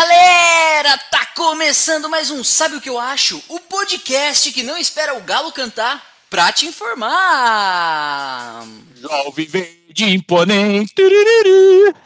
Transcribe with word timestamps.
Galera, 0.00 0.96
tá 1.10 1.26
começando 1.36 2.08
mais 2.08 2.30
um 2.30 2.42
Sabe 2.42 2.76
o 2.76 2.80
que 2.80 2.88
eu 2.88 2.98
acho? 2.98 3.36
O 3.48 3.60
podcast 3.60 4.50
que 4.50 4.62
não 4.62 4.78
espera 4.78 5.14
o 5.14 5.20
galo 5.20 5.52
cantar 5.52 6.02
pra 6.30 6.50
te 6.50 6.64
informar. 6.64 8.66
Jovem 8.96 9.44
verde 9.44 10.04
imponente. 10.04 10.94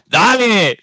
Dale! 0.08 0.76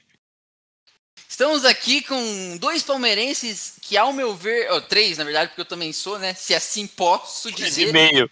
Estamos 1.28 1.66
aqui 1.66 2.02
com 2.02 2.56
dois 2.56 2.82
palmeirenses 2.82 3.74
que, 3.82 3.98
ao 3.98 4.14
meu 4.14 4.34
ver, 4.34 4.72
ó, 4.72 4.80
três 4.80 5.18
na 5.18 5.26
verdade, 5.26 5.50
porque 5.50 5.60
eu 5.60 5.66
também 5.66 5.92
sou, 5.92 6.18
né? 6.18 6.34
Se 6.34 6.56
assim 6.56 6.88
posso 6.88 7.52
dizer, 7.52 7.92
meio. 7.92 8.32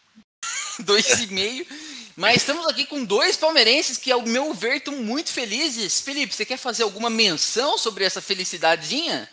dois 0.80 1.22
e 1.22 1.28
meio. 1.28 1.68
Mas 2.20 2.36
estamos 2.42 2.68
aqui 2.68 2.86
com 2.86 3.06
dois 3.06 3.38
palmeirenses 3.38 3.98
que, 3.98 4.12
ao 4.12 4.22
meu 4.22 4.54
ver, 4.54 4.76
estão 4.76 4.98
muito 4.98 5.32
felizes. 5.32 6.02
Felipe, 6.02 6.36
você 6.36 6.44
quer 6.44 6.58
fazer 6.58 6.84
alguma 6.84 7.10
menção 7.10 7.78
sobre 7.78 8.04
essa 8.04 8.22
felicidadezinha? 8.22 9.30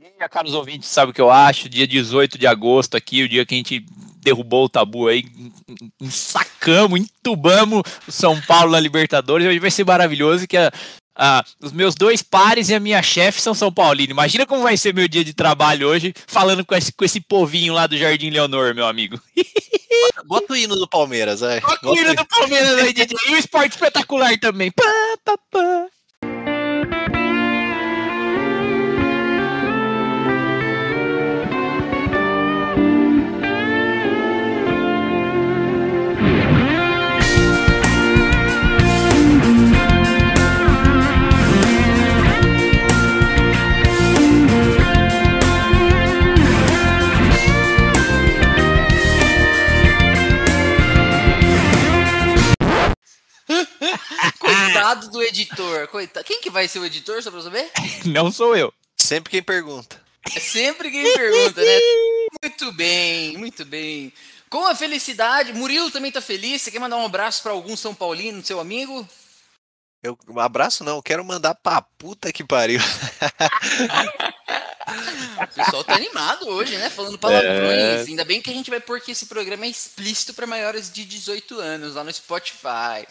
E, 0.00 0.28
caros 0.28 0.54
ouvintes, 0.54 0.88
sabe 0.88 1.10
o 1.10 1.14
que 1.14 1.20
eu 1.20 1.28
acho? 1.28 1.68
Dia 1.68 1.88
18 1.88 2.38
de 2.38 2.46
agosto 2.46 2.96
aqui, 2.96 3.24
o 3.24 3.28
dia 3.28 3.44
que 3.44 3.54
a 3.54 3.58
gente 3.58 3.84
derrubou 4.22 4.66
o 4.66 4.68
tabu 4.68 5.08
aí, 5.08 5.24
ensacamos, 6.00 7.00
entubamos 7.00 7.82
o 8.06 8.12
São 8.12 8.40
Paulo 8.42 8.70
na 8.70 8.78
Libertadores. 8.78 9.48
Hoje 9.48 9.58
vai 9.58 9.70
ser 9.72 9.84
maravilhoso 9.84 10.46
que 10.46 10.56
a- 10.56 10.70
a- 11.16 11.44
os 11.60 11.72
meus 11.72 11.96
dois 11.96 12.22
pares 12.22 12.68
e 12.68 12.74
a 12.76 12.80
minha 12.80 13.02
chefe 13.02 13.40
são 13.42 13.54
São 13.54 13.72
Paulino. 13.72 14.12
Imagina 14.12 14.46
como 14.46 14.62
vai 14.62 14.76
ser 14.76 14.94
meu 14.94 15.08
dia 15.08 15.24
de 15.24 15.34
trabalho 15.34 15.88
hoje, 15.88 16.14
falando 16.28 16.64
com 16.64 16.76
esse, 16.76 16.92
com 16.92 17.04
esse 17.04 17.20
povinho 17.20 17.74
lá 17.74 17.88
do 17.88 17.98
Jardim 17.98 18.30
Leonor, 18.30 18.72
meu 18.72 18.86
amigo. 18.86 19.20
Bota 20.24 20.52
o 20.52 20.56
hino 20.56 20.76
do 20.76 20.88
Palmeiras, 20.88 21.40
vai. 21.40 21.60
Olha 21.64 21.78
Bota 21.82 21.88
o 21.88 21.96
hino 21.96 22.14
do 22.14 22.26
Palmeiras 22.26 22.78
aí, 22.78 22.92
DJ. 22.92 23.16
E 23.28 23.34
o 23.34 23.38
esporte 23.38 23.72
espetacular 23.72 24.38
também. 24.38 24.70
Pá, 24.70 24.84
pá, 25.24 25.38
pá. 25.50 25.89
Coitado 54.38 55.10
do 55.10 55.22
editor. 55.22 55.88
Coitado. 55.88 56.24
Quem 56.24 56.40
que 56.40 56.50
vai 56.50 56.68
ser 56.68 56.78
o 56.78 56.86
editor, 56.86 57.22
só 57.22 57.30
pra 57.30 57.42
saber? 57.42 57.70
Não 58.06 58.30
sou 58.30 58.56
eu. 58.56 58.72
Sempre 58.96 59.30
quem 59.30 59.42
pergunta. 59.42 60.00
É 60.34 60.40
sempre 60.40 60.90
quem 60.90 61.12
pergunta, 61.14 61.62
né? 61.62 61.80
Muito 62.42 62.72
bem, 62.72 63.36
muito 63.36 63.64
bem. 63.64 64.12
Com 64.48 64.66
a 64.66 64.74
felicidade, 64.74 65.52
Murilo 65.52 65.90
também 65.90 66.12
tá 66.12 66.20
feliz. 66.20 66.62
Você 66.62 66.70
quer 66.70 66.78
mandar 66.78 66.96
um 66.96 67.06
abraço 67.06 67.42
pra 67.42 67.52
algum 67.52 67.76
São 67.76 67.94
Paulino, 67.94 68.44
seu 68.44 68.60
amigo? 68.60 69.08
Eu, 70.02 70.18
um 70.28 70.40
abraço 70.40 70.82
não, 70.82 70.96
eu 70.96 71.02
quero 71.02 71.24
mandar 71.24 71.54
pra 71.54 71.82
puta 71.82 72.32
que 72.32 72.42
pariu. 72.42 72.80
O 75.42 75.54
pessoal 75.54 75.84
tá 75.84 75.94
animado 75.94 76.48
hoje, 76.48 76.76
né? 76.76 76.90
Falando 76.90 77.18
palavrões. 77.18 78.08
Ainda 78.08 78.24
bem 78.24 78.40
que 78.40 78.50
a 78.50 78.54
gente 78.54 78.70
vai 78.70 78.80
pôr 78.80 79.00
que 79.00 79.12
esse 79.12 79.26
programa 79.26 79.66
é 79.66 79.68
explícito 79.68 80.34
para 80.34 80.46
maiores 80.46 80.90
de 80.90 81.04
18 81.04 81.60
anos 81.60 81.94
lá 81.94 82.02
no 82.02 82.12
Spotify. 82.12 83.06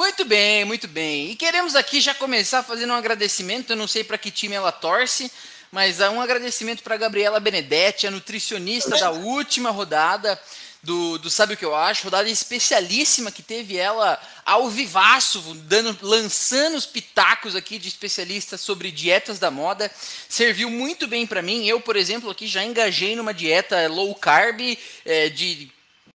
Muito 0.00 0.24
bem, 0.24 0.64
muito 0.64 0.88
bem. 0.88 1.30
E 1.30 1.36
queremos 1.36 1.76
aqui 1.76 2.00
já 2.00 2.14
começar 2.14 2.62
fazendo 2.62 2.90
um 2.90 2.96
agradecimento. 2.96 3.68
Eu 3.68 3.76
não 3.76 3.86
sei 3.86 4.02
para 4.02 4.16
que 4.16 4.30
time 4.30 4.54
ela 4.54 4.72
torce, 4.72 5.30
mas 5.70 6.00
há 6.00 6.08
um 6.08 6.22
agradecimento 6.22 6.82
para 6.82 6.96
Gabriela 6.96 7.38
Benedetti, 7.38 8.06
a 8.06 8.10
nutricionista 8.10 8.96
da 8.96 9.10
última 9.10 9.70
rodada 9.70 10.40
do, 10.82 11.18
do 11.18 11.28
Sabe 11.28 11.52
o 11.52 11.56
que 11.56 11.66
eu 11.66 11.76
acho? 11.76 12.04
Rodada 12.04 12.30
especialíssima 12.30 13.30
que 13.30 13.42
teve 13.42 13.76
ela 13.76 14.18
ao 14.42 14.70
vivaço, 14.70 15.38
dando, 15.66 15.94
lançando 16.00 16.78
os 16.78 16.86
pitacos 16.86 17.54
aqui 17.54 17.78
de 17.78 17.88
especialistas 17.88 18.62
sobre 18.62 18.90
dietas 18.90 19.38
da 19.38 19.50
moda. 19.50 19.92
Serviu 20.30 20.70
muito 20.70 21.06
bem 21.06 21.26
para 21.26 21.42
mim. 21.42 21.66
Eu, 21.66 21.78
por 21.78 21.94
exemplo, 21.94 22.30
aqui 22.30 22.46
já 22.46 22.64
engajei 22.64 23.14
numa 23.14 23.34
dieta 23.34 23.86
low 23.86 24.14
carb 24.14 24.78
eh, 25.04 25.28
de 25.28 25.70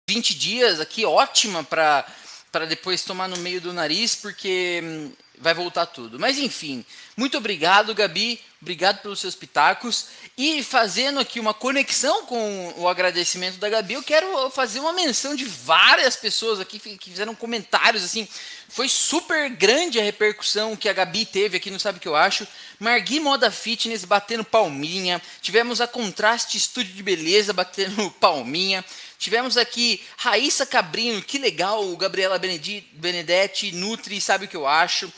20 0.08 0.36
dias 0.36 0.80
aqui, 0.80 1.04
ótima 1.06 1.66
para 1.66 2.06
para 2.54 2.66
depois 2.68 3.04
tomar 3.04 3.28
no 3.28 3.38
meio 3.38 3.60
do 3.60 3.74
nariz, 3.74 4.14
porque 4.14 4.80
hum, 4.84 5.12
vai 5.40 5.56
voltar 5.56 5.88
tudo. 5.88 6.20
Mas 6.20 6.38
enfim, 6.38 6.86
muito 7.18 7.36
obrigado, 7.36 7.96
Gabi. 7.96 8.40
Obrigado 8.62 9.02
pelos 9.02 9.20
seus 9.20 9.34
pitacos. 9.34 10.10
E 10.38 10.64
fazendo 10.64 11.20
aqui 11.20 11.40
uma 11.40 11.54
conexão 11.54 12.28
com 12.28 12.74
o 12.78 12.88
agradecimento 12.88 13.58
da 13.58 13.70
Gabi, 13.70 13.96
eu 13.96 14.04
quero 14.04 14.52
fazer 14.52 14.80
uma 14.80 14.94
menção 14.94 15.36
de 15.36 15.46
várias 15.46 16.16
pessoas 16.16 16.60
aqui 16.60 16.78
que 16.78 17.10
fizeram 17.10 17.34
comentários 17.34 18.04
assim. 18.04 18.28
Foi 18.70 18.88
super 18.88 19.50
grande 19.50 20.00
a 20.00 20.04
repercussão 20.04 20.76
que 20.76 20.88
a 20.88 20.94
Gabi 20.94 21.26
teve 21.26 21.58
aqui 21.58 21.72
no 21.72 21.80
Sabe 21.80 21.98
o 21.98 22.02
que 22.02 22.08
eu 22.08 22.16
acho. 22.16 22.48
Margui 22.80 23.20
Moda 23.20 23.50
Fitness 23.50 24.06
batendo 24.06 24.44
palminha. 24.44 25.20
Tivemos 25.42 25.82
a 25.82 25.88
Contraste 25.88 26.58
Estúdio 26.58 26.94
de 26.94 27.04
Beleza 27.04 27.52
batendo 27.52 28.12
palminha. 28.20 28.86
Tivemos 29.24 29.56
aqui 29.56 30.04
Raíssa 30.18 30.66
Cabrinho, 30.66 31.22
que 31.22 31.38
legal, 31.38 31.96
Gabriela 31.96 32.38
Benedetti, 32.38 33.72
Nutri, 33.72 34.20
sabe 34.20 34.44
o 34.44 34.48
que 34.50 34.58
eu 34.58 34.68
acho. 34.68 35.10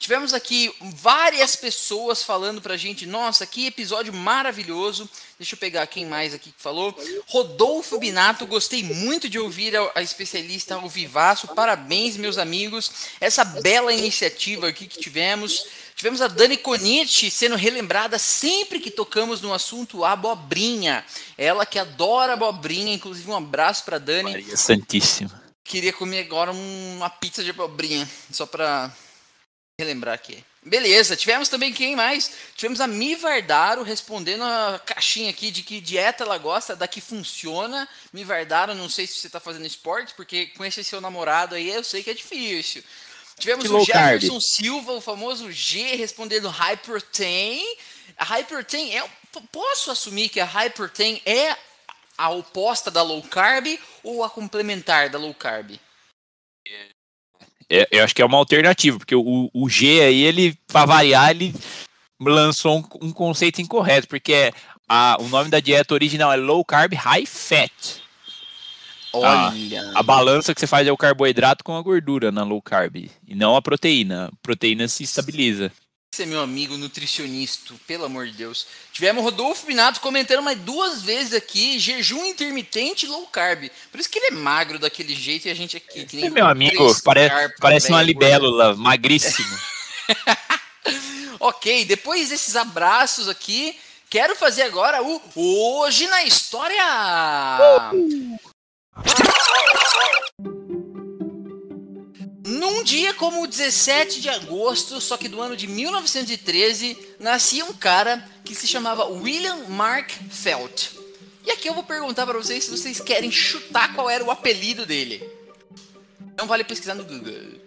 Tivemos 0.00 0.34
aqui 0.34 0.74
várias 0.80 1.54
pessoas 1.54 2.24
falando 2.24 2.60
pra 2.60 2.76
gente, 2.76 3.06
nossa, 3.06 3.46
que 3.46 3.66
episódio 3.66 4.12
maravilhoso. 4.12 5.08
Deixa 5.38 5.54
eu 5.54 5.58
pegar 5.60 5.86
quem 5.86 6.04
mais 6.04 6.34
aqui 6.34 6.50
que 6.50 6.60
falou. 6.60 6.92
Rodolfo 7.28 8.00
Binato, 8.00 8.48
gostei 8.48 8.82
muito 8.82 9.28
de 9.28 9.38
ouvir 9.38 9.74
a 9.94 10.02
especialista 10.02 10.74
ao 10.74 10.88
vivaço. 10.88 11.46
Parabéns, 11.54 12.16
meus 12.16 12.38
amigos. 12.38 12.90
Essa 13.20 13.44
bela 13.44 13.92
iniciativa 13.92 14.66
aqui 14.66 14.88
que 14.88 14.98
tivemos. 14.98 15.66
Tivemos 16.02 16.20
a 16.20 16.26
Dani 16.26 16.56
Conici 16.56 17.30
sendo 17.30 17.54
relembrada 17.54 18.18
sempre 18.18 18.80
que 18.80 18.90
tocamos 18.90 19.40
no 19.40 19.54
assunto 19.54 20.04
abobrinha. 20.04 21.06
Ela 21.38 21.64
que 21.64 21.78
adora 21.78 22.32
abobrinha, 22.32 22.92
inclusive 22.92 23.30
um 23.30 23.36
abraço 23.36 23.84
pra 23.84 23.98
Dani. 23.98 24.32
Maria 24.32 24.56
Santíssima. 24.56 25.40
Queria 25.62 25.92
comer 25.92 26.18
agora 26.22 26.50
um- 26.52 26.96
uma 26.96 27.08
pizza 27.08 27.44
de 27.44 27.50
abobrinha, 27.50 28.10
só 28.32 28.44
pra 28.44 28.92
relembrar 29.78 30.16
aqui. 30.16 30.42
Beleza, 30.64 31.16
tivemos 31.16 31.48
também 31.48 31.72
quem 31.72 31.94
mais? 31.94 32.32
Tivemos 32.56 32.80
a 32.80 32.88
Mi 32.88 33.14
Vardaro 33.14 33.84
respondendo 33.84 34.42
a 34.42 34.80
caixinha 34.84 35.30
aqui 35.30 35.52
de 35.52 35.62
que 35.62 35.80
dieta 35.80 36.24
ela 36.24 36.36
gosta, 36.36 36.74
da 36.74 36.88
que 36.88 37.00
funciona. 37.00 37.88
Mi 38.12 38.24
Vardaro, 38.24 38.74
não 38.74 38.88
sei 38.88 39.06
se 39.06 39.20
você 39.20 39.30
tá 39.30 39.38
fazendo 39.38 39.66
esporte, 39.66 40.14
porque 40.14 40.50
esse 40.62 40.82
seu 40.82 41.00
namorado 41.00 41.54
aí 41.54 41.68
eu 41.70 41.84
sei 41.84 42.02
que 42.02 42.10
é 42.10 42.14
difícil. 42.14 42.82
Tivemos 43.42 43.64
Que 43.64 43.70
o 43.70 43.76
low 43.76 43.86
carb. 43.86 44.20
Jefferson 44.20 44.40
Silva, 44.40 44.92
o 44.92 45.00
famoso 45.00 45.50
G, 45.50 45.96
respondendo 45.96 46.48
Protein. 46.84 47.60
A 48.16 48.40
Protein 48.44 48.96
é. 48.96 49.04
Posso 49.50 49.90
assumir 49.90 50.28
que 50.28 50.38
a 50.38 50.48
Protein 50.70 51.20
é 51.26 51.56
a 52.16 52.30
oposta 52.30 52.88
da 52.88 53.02
low 53.02 53.20
carb 53.22 53.66
ou 54.04 54.22
a 54.22 54.30
complementar 54.30 55.10
da 55.10 55.18
low 55.18 55.34
carb? 55.34 55.72
É, 57.68 57.88
eu 57.90 58.04
acho 58.04 58.14
que 58.14 58.22
é 58.22 58.24
uma 58.24 58.38
alternativa, 58.38 58.96
porque 58.96 59.14
o, 59.16 59.50
o 59.52 59.68
G 59.68 60.02
aí, 60.02 60.22
ele, 60.22 60.56
pra 60.68 60.84
variar, 60.84 61.30
ele 61.30 61.52
lançou 62.20 62.78
um, 62.78 63.08
um 63.08 63.12
conceito 63.12 63.60
incorreto, 63.60 64.06
porque 64.06 64.32
é 64.32 64.52
a, 64.88 65.16
o 65.18 65.26
nome 65.26 65.50
da 65.50 65.58
dieta 65.58 65.94
original 65.94 66.32
é 66.32 66.36
Low 66.36 66.64
Carb 66.64 66.94
High 66.94 67.26
Fat. 67.26 68.01
Olha. 69.12 69.92
A 69.94 70.02
balança 70.02 70.54
que 70.54 70.60
você 70.60 70.66
faz 70.66 70.86
é 70.86 70.92
o 70.92 70.96
carboidrato 70.96 71.62
com 71.64 71.76
a 71.76 71.82
gordura 71.82 72.32
na 72.32 72.44
low 72.44 72.62
carb, 72.62 72.96
e 72.96 73.34
não 73.34 73.56
a 73.56 73.62
proteína. 73.62 74.26
A 74.26 74.30
proteína 74.42 74.88
se 74.88 75.02
estabiliza. 75.04 75.70
Você 76.14 76.24
é 76.24 76.26
meu 76.26 76.42
amigo 76.42 76.76
nutricionista, 76.76 77.72
pelo 77.86 78.04
amor 78.04 78.26
de 78.26 78.32
Deus. 78.32 78.66
Tivemos 78.92 79.24
Rodolfo 79.24 79.64
Pinato 79.64 79.98
comentando 79.98 80.42
mais 80.42 80.58
duas 80.58 81.00
vezes 81.00 81.32
aqui, 81.32 81.78
jejum 81.78 82.22
intermitente 82.26 83.06
e 83.06 83.08
low 83.08 83.26
carb. 83.28 83.70
Por 83.90 83.98
isso 83.98 84.10
que 84.10 84.18
ele 84.18 84.26
é 84.36 84.38
magro 84.38 84.78
daquele 84.78 85.14
jeito 85.14 85.48
e 85.48 85.50
a 85.50 85.54
gente 85.54 85.74
aqui, 85.78 86.04
que 86.04 86.16
nem 86.16 86.26
É 86.26 86.30
meu 86.30 86.46
amigo, 86.46 87.02
pare- 87.02 87.30
parece 87.58 87.88
uma 87.88 88.02
libélula, 88.02 88.76
magríssimo. 88.76 89.56
Ok, 91.40 91.84
depois 91.86 92.28
desses 92.28 92.54
abraços 92.54 93.28
aqui, 93.28 93.76
quero 94.08 94.36
fazer 94.36 94.62
agora 94.62 95.02
o 95.02 95.20
Hoje 95.34 96.06
na 96.06 96.22
História! 96.22 96.84
Num 102.44 102.82
dia 102.84 103.14
como 103.14 103.42
o 103.42 103.46
17 103.46 104.20
de 104.20 104.28
agosto, 104.28 105.00
só 105.00 105.16
que 105.16 105.28
do 105.28 105.40
ano 105.40 105.56
de 105.56 105.66
1913, 105.66 106.98
nascia 107.18 107.64
um 107.64 107.72
cara 107.72 108.22
que 108.44 108.54
se 108.54 108.66
chamava 108.66 109.06
William 109.06 109.68
Mark 109.68 110.10
Felt. 110.30 110.90
E 111.44 111.50
aqui 111.50 111.68
eu 111.68 111.74
vou 111.74 111.82
perguntar 111.82 112.26
para 112.26 112.38
vocês 112.38 112.64
se 112.64 112.70
vocês 112.70 113.00
querem 113.00 113.30
chutar 113.30 113.94
qual 113.94 114.08
era 114.08 114.22
o 114.22 114.30
apelido 114.30 114.86
dele. 114.86 115.22
Não 116.36 116.46
vale 116.46 116.62
pesquisar 116.64 116.94
no 116.94 117.04
Google. 117.04 117.60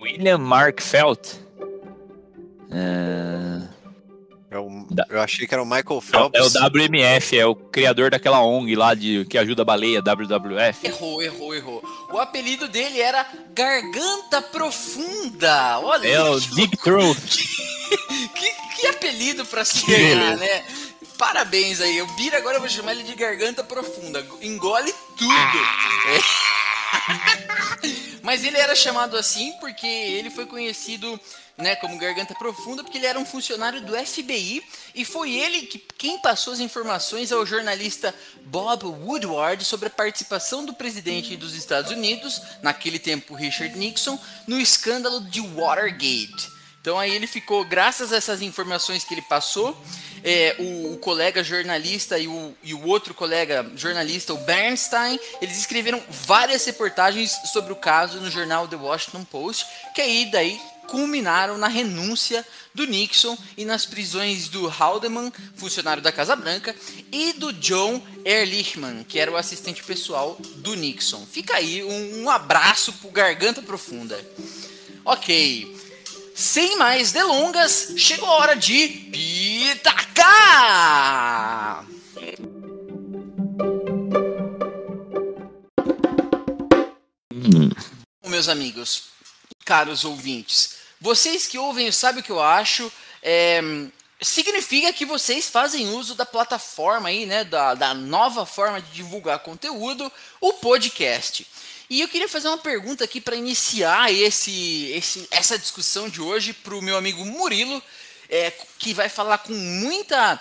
William 0.00 0.38
Mark 0.38 0.80
Felt. 0.80 1.34
Ah, 2.70 3.55
É 4.56 4.58
o, 4.58 4.86
eu 5.10 5.20
achei 5.20 5.46
que 5.46 5.52
era 5.52 5.62
o 5.62 5.66
Michael 5.66 6.00
Phelps. 6.00 6.40
É 6.40 6.42
o 6.42 6.66
WMF, 6.66 7.38
é 7.38 7.44
o 7.44 7.54
criador 7.54 8.10
daquela 8.10 8.42
ONG 8.42 8.74
lá 8.74 8.94
de, 8.94 9.26
que 9.26 9.36
ajuda 9.36 9.60
a 9.60 9.64
baleia, 9.66 10.00
WWF. 10.00 10.86
Errou, 10.86 11.22
errou, 11.22 11.54
errou. 11.54 11.84
O 12.10 12.18
apelido 12.18 12.66
dele 12.66 12.98
era 12.98 13.26
Garganta 13.52 14.40
Profunda. 14.40 15.78
Olha 15.80 16.08
É 16.08 16.22
o 16.22 16.40
Deep 16.40 16.74
Throat. 16.78 17.20
que, 18.34 18.52
que 18.80 18.86
apelido 18.86 19.44
pra 19.44 19.62
se 19.62 19.84
ganhar, 19.84 20.38
né? 20.38 20.64
Parabéns 21.18 21.82
aí. 21.82 22.00
O 22.00 22.06
Bira 22.14 22.38
agora 22.38 22.56
eu 22.56 22.60
vou 22.60 22.70
chamar 22.70 22.92
ele 22.92 23.02
de 23.02 23.14
Garganta 23.14 23.62
Profunda. 23.62 24.26
Engole 24.40 24.94
tudo. 25.18 25.58
É. 26.08 26.20
Mas 28.24 28.42
ele 28.42 28.56
era 28.56 28.74
chamado 28.74 29.18
assim 29.18 29.52
porque 29.60 29.86
ele 29.86 30.30
foi 30.30 30.46
conhecido 30.46 31.20
né, 31.56 31.74
como 31.76 31.98
Garganta 31.98 32.34
Profunda, 32.34 32.82
porque 32.82 32.98
ele 32.98 33.06
era 33.06 33.18
um 33.18 33.24
funcionário 33.24 33.80
do 33.80 33.96
FBI 33.96 34.62
e 34.94 35.04
foi 35.04 35.32
ele 35.32 35.62
que, 35.62 35.78
quem 35.78 36.18
passou 36.18 36.52
as 36.52 36.60
informações 36.60 37.32
ao 37.32 37.46
jornalista 37.46 38.14
Bob 38.44 38.84
Woodward 38.84 39.64
sobre 39.64 39.88
a 39.88 39.90
participação 39.90 40.64
do 40.64 40.74
presidente 40.74 41.36
dos 41.36 41.54
Estados 41.54 41.90
Unidos, 41.90 42.42
naquele 42.62 42.98
tempo 42.98 43.34
Richard 43.34 43.76
Nixon, 43.78 44.18
no 44.46 44.60
escândalo 44.60 45.20
de 45.22 45.40
Watergate. 45.40 46.56
Então 46.80 46.98
aí 47.00 47.12
ele 47.12 47.26
ficou, 47.26 47.64
graças 47.64 48.12
a 48.12 48.16
essas 48.16 48.42
informações 48.42 49.02
que 49.02 49.12
ele 49.12 49.22
passou, 49.22 49.76
é, 50.22 50.54
o, 50.58 50.92
o, 50.92 50.98
colega 50.98 51.42
jornalista 51.42 52.18
e 52.18 52.28
o, 52.28 52.54
e 52.62 52.74
o 52.74 52.86
outro 52.86 53.12
colega 53.12 53.68
jornalista, 53.74 54.32
o 54.32 54.38
Bernstein, 54.38 55.18
eles 55.40 55.58
escreveram 55.58 56.00
várias 56.08 56.64
reportagens 56.64 57.32
sobre 57.52 57.72
o 57.72 57.76
caso 57.76 58.20
no 58.20 58.30
jornal 58.30 58.68
The 58.68 58.76
Washington 58.76 59.24
Post, 59.24 59.66
que 59.94 60.00
aí 60.00 60.30
daí 60.30 60.60
culminaram 60.86 61.58
na 61.58 61.68
renúncia 61.68 62.46
do 62.74 62.86
Nixon 62.86 63.36
e 63.56 63.64
nas 63.64 63.86
prisões 63.86 64.48
do 64.48 64.68
Haldeman, 64.68 65.32
funcionário 65.54 66.02
da 66.02 66.12
Casa 66.12 66.36
Branca, 66.36 66.74
e 67.10 67.32
do 67.34 67.52
John 67.54 68.02
Ehrlichman, 68.24 69.04
que 69.04 69.18
era 69.18 69.30
o 69.30 69.36
assistente 69.36 69.82
pessoal 69.82 70.38
do 70.56 70.74
Nixon. 70.74 71.26
Fica 71.26 71.56
aí 71.56 71.82
um, 71.82 72.22
um 72.22 72.30
abraço 72.30 72.92
pro 72.94 73.10
Garganta 73.10 73.62
Profunda. 73.62 74.18
Ok. 75.04 75.74
Sem 76.34 76.76
mais 76.76 77.12
delongas, 77.12 77.94
chegou 77.96 78.28
a 78.28 78.34
hora 78.34 78.54
de 78.54 78.88
pitacar! 79.10 80.26
Hum. 87.32 87.70
Meus 88.26 88.50
amigos, 88.50 89.04
caros 89.64 90.04
ouvintes, 90.04 90.75
vocês 91.06 91.46
que 91.46 91.56
ouvem 91.56 91.92
sabem 91.92 92.20
o 92.20 92.24
que 92.24 92.32
eu 92.32 92.42
acho. 92.42 92.92
É, 93.22 93.60
significa 94.20 94.92
que 94.92 95.06
vocês 95.06 95.48
fazem 95.48 95.90
uso 95.90 96.16
da 96.16 96.26
plataforma 96.26 97.08
aí, 97.08 97.24
né? 97.24 97.44
Da, 97.44 97.74
da 97.74 97.94
nova 97.94 98.44
forma 98.44 98.82
de 98.82 98.90
divulgar 98.90 99.38
conteúdo, 99.38 100.10
o 100.40 100.54
podcast. 100.54 101.46
E 101.88 102.00
eu 102.00 102.08
queria 102.08 102.28
fazer 102.28 102.48
uma 102.48 102.58
pergunta 102.58 103.04
aqui 103.04 103.20
para 103.20 103.36
iniciar 103.36 104.12
esse, 104.12 104.90
esse, 104.96 105.28
essa 105.30 105.56
discussão 105.56 106.08
de 106.08 106.20
hoje 106.20 106.52
para 106.52 106.74
o 106.74 106.82
meu 106.82 106.96
amigo 106.96 107.24
Murilo, 107.24 107.80
é, 108.28 108.52
que 108.76 108.92
vai 108.92 109.08
falar 109.08 109.38
com 109.38 109.52
muita 109.52 110.40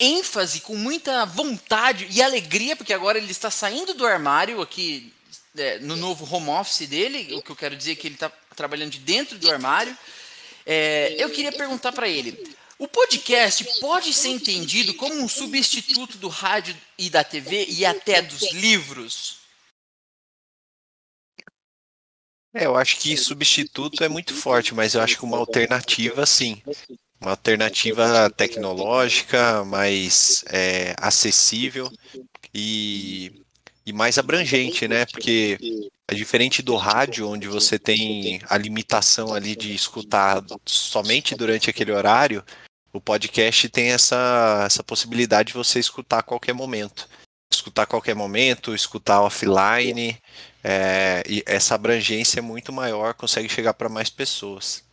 ênfase, 0.00 0.60
com 0.60 0.76
muita 0.76 1.26
vontade 1.26 2.08
e 2.10 2.22
alegria, 2.22 2.74
porque 2.74 2.94
agora 2.94 3.18
ele 3.18 3.30
está 3.30 3.50
saindo 3.50 3.92
do 3.92 4.06
armário 4.06 4.62
aqui 4.62 5.12
é, 5.58 5.78
no 5.80 5.94
novo 5.94 6.26
home 6.34 6.48
office 6.48 6.88
dele. 6.88 7.34
O 7.34 7.42
que 7.42 7.50
eu 7.50 7.56
quero 7.56 7.76
dizer 7.76 7.92
é 7.92 7.94
que 7.96 8.08
ele 8.08 8.14
está 8.14 8.32
trabalhando 8.56 8.90
de 8.90 8.98
dentro 8.98 9.38
do 9.38 9.50
armário. 9.50 9.96
É, 10.64 11.14
eu 11.18 11.30
queria 11.30 11.52
perguntar 11.52 11.92
para 11.92 12.08
ele: 12.08 12.56
o 12.78 12.88
podcast 12.88 13.64
pode 13.80 14.12
ser 14.12 14.28
entendido 14.28 14.94
como 14.94 15.14
um 15.14 15.28
substituto 15.28 16.18
do 16.18 16.28
rádio 16.28 16.76
e 16.98 17.08
da 17.08 17.22
TV 17.22 17.66
e 17.68 17.86
até 17.86 18.20
dos 18.20 18.50
livros? 18.52 19.36
É, 22.52 22.64
eu 22.64 22.74
acho 22.74 22.98
que 22.98 23.16
substituto 23.16 24.02
é 24.02 24.08
muito 24.08 24.34
forte, 24.34 24.74
mas 24.74 24.94
eu 24.94 25.02
acho 25.02 25.18
que 25.18 25.24
uma 25.24 25.36
alternativa, 25.36 26.24
sim. 26.24 26.62
Uma 27.20 27.32
alternativa 27.32 28.30
tecnológica, 28.30 29.62
mais 29.64 30.42
é, 30.48 30.94
acessível 30.98 31.90
e, 32.54 33.42
e 33.84 33.92
mais 33.92 34.16
abrangente, 34.16 34.88
né? 34.88 35.04
Porque 35.06 35.58
é 36.08 36.14
diferente 36.14 36.62
do 36.62 36.76
rádio, 36.76 37.28
onde 37.28 37.48
você 37.48 37.78
tem 37.78 38.40
a 38.48 38.56
limitação 38.56 39.34
ali 39.34 39.56
de 39.56 39.74
escutar 39.74 40.42
somente 40.64 41.34
durante 41.34 41.68
aquele 41.68 41.90
horário, 41.92 42.44
o 42.92 43.00
podcast 43.00 43.68
tem 43.68 43.90
essa, 43.90 44.62
essa 44.64 44.82
possibilidade 44.82 45.48
de 45.48 45.54
você 45.54 45.78
escutar 45.78 46.20
a 46.20 46.22
qualquer 46.22 46.54
momento. 46.54 47.08
Escutar 47.52 47.82
a 47.82 47.86
qualquer 47.86 48.14
momento, 48.14 48.74
escutar 48.74 49.20
offline, 49.20 50.20
é, 50.64 51.22
e 51.28 51.42
essa 51.46 51.74
abrangência 51.74 52.38
é 52.38 52.42
muito 52.42 52.72
maior, 52.72 53.14
consegue 53.14 53.48
chegar 53.48 53.74
para 53.74 53.88
mais 53.88 54.08
pessoas. 54.08 54.84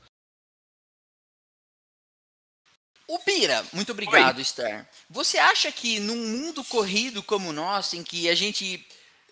O 3.08 3.20
Bira, 3.20 3.66
muito 3.72 3.92
obrigado, 3.92 4.38
Oi. 4.38 4.44
Star. 4.44 4.90
Você 5.10 5.38
acha 5.38 5.72
que 5.72 6.00
num 6.00 6.16
mundo 6.16 6.64
corrido 6.64 7.22
como 7.24 7.50
o 7.50 7.54
nosso, 7.54 7.96
em 7.96 8.04
que 8.04 8.30
a 8.30 8.36
gente 8.36 8.86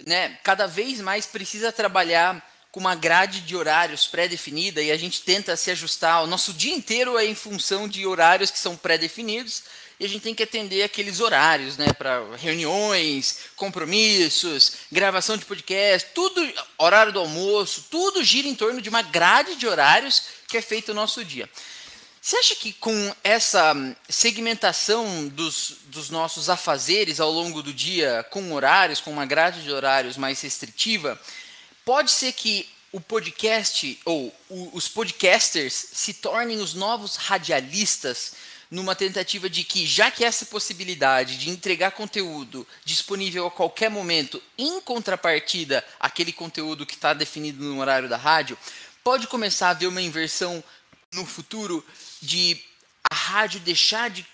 né, 0.05 0.37
cada 0.43 0.67
vez 0.67 0.99
mais 1.01 1.25
precisa 1.25 1.71
trabalhar 1.71 2.45
com 2.71 2.79
uma 2.79 2.95
grade 2.95 3.41
de 3.41 3.55
horários 3.55 4.07
pré-definida 4.07 4.81
e 4.81 4.91
a 4.91 4.97
gente 4.97 5.21
tenta 5.21 5.57
se 5.57 5.69
ajustar, 5.71 6.23
o 6.23 6.27
nosso 6.27 6.53
dia 6.53 6.73
inteiro 6.73 7.17
é 7.17 7.25
em 7.25 7.35
função 7.35 7.87
de 7.87 8.05
horários 8.05 8.49
que 8.49 8.59
são 8.59 8.77
pré-definidos, 8.77 9.63
e 9.99 10.05
a 10.05 10.09
gente 10.09 10.23
tem 10.23 10.33
que 10.33 10.41
atender 10.41 10.81
aqueles 10.81 11.19
horários, 11.19 11.77
né, 11.77 11.93
para 11.95 12.23
reuniões, 12.37 13.41
compromissos, 13.55 14.77
gravação 14.91 15.37
de 15.37 15.45
podcast, 15.45 16.09
tudo, 16.15 16.41
horário 16.77 17.13
do 17.13 17.19
almoço, 17.19 17.85
tudo 17.91 18.23
gira 18.23 18.47
em 18.47 18.55
torno 18.55 18.81
de 18.81 18.89
uma 18.89 19.03
grade 19.03 19.55
de 19.55 19.67
horários 19.67 20.23
que 20.47 20.57
é 20.57 20.61
feito 20.61 20.89
o 20.89 20.95
nosso 20.95 21.23
dia. 21.23 21.47
Você 22.23 22.37
acha 22.37 22.55
que 22.55 22.71
com 22.73 23.15
essa 23.23 23.73
segmentação 24.07 25.27
dos, 25.29 25.77
dos 25.87 26.11
nossos 26.11 26.51
afazeres 26.51 27.19
ao 27.19 27.31
longo 27.31 27.63
do 27.63 27.73
dia, 27.73 28.23
com 28.29 28.53
horários, 28.53 29.01
com 29.01 29.11
uma 29.11 29.25
grade 29.25 29.63
de 29.63 29.71
horários 29.71 30.17
mais 30.17 30.39
restritiva, 30.39 31.19
pode 31.83 32.11
ser 32.11 32.31
que 32.33 32.69
o 32.91 33.01
podcast 33.01 33.99
ou 34.05 34.31
o, 34.47 34.69
os 34.77 34.87
podcasters 34.87 35.73
se 35.73 36.13
tornem 36.13 36.59
os 36.59 36.75
novos 36.75 37.15
radialistas 37.15 38.33
numa 38.69 38.93
tentativa 38.93 39.49
de 39.49 39.63
que, 39.63 39.87
já 39.87 40.11
que 40.11 40.23
essa 40.23 40.45
possibilidade 40.45 41.39
de 41.39 41.49
entregar 41.49 41.89
conteúdo 41.89 42.67
disponível 42.85 43.47
a 43.47 43.51
qualquer 43.51 43.89
momento, 43.89 44.41
em 44.59 44.79
contrapartida 44.79 45.83
aquele 45.99 46.31
conteúdo 46.31 46.85
que 46.85 46.93
está 46.93 47.15
definido 47.15 47.63
no 47.63 47.81
horário 47.81 48.07
da 48.07 48.15
rádio, 48.15 48.55
pode 49.03 49.25
começar 49.25 49.69
a 49.69 49.71
haver 49.71 49.87
uma 49.87 50.01
inversão 50.03 50.63
no 51.13 51.25
futuro 51.25 51.83
de 52.21 52.57
a 53.09 53.15
rádio 53.15 53.59
deixar 53.59 54.09
de 54.09 54.25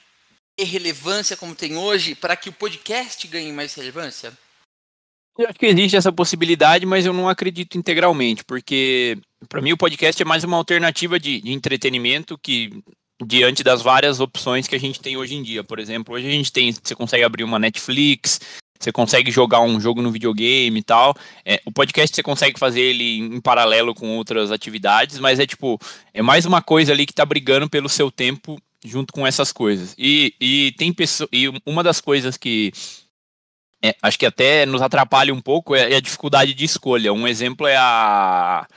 ter 0.57 0.65
relevância 0.65 1.37
como 1.37 1.55
tem 1.55 1.77
hoje 1.77 2.15
para 2.15 2.35
que 2.35 2.49
o 2.49 2.53
podcast 2.53 3.27
ganhe 3.27 3.51
mais 3.51 3.73
relevância? 3.73 4.33
Eu 5.37 5.47
acho 5.47 5.59
que 5.59 5.67
existe 5.67 5.95
essa 5.95 6.11
possibilidade, 6.11 6.85
mas 6.85 7.05
eu 7.05 7.13
não 7.13 7.29
acredito 7.29 7.77
integralmente, 7.77 8.43
porque 8.43 9.19
para 9.47 9.61
mim 9.61 9.71
o 9.71 9.77
podcast 9.77 10.19
é 10.19 10.25
mais 10.25 10.43
uma 10.43 10.57
alternativa 10.57 11.19
de, 11.19 11.39
de 11.39 11.51
entretenimento 11.51 12.37
que 12.39 12.71
diante 13.23 13.63
das 13.63 13.81
várias 13.81 14.19
opções 14.19 14.67
que 14.67 14.75
a 14.75 14.79
gente 14.79 14.99
tem 14.99 15.15
hoje 15.15 15.35
em 15.35 15.43
dia. 15.43 15.63
Por 15.63 15.79
exemplo, 15.79 16.15
hoje 16.15 16.27
a 16.27 16.31
gente 16.31 16.51
tem, 16.51 16.71
você 16.71 16.95
consegue 16.95 17.23
abrir 17.23 17.43
uma 17.43 17.59
Netflix, 17.59 18.39
você 18.79 18.91
consegue 18.91 19.31
jogar 19.31 19.61
um 19.61 19.79
jogo 19.79 20.01
no 20.01 20.11
videogame 20.11 20.79
e 20.79 20.83
tal. 20.83 21.15
É, 21.45 21.61
o 21.65 21.71
podcast 21.71 22.15
você 22.15 22.23
consegue 22.23 22.59
fazer 22.59 22.81
ele 22.81 23.19
em 23.19 23.41
paralelo 23.41 23.93
com 23.93 24.17
outras 24.17 24.51
atividades, 24.51 25.19
mas 25.19 25.39
é 25.39 25.45
tipo, 25.45 25.79
é 26.13 26.21
mais 26.21 26.45
uma 26.45 26.61
coisa 26.61 26.91
ali 26.91 27.05
que 27.05 27.13
tá 27.13 27.25
brigando 27.25 27.69
pelo 27.69 27.89
seu 27.89 28.11
tempo 28.11 28.61
junto 28.83 29.11
com 29.11 29.25
essas 29.25 29.51
coisas. 29.51 29.95
E, 29.97 30.33
e 30.39 30.73
tem 30.77 30.93
pessoa, 30.93 31.27
e 31.31 31.47
uma 31.65 31.83
das 31.83 31.99
coisas 31.99 32.37
que 32.37 32.71
é, 33.83 33.95
acho 34.01 34.17
que 34.17 34.25
até 34.25 34.65
nos 34.65 34.81
atrapalha 34.81 35.33
um 35.33 35.41
pouco 35.41 35.75
é, 35.75 35.93
é 35.93 35.95
a 35.97 36.01
dificuldade 36.01 36.53
de 36.53 36.65
escolha. 36.65 37.13
Um 37.13 37.27
exemplo 37.27 37.67
é 37.67 37.75
a 37.77 38.67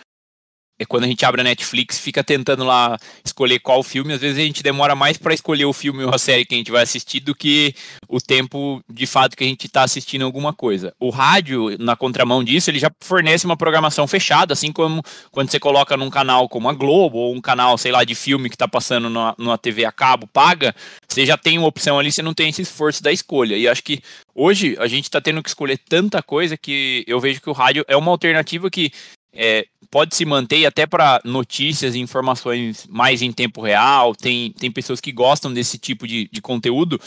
é 0.81 0.87
quando 0.87 1.05
a 1.05 1.07
gente 1.07 1.23
abre 1.27 1.43
a 1.43 1.45
Netflix, 1.45 1.99
fica 1.99 2.25
tentando 2.25 2.65
lá 2.65 2.97
escolher 3.23 3.59
qual 3.59 3.83
filme, 3.83 4.15
às 4.15 4.21
vezes 4.23 4.39
a 4.39 4.41
gente 4.41 4.63
demora 4.63 4.97
mais 4.97 5.19
para 5.19 5.35
escolher 5.35 5.67
o 5.67 5.75
filme 5.75 6.03
ou 6.05 6.15
a 6.15 6.19
série 6.19 6.47
que 6.47 6.55
a 6.55 6.59
gente 6.59 6.71
vai 6.71 6.83
assistir 6.83 7.21
do 7.21 7.35
que 7.35 7.75
o 8.09 8.19
tempo 8.19 8.83
de 8.91 9.07
fato 9.07 9.37
que 9.37 9.45
a 9.45 9.47
gente 9.47 9.67
está 9.67 9.83
assistindo 9.83 10.25
alguma 10.25 10.55
coisa. 10.55 10.95
O 10.99 11.11
rádio, 11.11 11.77
na 11.79 11.95
contramão 11.95 12.43
disso, 12.43 12.71
ele 12.71 12.79
já 12.79 12.91
fornece 12.99 13.45
uma 13.45 13.59
programação 13.59 14.07
fechada, 14.07 14.55
assim 14.55 14.73
como 14.73 15.03
quando 15.31 15.51
você 15.51 15.61
coloca 15.61 15.99
num 15.99 16.09
canal 16.09 16.49
como 16.49 16.67
a 16.71 16.73
Globo 16.73 17.19
ou 17.19 17.35
um 17.35 17.43
canal, 17.43 17.77
sei 17.77 17.93
lá, 17.93 18.03
de 18.03 18.15
filme 18.15 18.49
que 18.49 18.55
está 18.55 18.67
passando 18.67 19.11
numa, 19.11 19.35
numa 19.37 19.59
TV 19.59 19.85
a 19.85 19.93
cabo, 19.93 20.27
paga, 20.27 20.75
você 21.07 21.27
já 21.27 21.37
tem 21.37 21.59
uma 21.59 21.69
opção 21.69 21.99
ali, 21.99 22.11
você 22.11 22.23
não 22.23 22.33
tem 22.33 22.49
esse 22.49 22.63
esforço 22.63 23.03
da 23.03 23.13
escolha. 23.13 23.55
E 23.55 23.69
acho 23.69 23.85
que 23.85 24.01
hoje 24.35 24.77
a 24.81 24.87
gente 24.87 25.05
está 25.05 25.21
tendo 25.21 25.43
que 25.43 25.51
escolher 25.51 25.77
tanta 25.77 26.23
coisa 26.23 26.57
que 26.57 27.05
eu 27.07 27.21
vejo 27.21 27.43
que 27.43 27.51
o 27.51 27.53
rádio 27.53 27.85
é 27.87 27.97
uma 27.99 28.11
alternativa 28.11 28.71
que 28.71 28.91
é, 29.33 29.67
pode 29.91 30.15
se 30.15 30.25
manter 30.25 30.65
até 30.67 30.87
para 30.87 31.21
notícias 31.25 31.95
e 31.95 31.99
informações 31.99 32.87
mais 32.89 33.23
em 33.23 33.33
tempo 33.33 33.61
real. 33.61 34.15
Tem, 34.15 34.53
tem 34.53 34.71
pessoas 34.71 35.01
que 35.01 35.13
gostam 35.13 35.53
desse 35.53 35.79
tipo 35.79 36.07
de, 36.07 36.29
de 36.33 36.41
conteúdo, 36.41 37.01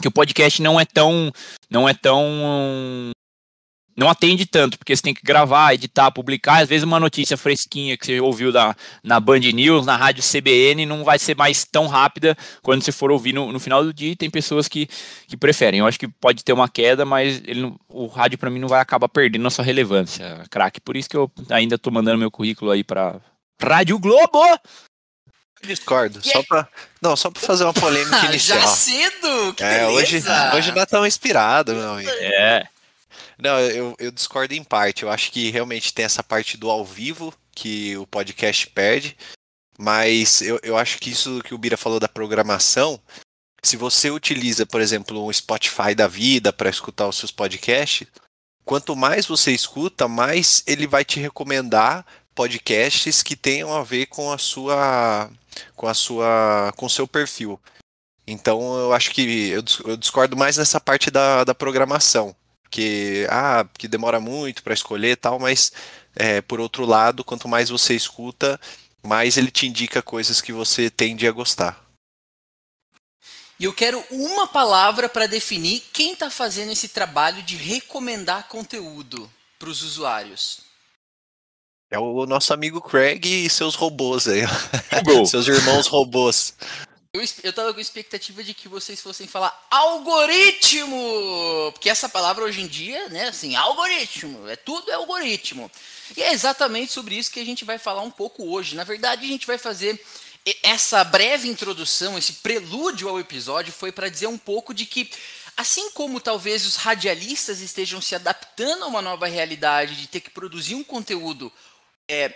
que 0.00 0.08
o 0.08 0.12
podcast 0.12 0.62
não 0.62 0.78
é 0.78 0.84
tão 0.84 1.32
não 1.70 1.88
é 1.88 1.94
tão 1.94 3.10
não 3.96 4.10
atende 4.10 4.44
tanto, 4.44 4.76
porque 4.76 4.94
você 4.94 5.02
tem 5.02 5.14
que 5.14 5.22
gravar, 5.22 5.72
editar, 5.72 6.10
publicar. 6.10 6.62
Às 6.62 6.68
vezes, 6.68 6.84
uma 6.84 7.00
notícia 7.00 7.36
fresquinha 7.36 7.96
que 7.96 8.04
você 8.04 8.20
ouviu 8.20 8.52
da, 8.52 8.76
na 9.02 9.18
Band 9.18 9.38
News, 9.38 9.86
na 9.86 9.96
rádio 9.96 10.22
CBN, 10.22 10.84
não 10.84 11.02
vai 11.02 11.18
ser 11.18 11.34
mais 11.34 11.64
tão 11.64 11.86
rápida 11.86 12.36
quando 12.62 12.82
você 12.82 12.92
for 12.92 13.10
ouvir 13.10 13.32
no, 13.32 13.50
no 13.50 13.58
final 13.58 13.82
do 13.82 13.94
dia. 13.94 14.12
E 14.12 14.16
tem 14.16 14.28
pessoas 14.28 14.68
que, 14.68 14.86
que 15.26 15.36
preferem. 15.36 15.80
Eu 15.80 15.86
acho 15.86 15.98
que 15.98 16.06
pode 16.06 16.44
ter 16.44 16.52
uma 16.52 16.68
queda, 16.68 17.06
mas 17.06 17.40
ele, 17.46 17.74
o 17.88 18.06
rádio, 18.06 18.36
para 18.36 18.50
mim, 18.50 18.58
não 18.58 18.68
vai 18.68 18.80
acabar 18.80 19.08
perdendo 19.08 19.46
a 19.46 19.50
sua 19.50 19.64
relevância, 19.64 20.44
craque. 20.50 20.80
Por 20.80 20.96
isso 20.96 21.08
que 21.08 21.16
eu 21.16 21.30
ainda 21.48 21.76
estou 21.76 21.92
mandando 21.92 22.18
meu 22.18 22.30
currículo 22.30 22.70
aí 22.70 22.84
para 22.84 23.18
Rádio 23.62 23.98
Globo! 23.98 24.42
Discordo, 25.62 26.20
só 26.22 26.42
pra, 26.42 26.68
não, 27.00 27.16
só 27.16 27.30
para 27.30 27.40
fazer 27.40 27.64
uma 27.64 27.72
polêmica 27.74 28.26
inicial. 28.26 28.60
Já 28.60 28.68
cedo, 28.68 29.54
que 29.54 29.64
é, 29.64 29.86
hoje, 29.88 30.22
hoje 30.54 30.72
não 30.72 30.82
é 30.82 30.86
tão 30.86 31.06
inspirado, 31.06 31.74
meu 31.74 31.92
amigo. 31.92 32.10
É. 32.10 32.68
Não, 33.38 33.60
eu, 33.60 33.94
eu 33.98 34.10
discordo 34.10 34.54
em 34.54 34.64
parte. 34.64 35.02
Eu 35.02 35.10
acho 35.10 35.30
que 35.30 35.50
realmente 35.50 35.92
tem 35.92 36.04
essa 36.04 36.22
parte 36.22 36.56
do 36.56 36.70
ao 36.70 36.84
vivo 36.84 37.34
que 37.54 37.96
o 37.96 38.06
podcast 38.06 38.66
perde. 38.68 39.16
Mas 39.78 40.40
eu, 40.40 40.58
eu 40.62 40.76
acho 40.76 40.98
que 40.98 41.10
isso 41.10 41.42
que 41.42 41.54
o 41.54 41.58
Bira 41.58 41.76
falou 41.76 42.00
da 42.00 42.08
programação, 42.08 42.98
se 43.62 43.76
você 43.76 44.10
utiliza, 44.10 44.64
por 44.64 44.80
exemplo, 44.80 45.26
um 45.26 45.32
Spotify 45.32 45.94
da 45.94 46.06
vida 46.06 46.52
para 46.52 46.70
escutar 46.70 47.06
os 47.06 47.16
seus 47.16 47.30
podcasts, 47.30 48.08
quanto 48.64 48.96
mais 48.96 49.26
você 49.26 49.52
escuta, 49.52 50.08
mais 50.08 50.62
ele 50.66 50.86
vai 50.86 51.04
te 51.04 51.20
recomendar 51.20 52.06
podcasts 52.34 53.22
que 53.22 53.36
tenham 53.36 53.74
a 53.74 53.82
ver 53.82 54.06
com 54.06 54.32
a 54.32 54.38
sua 54.38 55.30
com 55.74 55.86
a 55.86 55.94
sua 55.94 56.72
com 56.76 56.86
o 56.86 56.90
seu 56.90 57.06
perfil. 57.06 57.60
Então 58.26 58.78
eu 58.78 58.92
acho 58.94 59.10
que 59.10 59.50
eu, 59.50 59.62
eu 59.84 59.96
discordo 59.96 60.36
mais 60.36 60.56
nessa 60.56 60.80
parte 60.80 61.10
da, 61.10 61.44
da 61.44 61.54
programação 61.54 62.34
que 62.70 63.26
ah, 63.30 63.66
que 63.76 63.88
demora 63.88 64.20
muito 64.20 64.62
para 64.62 64.74
escolher 64.74 65.16
tal, 65.16 65.38
mas 65.38 65.72
é, 66.14 66.40
por 66.40 66.60
outro 66.60 66.84
lado, 66.84 67.24
quanto 67.24 67.48
mais 67.48 67.68
você 67.68 67.94
escuta, 67.94 68.60
mais 69.02 69.36
ele 69.36 69.50
te 69.50 69.66
indica 69.66 70.02
coisas 70.02 70.40
que 70.40 70.52
você 70.52 70.90
tende 70.90 71.26
a 71.26 71.32
gostar. 71.32 71.84
E 73.58 73.64
eu 73.64 73.72
quero 73.72 74.04
uma 74.10 74.46
palavra 74.46 75.08
para 75.08 75.26
definir 75.26 75.82
quem 75.92 76.12
está 76.12 76.28
fazendo 76.30 76.72
esse 76.72 76.88
trabalho 76.88 77.42
de 77.42 77.56
recomendar 77.56 78.48
conteúdo 78.48 79.30
para 79.58 79.70
os 79.70 79.82
usuários. 79.82 80.60
É 81.90 81.98
o 81.98 82.26
nosso 82.26 82.52
amigo 82.52 82.80
Craig 82.80 83.24
e 83.24 83.48
seus 83.48 83.74
robôs 83.74 84.26
aí. 84.26 84.42
seus 85.26 85.46
irmãos 85.46 85.86
robôs. 85.86 86.54
Eu, 87.16 87.24
eu 87.42 87.52
tava 87.52 87.72
com 87.72 87.80
expectativa 87.80 88.44
de 88.44 88.54
que 88.54 88.68
vocês 88.68 89.00
fossem 89.00 89.26
falar 89.26 89.66
algoritmo! 89.70 91.72
Porque 91.72 91.88
essa 91.88 92.08
palavra 92.08 92.44
hoje 92.44 92.60
em 92.60 92.66
dia, 92.66 93.08
né, 93.08 93.28
assim, 93.28 93.56
algoritmo, 93.56 94.48
é 94.48 94.56
tudo 94.56 94.90
é 94.90 94.94
algoritmo. 94.94 95.70
E 96.16 96.22
é 96.22 96.32
exatamente 96.32 96.92
sobre 96.92 97.16
isso 97.16 97.30
que 97.30 97.40
a 97.40 97.44
gente 97.44 97.64
vai 97.64 97.78
falar 97.78 98.02
um 98.02 98.10
pouco 98.10 98.48
hoje. 98.48 98.76
Na 98.76 98.84
verdade, 98.84 99.24
a 99.24 99.28
gente 99.28 99.46
vai 99.46 99.58
fazer 99.58 100.00
essa 100.62 101.02
breve 101.02 101.48
introdução, 101.48 102.16
esse 102.16 102.34
prelúdio 102.34 103.08
ao 103.08 103.18
episódio 103.18 103.72
foi 103.72 103.90
para 103.90 104.08
dizer 104.08 104.28
um 104.28 104.38
pouco 104.38 104.72
de 104.72 104.86
que 104.86 105.10
assim 105.56 105.90
como 105.90 106.20
talvez 106.20 106.66
os 106.66 106.76
radialistas 106.76 107.60
estejam 107.60 108.00
se 108.00 108.14
adaptando 108.14 108.84
a 108.84 108.86
uma 108.86 109.02
nova 109.02 109.26
realidade 109.26 109.96
de 109.96 110.06
ter 110.06 110.20
que 110.20 110.30
produzir 110.30 110.74
um 110.74 110.84
conteúdo 110.84 111.50
é, 112.08 112.32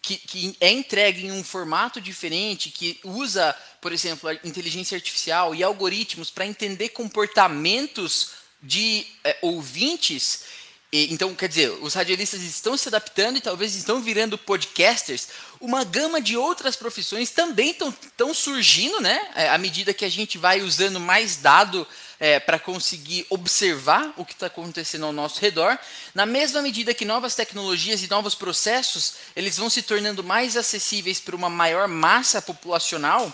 que, 0.00 0.16
que, 0.16 0.56
é 0.60 0.70
entregue 0.70 1.26
em 1.26 1.32
um 1.32 1.44
formato 1.44 2.00
diferente, 2.00 2.70
que 2.70 2.98
usa, 3.04 3.54
por 3.80 3.92
exemplo, 3.92 4.30
inteligência 4.44 4.96
artificial 4.96 5.54
e 5.54 5.62
algoritmos 5.62 6.30
para 6.30 6.46
entender 6.46 6.90
comportamentos 6.90 8.30
de 8.62 9.06
é, 9.24 9.36
ouvintes. 9.42 10.44
E, 10.90 11.12
então, 11.12 11.34
quer 11.34 11.48
dizer, 11.48 11.70
os 11.82 11.94
radialistas 11.94 12.42
estão 12.42 12.76
se 12.76 12.88
adaptando 12.88 13.36
e 13.36 13.42
talvez 13.42 13.74
estão 13.74 14.00
virando 14.00 14.38
podcasters. 14.38 15.28
Uma 15.60 15.84
gama 15.84 16.20
de 16.20 16.36
outras 16.36 16.76
profissões 16.76 17.30
também 17.30 17.70
estão 17.70 18.32
surgindo, 18.32 19.00
né? 19.00 19.30
É, 19.34 19.50
à 19.50 19.58
medida 19.58 19.92
que 19.92 20.04
a 20.04 20.10
gente 20.10 20.38
vai 20.38 20.62
usando 20.62 20.98
mais 20.98 21.36
dado 21.36 21.86
é, 22.20 22.40
para 22.40 22.58
conseguir 22.58 23.26
observar 23.30 24.12
o 24.16 24.24
que 24.24 24.32
está 24.32 24.46
acontecendo 24.46 25.06
ao 25.06 25.12
nosso 25.12 25.40
redor, 25.40 25.78
na 26.14 26.26
mesma 26.26 26.60
medida 26.60 26.94
que 26.94 27.04
novas 27.04 27.34
tecnologias 27.34 28.02
e 28.02 28.08
novos 28.08 28.34
processos 28.34 29.14
eles 29.36 29.56
vão 29.56 29.70
se 29.70 29.82
tornando 29.82 30.24
mais 30.24 30.56
acessíveis 30.56 31.20
para 31.20 31.36
uma 31.36 31.48
maior 31.48 31.86
massa 31.86 32.42
populacional, 32.42 33.32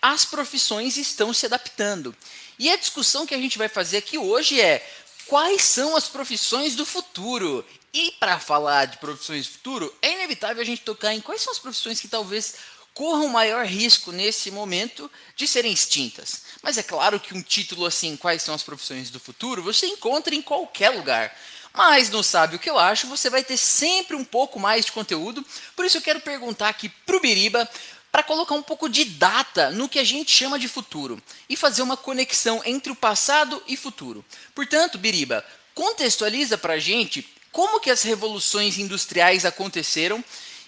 as 0.00 0.24
profissões 0.24 0.96
estão 0.96 1.32
se 1.32 1.46
adaptando. 1.46 2.14
E 2.58 2.70
a 2.70 2.76
discussão 2.76 3.26
que 3.26 3.34
a 3.34 3.38
gente 3.38 3.58
vai 3.58 3.68
fazer 3.68 3.96
aqui 3.96 4.18
hoje 4.18 4.60
é 4.60 4.86
quais 5.26 5.62
são 5.62 5.96
as 5.96 6.08
profissões 6.08 6.76
do 6.76 6.84
futuro. 6.84 7.64
E 7.92 8.12
para 8.18 8.38
falar 8.38 8.86
de 8.86 8.98
profissões 8.98 9.46
do 9.46 9.52
futuro, 9.52 9.94
é 10.02 10.12
inevitável 10.12 10.60
a 10.60 10.66
gente 10.66 10.82
tocar 10.82 11.14
em 11.14 11.20
quais 11.20 11.40
são 11.40 11.52
as 11.52 11.58
profissões 11.58 12.00
que 12.00 12.08
talvez 12.08 12.56
corram 12.94 13.28
maior 13.28 13.66
risco 13.66 14.12
nesse 14.12 14.52
momento 14.52 15.10
de 15.34 15.48
serem 15.48 15.72
extintas. 15.72 16.42
Mas 16.62 16.78
é 16.78 16.82
claro 16.82 17.18
que 17.18 17.34
um 17.34 17.42
título 17.42 17.84
assim, 17.84 18.16
Quais 18.16 18.42
são 18.42 18.54
as 18.54 18.62
profissões 18.62 19.10
do 19.10 19.18
futuro, 19.18 19.62
você 19.62 19.86
encontra 19.86 20.34
em 20.34 20.40
qualquer 20.40 20.90
lugar. 20.90 21.36
Mas 21.74 22.08
não 22.08 22.22
sabe 22.22 22.54
o 22.54 22.58
que 22.58 22.70
eu 22.70 22.78
acho, 22.78 23.08
você 23.08 23.28
vai 23.28 23.42
ter 23.42 23.56
sempre 23.56 24.14
um 24.14 24.24
pouco 24.24 24.60
mais 24.60 24.86
de 24.86 24.92
conteúdo. 24.92 25.44
Por 25.74 25.84
isso 25.84 25.98
eu 25.98 26.02
quero 26.02 26.20
perguntar 26.20 26.68
aqui 26.68 26.88
para 26.88 27.16
o 27.16 27.20
Biriba 27.20 27.68
para 28.12 28.22
colocar 28.22 28.54
um 28.54 28.62
pouco 28.62 28.88
de 28.88 29.04
data 29.04 29.70
no 29.70 29.88
que 29.88 29.98
a 29.98 30.04
gente 30.04 30.30
chama 30.30 30.56
de 30.56 30.68
futuro 30.68 31.20
e 31.48 31.56
fazer 31.56 31.82
uma 31.82 31.96
conexão 31.96 32.62
entre 32.64 32.92
o 32.92 32.94
passado 32.94 33.60
e 33.66 33.76
futuro. 33.76 34.24
Portanto, 34.54 34.98
Biriba, 34.98 35.44
contextualiza 35.74 36.56
para 36.56 36.74
a 36.74 36.78
gente 36.78 37.28
como 37.50 37.80
que 37.80 37.90
as 37.90 38.02
revoluções 38.02 38.78
industriais 38.78 39.44
aconteceram 39.44 40.24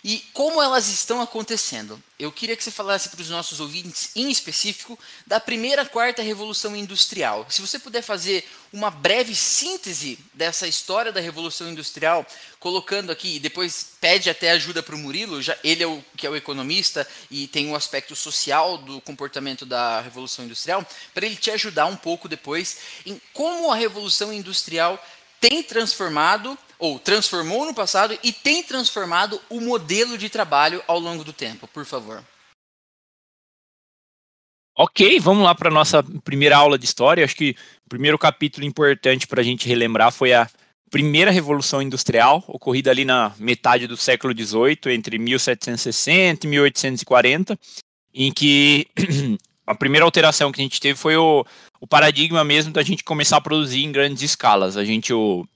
e 0.06 0.24
como 0.32 0.62
elas 0.62 0.86
estão 0.86 1.20
acontecendo. 1.20 2.00
Eu 2.16 2.30
queria 2.30 2.56
que 2.56 2.62
você 2.62 2.70
falasse 2.70 3.08
para 3.08 3.20
os 3.20 3.28
nossos 3.28 3.58
ouvintes, 3.58 4.10
em 4.14 4.30
específico, 4.30 4.96
da 5.26 5.40
primeira 5.40 5.84
quarta 5.84 6.22
revolução 6.22 6.76
industrial. 6.76 7.44
Se 7.50 7.60
você 7.60 7.76
puder 7.76 8.02
fazer 8.02 8.48
uma 8.72 8.88
breve 8.88 9.34
síntese 9.34 10.16
dessa 10.32 10.68
história 10.68 11.10
da 11.10 11.20
revolução 11.20 11.68
industrial, 11.68 12.24
colocando 12.60 13.10
aqui, 13.10 13.40
depois 13.40 13.94
pede 14.00 14.30
até 14.30 14.52
ajuda 14.52 14.80
para 14.80 14.94
o 14.94 14.98
Murilo, 14.98 15.42
já, 15.42 15.58
ele 15.64 15.82
é 15.82 15.86
o 15.88 16.00
que 16.16 16.24
é 16.24 16.30
o 16.30 16.36
economista 16.36 17.04
e 17.28 17.48
tem 17.48 17.66
o 17.66 17.70
um 17.70 17.74
aspecto 17.74 18.14
social 18.14 18.78
do 18.78 19.00
comportamento 19.00 19.66
da 19.66 20.00
revolução 20.00 20.44
industrial, 20.44 20.86
para 21.12 21.26
ele 21.26 21.34
te 21.34 21.50
ajudar 21.50 21.86
um 21.86 21.96
pouco 21.96 22.28
depois 22.28 22.76
em 23.04 23.20
como 23.32 23.72
a 23.72 23.74
revolução 23.74 24.32
industrial 24.32 25.04
tem 25.40 25.62
transformado 25.62 26.56
ou 26.78 26.98
transformou 26.98 27.64
no 27.64 27.74
passado 27.74 28.18
e 28.22 28.32
tem 28.32 28.62
transformado 28.62 29.40
o 29.48 29.60
modelo 29.60 30.18
de 30.18 30.28
trabalho 30.28 30.82
ao 30.86 30.98
longo 30.98 31.24
do 31.24 31.32
tempo, 31.32 31.66
por 31.68 31.84
favor. 31.84 32.22
Ok, 34.78 35.18
vamos 35.20 35.42
lá 35.42 35.54
para 35.54 35.70
a 35.70 35.72
nossa 35.72 36.02
primeira 36.22 36.56
aula 36.56 36.78
de 36.78 36.84
história. 36.84 37.24
Acho 37.24 37.34
que 37.34 37.56
o 37.86 37.88
primeiro 37.88 38.18
capítulo 38.18 38.66
importante 38.66 39.26
para 39.26 39.40
a 39.40 39.44
gente 39.44 39.66
relembrar 39.66 40.12
foi 40.12 40.34
a 40.34 40.50
primeira 40.90 41.30
revolução 41.30 41.80
industrial, 41.80 42.44
ocorrida 42.46 42.90
ali 42.90 43.04
na 43.04 43.32
metade 43.38 43.86
do 43.86 43.96
século 43.96 44.34
XVIII, 44.34 44.94
entre 44.94 45.18
1760 45.18 46.46
e 46.46 46.50
1840, 46.50 47.58
em 48.14 48.30
que 48.30 48.86
a 49.66 49.74
primeira 49.74 50.04
alteração 50.04 50.52
que 50.52 50.60
a 50.60 50.64
gente 50.64 50.80
teve 50.80 50.98
foi 50.98 51.16
o, 51.16 51.44
o 51.80 51.86
paradigma 51.86 52.44
mesmo 52.44 52.72
da 52.72 52.82
gente 52.82 53.04
começar 53.04 53.36
a 53.38 53.40
produzir 53.40 53.84
em 53.84 53.92
grandes 53.92 54.22
escalas. 54.22 54.76
A 54.76 54.84
gente, 54.84 55.12
o, 55.12 55.46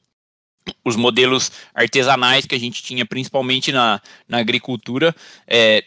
os 0.84 0.96
modelos 0.96 1.50
artesanais 1.74 2.46
que 2.46 2.54
a 2.54 2.60
gente 2.60 2.82
tinha, 2.82 3.06
principalmente 3.06 3.72
na, 3.72 4.00
na 4.28 4.38
agricultura, 4.38 5.14
é, 5.46 5.84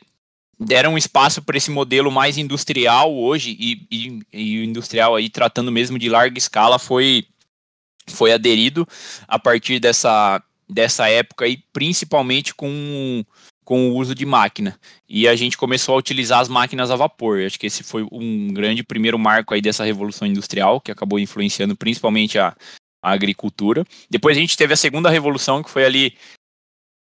deram 0.60 0.98
espaço 0.98 1.42
para 1.42 1.58
esse 1.58 1.72
modelo 1.72 2.12
mais 2.12 2.38
industrial 2.38 3.14
hoje, 3.14 3.56
e, 3.60 3.88
e, 3.92 4.20
e, 4.32 4.60
o 4.60 4.64
industrial 4.64 5.16
aí 5.16 5.30
tratando 5.30 5.72
mesmo 5.72 6.00
de 6.00 6.10
larga 6.10 6.38
escala 6.38 6.80
foi, 6.80 7.26
foi 8.08 8.32
aderido 8.32 8.88
a 9.28 9.38
partir 9.38 9.80
dessa, 9.80 10.42
dessa 10.70 11.10
época, 11.10 11.48
e 11.48 11.58
principalmente 11.72 12.54
com 12.54 13.24
com 13.64 13.90
o 13.90 13.96
uso 13.96 14.14
de 14.14 14.26
máquina. 14.26 14.78
E 15.08 15.28
a 15.28 15.36
gente 15.36 15.58
começou 15.58 15.96
a 15.96 15.98
utilizar 15.98 16.40
as 16.40 16.50
máquinas 16.50 16.92
a 16.92 16.96
vapor. 16.96 17.42
Acho 17.42 17.60
que 17.60 17.68
esse 17.68 17.84
foi 17.84 18.06
um 18.12 18.54
grande 18.54 18.84
primeiro 18.84 19.18
marco 19.18 19.54
aí 19.54 19.62
dessa 19.62 19.84
revolução 19.84 20.28
industrial, 20.28 20.82
que 20.82 20.92
acabou 20.92 21.20
influenciando 21.20 21.76
principalmente 21.76 22.38
a, 22.38 22.56
a 23.02 23.12
agricultura. 23.12 23.86
Depois 24.10 24.38
a 24.38 24.40
gente 24.40 24.58
teve 24.58 24.74
a 24.74 24.78
segunda 24.78 25.10
revolução, 25.10 25.64
que 25.64 25.70
foi 25.70 25.86
ali 25.86 26.14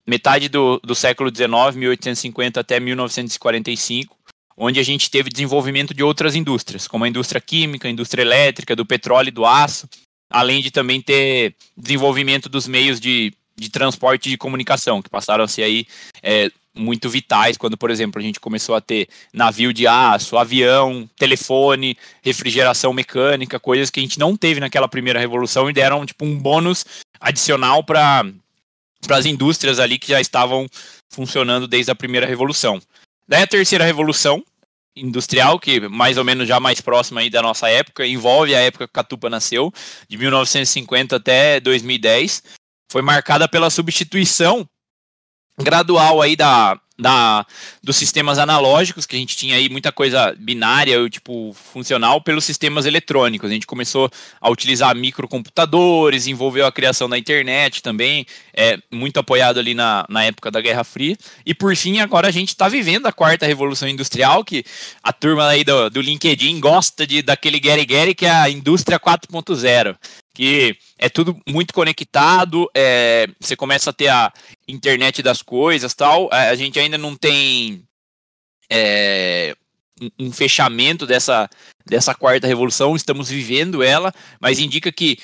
metade 0.06 0.48
do, 0.48 0.78
do 0.80 0.94
século 0.94 1.34
XIX, 1.34 1.76
1850 1.76 2.60
até 2.60 2.78
1945, 2.78 4.16
onde 4.56 4.78
a 4.78 4.82
gente 4.82 5.10
teve 5.10 5.30
desenvolvimento 5.30 5.94
de 5.94 6.02
outras 6.02 6.34
indústrias, 6.34 6.86
como 6.86 7.04
a 7.04 7.08
indústria 7.08 7.40
química, 7.40 7.88
a 7.88 7.90
indústria 7.90 8.22
elétrica, 8.22 8.76
do 8.76 8.86
petróleo 8.86 9.28
e 9.28 9.32
do 9.32 9.44
aço, 9.44 9.88
além 10.30 10.62
de 10.62 10.70
também 10.70 11.00
ter 11.00 11.54
desenvolvimento 11.76 12.48
dos 12.48 12.66
meios 12.66 13.00
de, 13.00 13.32
de 13.56 13.70
transporte 13.70 14.30
de 14.30 14.36
comunicação, 14.36 15.00
que 15.00 15.08
passaram 15.08 15.44
a 15.44 15.48
ser 15.48 15.62
aí 15.62 15.86
é, 16.22 16.50
muito 16.74 17.08
vitais 17.08 17.56
quando, 17.56 17.76
por 17.76 17.90
exemplo, 17.90 18.20
a 18.20 18.24
gente 18.24 18.40
começou 18.40 18.74
a 18.74 18.80
ter 18.80 19.08
navio 19.32 19.72
de 19.72 19.86
aço, 19.86 20.36
avião, 20.36 21.08
telefone, 21.16 21.96
refrigeração 22.22 22.92
mecânica, 22.92 23.60
coisas 23.60 23.90
que 23.90 24.00
a 24.00 24.02
gente 24.02 24.18
não 24.18 24.36
teve 24.36 24.60
naquela 24.60 24.88
primeira 24.88 25.20
revolução 25.20 25.70
e 25.70 25.72
deram 25.72 26.04
tipo 26.04 26.24
um 26.24 26.36
bônus 26.38 26.84
adicional 27.20 27.82
para 27.84 28.24
para 29.06 29.18
as 29.18 29.26
indústrias 29.26 29.78
ali 29.78 29.98
que 29.98 30.08
já 30.08 30.20
estavam 30.20 30.66
funcionando 31.12 31.68
desde 31.68 31.90
a 31.90 31.94
primeira 31.94 32.26
revolução. 32.26 32.80
Daí 33.28 33.42
a 33.42 33.46
terceira 33.46 33.84
revolução 33.84 34.42
industrial, 34.96 35.58
que 35.58 35.80
mais 35.88 36.16
ou 36.16 36.24
menos 36.24 36.46
já 36.46 36.60
mais 36.60 36.80
próxima 36.80 37.20
aí 37.20 37.28
da 37.28 37.42
nossa 37.42 37.68
época, 37.68 38.06
envolve 38.06 38.54
a 38.54 38.60
época 38.60 38.86
que 38.86 38.92
Catupa 38.92 39.28
nasceu, 39.28 39.72
de 40.08 40.16
1950 40.16 41.16
até 41.16 41.60
2010, 41.60 42.42
foi 42.94 43.02
marcada 43.02 43.48
pela 43.48 43.70
substituição 43.70 44.64
gradual 45.58 46.22
aí 46.22 46.36
da, 46.36 46.78
da, 46.96 47.44
dos 47.82 47.96
sistemas 47.96 48.38
analógicos, 48.38 49.04
que 49.04 49.16
a 49.16 49.18
gente 49.18 49.36
tinha 49.36 49.56
aí 49.56 49.68
muita 49.68 49.90
coisa 49.90 50.32
binária, 50.38 51.10
tipo, 51.10 51.52
funcional, 51.54 52.20
pelos 52.20 52.44
sistemas 52.44 52.86
eletrônicos. 52.86 53.50
A 53.50 53.52
gente 53.52 53.66
começou 53.66 54.08
a 54.40 54.48
utilizar 54.48 54.94
microcomputadores, 54.94 56.28
envolveu 56.28 56.66
a 56.66 56.70
criação 56.70 57.08
da 57.08 57.18
internet 57.18 57.82
também, 57.82 58.24
é, 58.56 58.78
muito 58.92 59.18
apoiado 59.18 59.58
ali 59.58 59.74
na, 59.74 60.06
na 60.08 60.22
época 60.22 60.48
da 60.48 60.60
Guerra 60.60 60.84
Fria. 60.84 61.16
E 61.44 61.52
por 61.52 61.74
fim, 61.74 61.98
agora 61.98 62.28
a 62.28 62.32
gente 62.32 62.50
está 62.50 62.68
vivendo 62.68 63.06
a 63.06 63.12
quarta 63.12 63.44
revolução 63.44 63.88
industrial, 63.88 64.44
que 64.44 64.64
a 65.02 65.12
turma 65.12 65.48
aí 65.48 65.64
do, 65.64 65.90
do 65.90 66.00
LinkedIn 66.00 66.60
gosta 66.60 67.04
de 67.04 67.22
daquele 67.22 67.58
Gary 67.58 67.84
Gary, 67.84 68.14
que 68.14 68.24
é 68.24 68.30
a 68.30 68.48
indústria 68.48 69.00
4.0 69.00 69.96
que 70.34 70.76
é 70.98 71.08
tudo 71.08 71.38
muito 71.48 71.72
conectado, 71.72 72.68
é, 72.74 73.28
você 73.40 73.54
começa 73.54 73.90
a 73.90 73.92
ter 73.92 74.08
a 74.08 74.32
internet 74.66 75.22
das 75.22 75.40
coisas 75.40 75.94
tal. 75.94 76.28
A 76.32 76.54
gente 76.56 76.78
ainda 76.78 76.98
não 76.98 77.14
tem 77.14 77.86
é, 78.68 79.56
um 80.18 80.32
fechamento 80.32 81.06
dessa, 81.06 81.48
dessa 81.86 82.14
quarta 82.14 82.46
revolução, 82.46 82.96
estamos 82.96 83.28
vivendo 83.30 83.82
ela, 83.82 84.12
mas 84.40 84.58
indica 84.58 84.90
que 84.90 85.18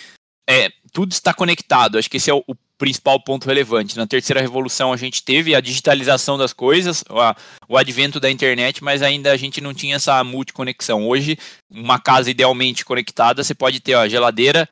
é, 0.49 0.71
tudo 0.93 1.13
está 1.13 1.35
conectado. 1.35 1.99
Acho 1.99 2.09
que 2.09 2.17
esse 2.17 2.31
é 2.31 2.35
o, 2.35 2.43
o, 2.47 2.55
principal 2.79 3.21
ponto 3.21 3.47
relevante. 3.47 3.95
Na 3.99 4.07
terceira 4.07 4.41
revolução 4.41 4.91
a 4.91 4.97
gente 4.97 5.23
teve 5.23 5.55
a 5.55 5.61
digitalização 5.61 6.39
das 6.39 6.55
coisas, 6.55 7.05
a, 7.11 7.37
o 7.69 7.77
advento 7.77 8.19
da 8.19 8.31
internet, 8.31 8.83
mas 8.83 9.03
ainda 9.03 9.31
a 9.31 9.37
gente 9.37 9.61
não 9.61 9.75
tinha 9.75 9.97
essa 9.97 10.25
multiconexão. 10.25 11.07
Hoje, 11.07 11.37
uma 11.71 11.99
casa 11.99 12.31
idealmente 12.31 12.83
conectada, 12.83 13.45
você 13.45 13.55
pode 13.55 13.81
ter 13.81 13.93
a 13.93 14.09
geladeira, 14.09 14.67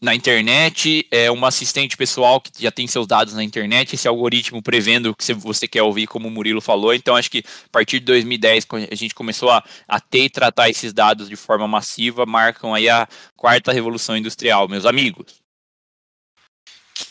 na 0.00 0.14
internet, 0.14 1.06
é 1.10 1.30
uma 1.30 1.48
assistente 1.48 1.96
pessoal 1.96 2.40
que 2.40 2.50
já 2.62 2.70
tem 2.70 2.86
seus 2.86 3.06
dados 3.06 3.34
na 3.34 3.42
internet, 3.42 3.94
esse 3.94 4.06
algoritmo 4.06 4.62
prevendo 4.62 5.10
o 5.10 5.14
que 5.14 5.34
você 5.34 5.66
quer 5.66 5.82
ouvir, 5.82 6.06
como 6.06 6.28
o 6.28 6.30
Murilo 6.30 6.60
falou. 6.60 6.94
Então, 6.94 7.16
acho 7.16 7.30
que 7.30 7.38
a 7.38 7.68
partir 7.70 7.98
de 7.98 8.06
2010, 8.06 8.66
a 8.90 8.94
gente 8.94 9.14
começou 9.14 9.50
a, 9.50 9.64
a 9.88 10.00
ter 10.00 10.24
e 10.24 10.30
tratar 10.30 10.70
esses 10.70 10.92
dados 10.92 11.28
de 11.28 11.34
forma 11.34 11.66
massiva, 11.66 12.24
marcam 12.24 12.72
aí 12.72 12.88
a 12.88 13.08
quarta 13.36 13.72
revolução 13.72 14.16
industrial, 14.16 14.68
meus 14.68 14.86
amigos. 14.86 15.34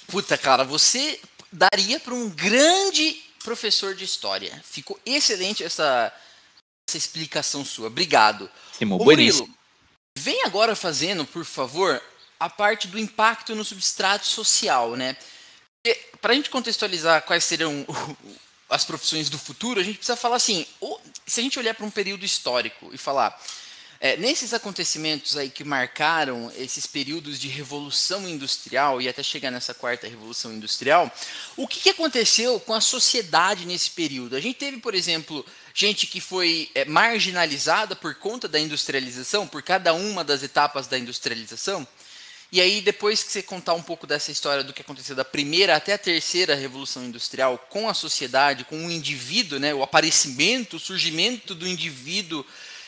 Puta, 0.08 0.38
cara, 0.38 0.64
você 0.64 1.20
daria 1.52 2.00
para 2.00 2.14
um 2.14 2.30
grande 2.30 3.22
professor 3.44 3.96
de 3.96 4.06
história. 4.06 4.62
Ficou 4.64 4.98
excelente 5.06 5.62
essa, 5.62 6.14
essa 6.88 6.98
explicação 6.98 7.66
sua. 7.66 7.88
Obrigado. 7.88 8.50
Simão, 8.72 8.98
Ô, 8.98 9.04
Murilo, 9.04 9.50
vem 10.18 10.44
agora 10.44 10.74
fazendo, 10.74 11.26
por 11.26 11.44
favor, 11.44 12.02
a 12.40 12.50
parte 12.50 12.88
do 12.88 13.00
impacto 13.00 13.56
no 13.56 13.66
substrato 13.66 14.26
social, 14.26 14.96
né? 14.96 15.16
Para 16.22 16.34
a 16.34 16.36
gente 16.36 16.50
contextualizar 16.50 17.22
quais 17.24 17.44
serão 17.44 17.86
as 18.70 18.84
profissões 18.84 19.30
do 19.30 19.38
futuro, 19.38 19.80
a 19.80 19.84
gente 19.84 19.98
precisa 19.98 20.18
falar 20.18 20.36
assim: 20.36 20.66
se 21.26 21.40
a 21.40 21.44
gente 21.44 21.60
olhar 21.60 21.74
para 21.74 21.86
um 21.86 21.92
período 21.92 22.26
histórico 22.26 22.90
e 22.94 22.98
falar 22.98 23.40
é, 24.00 24.16
nesses 24.18 24.54
acontecimentos 24.54 25.36
aí 25.38 25.50
que 25.50 25.64
marcaram 25.64 26.52
esses 26.56 26.86
períodos 26.86 27.40
de 27.40 27.48
revolução 27.48 28.28
industrial 28.28 29.02
e 29.02 29.10
até 29.10 29.24
chegar 29.24 29.50
nessa 29.50 29.74
quarta 29.74 30.08
revolução 30.08 30.54
industrial, 30.54 31.12
o 31.56 31.68
que, 31.68 31.80
que 31.80 31.90
aconteceu 31.90 32.60
com 32.60 32.74
a 32.74 32.82
sociedade 32.82 33.66
nesse 33.66 33.90
período? 33.92 34.36
A 34.36 34.40
gente 34.40 34.58
teve, 34.58 34.78
por 34.78 34.94
exemplo, 34.94 35.46
gente 35.74 36.06
que 36.06 36.22
foi 36.22 36.70
é, 36.76 36.86
marginalizada 36.86 37.96
por 37.96 38.16
conta 38.16 38.48
da 38.48 38.60
industrialização, 38.60 39.48
por 39.48 39.64
cada 39.64 39.94
uma 39.94 40.24
das 40.24 40.44
etapas 40.44 40.88
da 40.88 40.98
industrialização. 40.98 41.88
E 42.50 42.62
aí, 42.62 42.80
depois 42.80 43.24
que 43.24 43.32
você 43.32 43.44
contar 43.44 43.74
um 43.74 43.84
pouco 43.84 44.08
dessa 44.08 44.32
história 44.32 44.64
do 44.64 44.72
que 44.72 44.82
aconteceu 44.82 45.16
da 45.16 45.26
primeira 45.26 45.76
até 45.76 45.94
a 45.94 45.98
terceira 45.98 46.56
revolução 46.56 47.04
industrial 47.04 47.58
com 47.70 47.90
a 47.90 47.94
sociedade, 47.94 48.64
com 48.64 48.88
o 48.88 48.92
indivíduo, 48.92 49.60
né, 49.60 49.74
o 49.74 49.84
aparecimento, 49.84 50.78
o 50.78 50.80
surgimento 50.80 51.54
do 51.54 51.68
indivíduo 51.68 52.46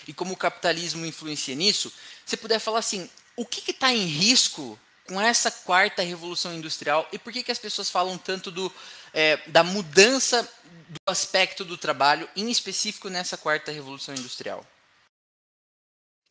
e 0.07 0.13
como 0.13 0.33
o 0.33 0.37
capitalismo 0.37 1.05
influencia 1.05 1.55
nisso, 1.55 1.91
você 2.25 2.37
puder 2.37 2.59
falar 2.59 2.79
assim, 2.79 3.09
o 3.35 3.45
que 3.45 3.69
está 3.69 3.93
em 3.93 4.05
risco 4.05 4.79
com 5.05 5.19
essa 5.19 5.51
quarta 5.51 6.03
revolução 6.03 6.53
industrial 6.53 7.07
e 7.11 7.19
por 7.19 7.33
que, 7.33 7.43
que 7.43 7.51
as 7.51 7.59
pessoas 7.59 7.89
falam 7.89 8.17
tanto 8.17 8.49
do, 8.49 8.71
é, 9.13 9.37
da 9.47 9.63
mudança 9.63 10.47
do 10.89 11.11
aspecto 11.11 11.65
do 11.65 11.77
trabalho, 11.77 12.29
em 12.35 12.49
específico 12.49 13.09
nessa 13.09 13.35
quarta 13.35 13.71
revolução 13.71 14.15
industrial? 14.15 14.65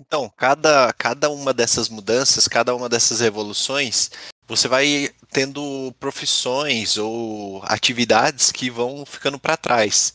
Então, 0.01 0.33
cada, 0.37 0.93
cada 0.93 1.29
uma 1.29 1.53
dessas 1.53 1.89
mudanças, 1.89 2.47
cada 2.47 2.75
uma 2.75 2.89
dessas 2.89 3.21
revoluções, 3.21 4.11
você 4.47 4.69
vai 4.69 5.11
tendo 5.31 5.95
profissões 5.99 6.97
ou 6.97 7.61
atividades 7.65 8.53
que 8.53 8.71
vão 8.71 9.05
ficando 9.05 9.39
para 9.39 9.57
trás. 9.57 10.15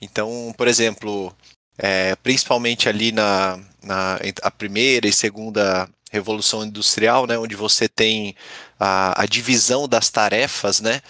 Então, 0.00 0.52
por 0.56 0.66
exemplo, 0.66 1.34
é, 1.78 2.16
principalmente 2.16 2.88
ali 2.88 3.12
na, 3.12 3.58
na 3.82 4.18
a 4.42 4.50
primeira 4.50 5.06
e 5.06 5.12
segunda 5.12 5.88
revolução 6.10 6.64
industrial, 6.64 7.26
né, 7.26 7.38
onde 7.38 7.54
você 7.54 7.88
tem 7.88 8.34
a, 8.78 9.22
a 9.22 9.26
divisão 9.26 9.88
das 9.88 10.10
tarefas, 10.10 10.80
né, 10.80 11.00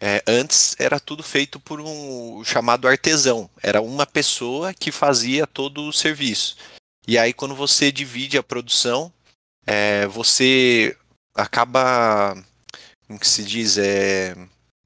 é, 0.00 0.22
antes 0.26 0.74
era 0.78 0.98
tudo 0.98 1.22
feito 1.22 1.60
por 1.60 1.80
um 1.80 2.42
chamado 2.44 2.88
artesão. 2.88 3.48
Era 3.62 3.80
uma 3.80 4.06
pessoa 4.06 4.74
que 4.74 4.90
fazia 4.90 5.46
todo 5.46 5.82
o 5.86 5.92
serviço. 5.92 6.56
E 7.10 7.18
aí, 7.18 7.32
quando 7.32 7.56
você 7.56 7.90
divide 7.90 8.38
a 8.38 8.42
produção, 8.42 9.12
é, 9.66 10.06
você 10.06 10.96
acaba, 11.34 12.36
como 13.04 13.18
que 13.18 13.26
se 13.26 13.42
diz, 13.42 13.76
é, 13.78 14.36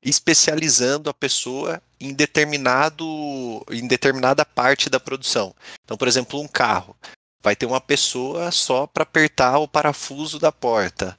especializando 0.03 1.11
a 1.11 1.13
pessoa 1.13 1.83
em 2.01 2.15
determinado, 2.15 3.63
em 3.71 3.87
determinada 3.87 4.43
parte 4.43 4.89
da 4.89 4.99
produção. 4.99 5.55
Então, 5.85 5.99
por 5.99 6.09
exemplo, 6.09 6.41
um 6.41 6.49
carro 6.49 6.97
vai 7.43 7.55
ter 7.55 7.67
uma 7.67 7.79
pessoa 7.79 8.51
só 8.51 8.87
para 8.87 9.03
apertar 9.03 9.59
o 9.59 9.69
parafuso 9.69 10.39
da 10.39 10.51
porta. 10.51 11.19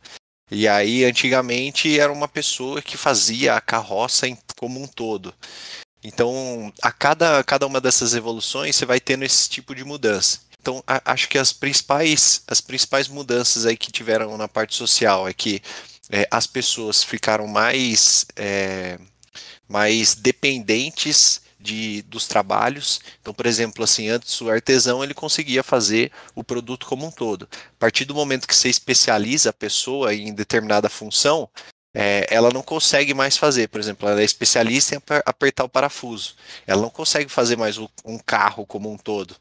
E 0.50 0.68
aí, 0.68 1.06
antigamente, 1.06 2.00
era 2.00 2.12
uma 2.12 2.28
pessoa 2.28 2.82
que 2.82 2.98
fazia 2.98 3.54
a 3.54 3.62
carroça 3.62 4.26
como 4.58 4.82
um 4.82 4.88
todo. 4.88 5.36
Então, 6.04 6.74
a 6.82 6.92
cada, 6.92 7.44
cada 7.44 7.68
uma 7.68 7.80
dessas 7.80 8.16
evoluções, 8.16 8.76
você 8.76 8.88
vai 8.88 9.00
tendo 9.00 9.24
esse 9.24 9.48
tipo 9.48 9.76
de 9.76 9.84
mudança. 9.84 10.44
Então, 10.66 10.84
a, 10.88 11.12
acho 11.14 11.30
que 11.30 11.38
as 11.38 11.54
principais, 11.54 12.42
as 12.48 12.60
principais 12.60 13.08
mudanças 13.08 13.68
aí 13.68 13.78
que 13.78 13.92
tiveram 13.92 14.36
na 14.36 14.48
parte 14.48 14.74
social 14.74 15.28
é 15.28 15.32
que 15.32 15.62
é, 16.10 16.28
as 16.32 16.48
pessoas 16.48 17.04
ficaram 17.04 17.46
mais, 17.46 18.26
é, 18.36 18.98
mais 19.70 20.16
dependentes 20.16 21.40
de, 21.60 22.02
dos 22.08 22.26
trabalhos. 22.26 23.00
Então, 23.22 23.32
por 23.32 23.46
exemplo, 23.46 23.84
assim, 23.84 24.10
antes 24.10 24.42
o 24.42 24.50
artesão 24.50 25.04
ele 25.04 25.14
conseguia 25.14 25.62
fazer 25.62 26.12
o 26.34 26.44
produto 26.44 26.88
como 26.88 27.06
um 27.06 27.12
todo. 27.12 27.48
A 27.52 27.78
partir 27.78 28.04
do 28.06 28.16
momento 28.16 28.48
que 28.48 28.56
você 28.56 28.68
especializa 28.68 29.52
a 29.52 29.54
pessoa 29.54 30.16
em 30.16 30.34
determinada 30.34 30.90
função, 30.90 31.48
é, 31.94 32.26
ela 32.28 32.50
não 32.52 32.64
consegue 32.64 33.14
mais 33.14 33.38
fazer. 33.38 33.70
Por 33.70 33.80
exemplo, 33.80 34.10
ela 34.10 34.20
é 34.20 34.26
especialista 34.26 34.96
em 34.96 35.02
apertar 35.28 35.64
o 35.64 35.70
parafuso. 35.70 36.36
Ela 36.66 36.82
não 36.82 36.90
consegue 36.90 37.30
fazer 37.30 37.56
mais 37.56 37.78
um 37.78 38.18
carro 38.26 38.66
como 38.66 38.92
um 38.92 38.98
todo 38.98 39.36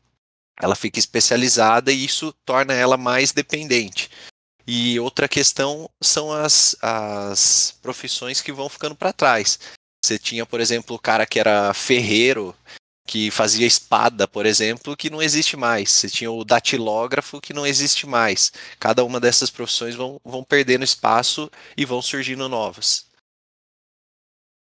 ela 0.61 0.77
fica 0.77 0.99
especializada 0.99 1.93
e 1.93 2.05
isso 2.05 2.33
torna 2.45 2.73
ela 2.75 2.97
mais 2.97 3.33
dependente. 3.33 4.11
E 4.67 4.99
outra 4.99 5.29
questão 5.29 5.91
são 6.03 6.33
as, 6.33 6.75
as 6.81 7.79
profissões 7.83 8.41
que 8.41 8.53
vão 8.53 8.69
ficando 8.69 8.95
para 8.95 9.13
trás. 9.13 9.59
Você 10.05 10.19
tinha, 10.19 10.47
por 10.47 10.61
exemplo, 10.61 10.97
o 10.97 10.99
cara 10.99 11.27
que 11.27 11.39
era 11.39 11.75
ferreiro, 11.75 12.55
que 13.07 13.31
fazia 13.31 13.67
espada, 13.67 14.27
por 14.27 14.47
exemplo, 14.47 14.97
que 14.97 15.11
não 15.11 15.21
existe 15.21 15.57
mais. 15.57 15.93
Você 15.93 16.09
tinha 16.09 16.31
o 16.31 16.45
datilógrafo, 16.45 17.41
que 17.41 17.53
não 17.53 17.67
existe 17.67 18.07
mais. 18.07 18.51
Cada 18.79 19.05
uma 19.05 19.21
dessas 19.21 19.51
profissões 19.51 19.95
vão, 19.95 20.21
vão 20.25 20.43
perdendo 20.43 20.85
espaço 20.85 21.51
e 21.77 21.85
vão 21.85 22.01
surgindo 22.01 22.49
novas. 22.49 23.07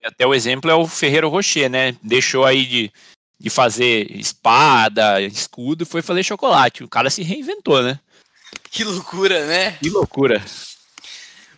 Até 0.04 0.24
o 0.24 0.34
exemplo 0.34 0.70
é 0.70 0.74
o 0.74 0.86
Ferreiro 0.86 1.28
Rocher, 1.28 1.68
né? 1.68 1.96
Deixou 2.02 2.44
aí 2.44 2.64
de, 2.64 2.92
de 3.38 3.50
fazer 3.50 4.10
espada, 4.10 5.20
escudo, 5.20 5.86
foi 5.86 6.02
fazer 6.02 6.22
chocolate. 6.22 6.82
O 6.82 6.88
cara 6.88 7.10
se 7.10 7.22
reinventou, 7.22 7.82
né? 7.82 8.00
Que 8.70 8.84
loucura, 8.84 9.46
né? 9.46 9.72
Que 9.80 9.90
loucura. 9.90 10.44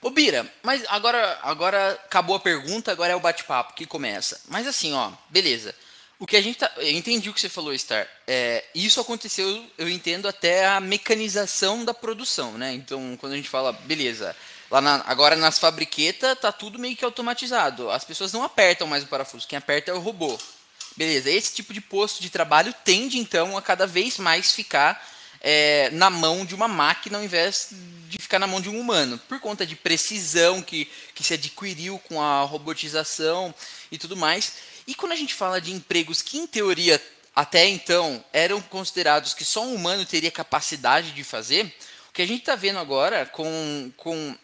Ô 0.03 0.11
Bira, 0.11 0.51
mas 0.63 0.83
agora, 0.89 1.39
agora 1.43 1.93
acabou 1.93 2.37
a 2.37 2.41
pergunta, 2.41 2.91
agora 2.91 3.13
é 3.13 3.17
o 3.17 3.21
bate-papo 3.21 3.75
que 3.75 3.87
começa. 3.87 4.41
Mas 4.49 4.67
assim, 4.67 4.95
ó, 4.95 5.11
beleza. 5.29 5.75
O 6.19 6.27
que 6.27 6.37
a 6.37 6.43
gente 6.43 6.59
tá. 6.59 6.71
Eu 6.77 6.91
entendi 6.91 7.31
o 7.31 7.35
que 7.35 7.41
você 7.41 7.49
falou, 7.49 7.77
Star. 7.77 8.07
É, 8.27 8.65
isso 8.75 9.01
aconteceu, 9.01 9.65
eu 9.79 9.89
entendo, 9.89 10.29
até 10.29 10.67
a 10.67 10.79
mecanização 10.81 11.85
da 11.85 11.95
produção, 11.95 12.59
né? 12.59 12.75
Então, 12.75 13.17
quando 13.19 13.33
a 13.33 13.37
gente 13.37 13.49
fala, 13.49 13.73
beleza, 13.73 14.37
lá 14.71 14.83
na, 14.83 15.03
agora 15.07 15.35
nas 15.35 15.59
fabriquetas 15.59 16.39
tá 16.39 16.53
tudo 16.53 16.79
meio 16.79 16.95
que 16.95 17.05
automatizado. 17.05 17.91
As 17.91 18.05
pessoas 18.05 18.33
não 18.35 18.43
apertam 18.43 18.87
mais 18.87 19.03
o 19.03 19.07
parafuso, 19.07 19.49
quem 19.49 19.57
aperta 19.59 19.91
é 19.91 19.95
o 19.95 20.01
robô. 20.01 20.39
Beleza, 20.97 21.31
esse 21.31 21.55
tipo 21.55 21.73
de 21.73 21.81
posto 21.81 22.21
de 22.21 22.31
trabalho 22.31 22.75
tende, 22.85 23.19
então, 23.19 23.57
a 23.57 23.63
cada 23.63 23.87
vez 23.87 24.19
mais 24.19 24.53
ficar 24.53 25.03
é, 25.41 25.89
na 25.91 26.11
mão 26.11 26.45
de 26.45 26.55
uma 26.55 26.69
máquina 26.69 27.19
ao 27.19 27.25
invés 27.25 27.69
de 28.09 28.19
ficar 28.19 28.39
na 28.39 28.47
mão 28.47 28.61
de 28.61 28.69
um 28.69 28.79
humano, 28.79 29.19
por 29.29 29.41
conta 29.41 29.65
de 29.65 29.77
precisão 29.77 30.61
que, 30.61 30.91
que 31.15 31.25
se 31.25 31.35
adquiriu 31.35 31.99
com 32.01 32.21
a 32.21 32.43
robotização 32.43 33.55
e 33.91 33.97
tudo 33.97 34.17
mais. 34.17 34.55
E 34.87 34.95
quando 34.95 35.13
a 35.13 35.17
gente 35.17 35.33
fala 35.33 35.61
de 35.61 35.73
empregos 35.73 36.21
que, 36.21 36.39
em 36.39 36.47
teoria, 36.47 37.01
até 37.35 37.67
então 37.67 38.23
eram 38.33 38.61
considerados 38.61 39.33
que 39.33 39.45
só 39.45 39.65
um 39.65 39.75
humano 39.75 40.05
teria 40.05 40.31
capacidade 40.31 41.13
de 41.13 41.25
fazer, 41.25 41.73
o 42.09 42.13
que 42.13 42.23
a 42.23 42.27
gente 42.27 42.41
está 42.41 42.57
vendo 42.57 42.79
agora 42.79 43.25
com, 43.27 43.93
com 43.97 44.37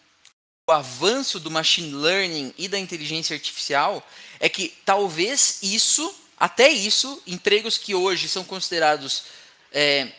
o 0.68 0.72
avanço 0.72 1.40
do 1.40 1.50
machine 1.50 1.92
learning 1.92 2.54
e 2.56 2.68
da 2.68 2.78
inteligência 2.78 3.34
artificial 3.34 4.06
é 4.38 4.48
que 4.48 4.72
talvez 4.84 5.58
isso, 5.62 6.14
até 6.38 6.68
isso, 6.68 7.22
empregos 7.26 7.78
que 7.78 7.94
hoje 7.94 8.28
são 8.28 8.44
considerados 8.44 9.24
é, 9.72 10.12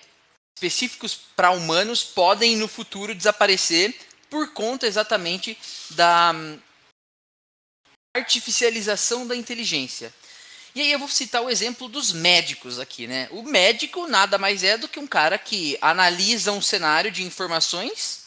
específicos 0.56 1.16
para 1.36 1.52
humanos 1.52 2.04
podem 2.04 2.56
no 2.56 2.68
futuro 2.68 3.14
desaparecer 3.14 3.96
por 4.30 4.52
conta 4.54 4.88
exatamente 4.88 5.58
da 5.92 6.34
hum, 6.34 6.60
artificialização 8.16 9.28
da 9.28 9.36
inteligência. 9.36 10.14
E 10.74 10.82
aí 10.82 10.92
eu 10.92 11.00
vou 11.00 11.08
citar 11.08 11.42
o 11.42 11.50
exemplo 11.50 11.88
dos 11.88 12.12
médicos 12.12 12.80
aqui, 12.80 13.08
né? 13.08 13.28
O 13.32 13.42
médico 13.44 14.08
nada 14.08 14.38
mais 14.38 14.64
é 14.64 14.78
do 14.78 14.88
que 14.88 15.00
um 15.00 15.08
cara 15.08 15.38
que 15.38 15.78
analisa 15.82 16.52
um 16.52 16.62
cenário 16.62 17.12
de 17.12 17.24
informações 17.24 18.27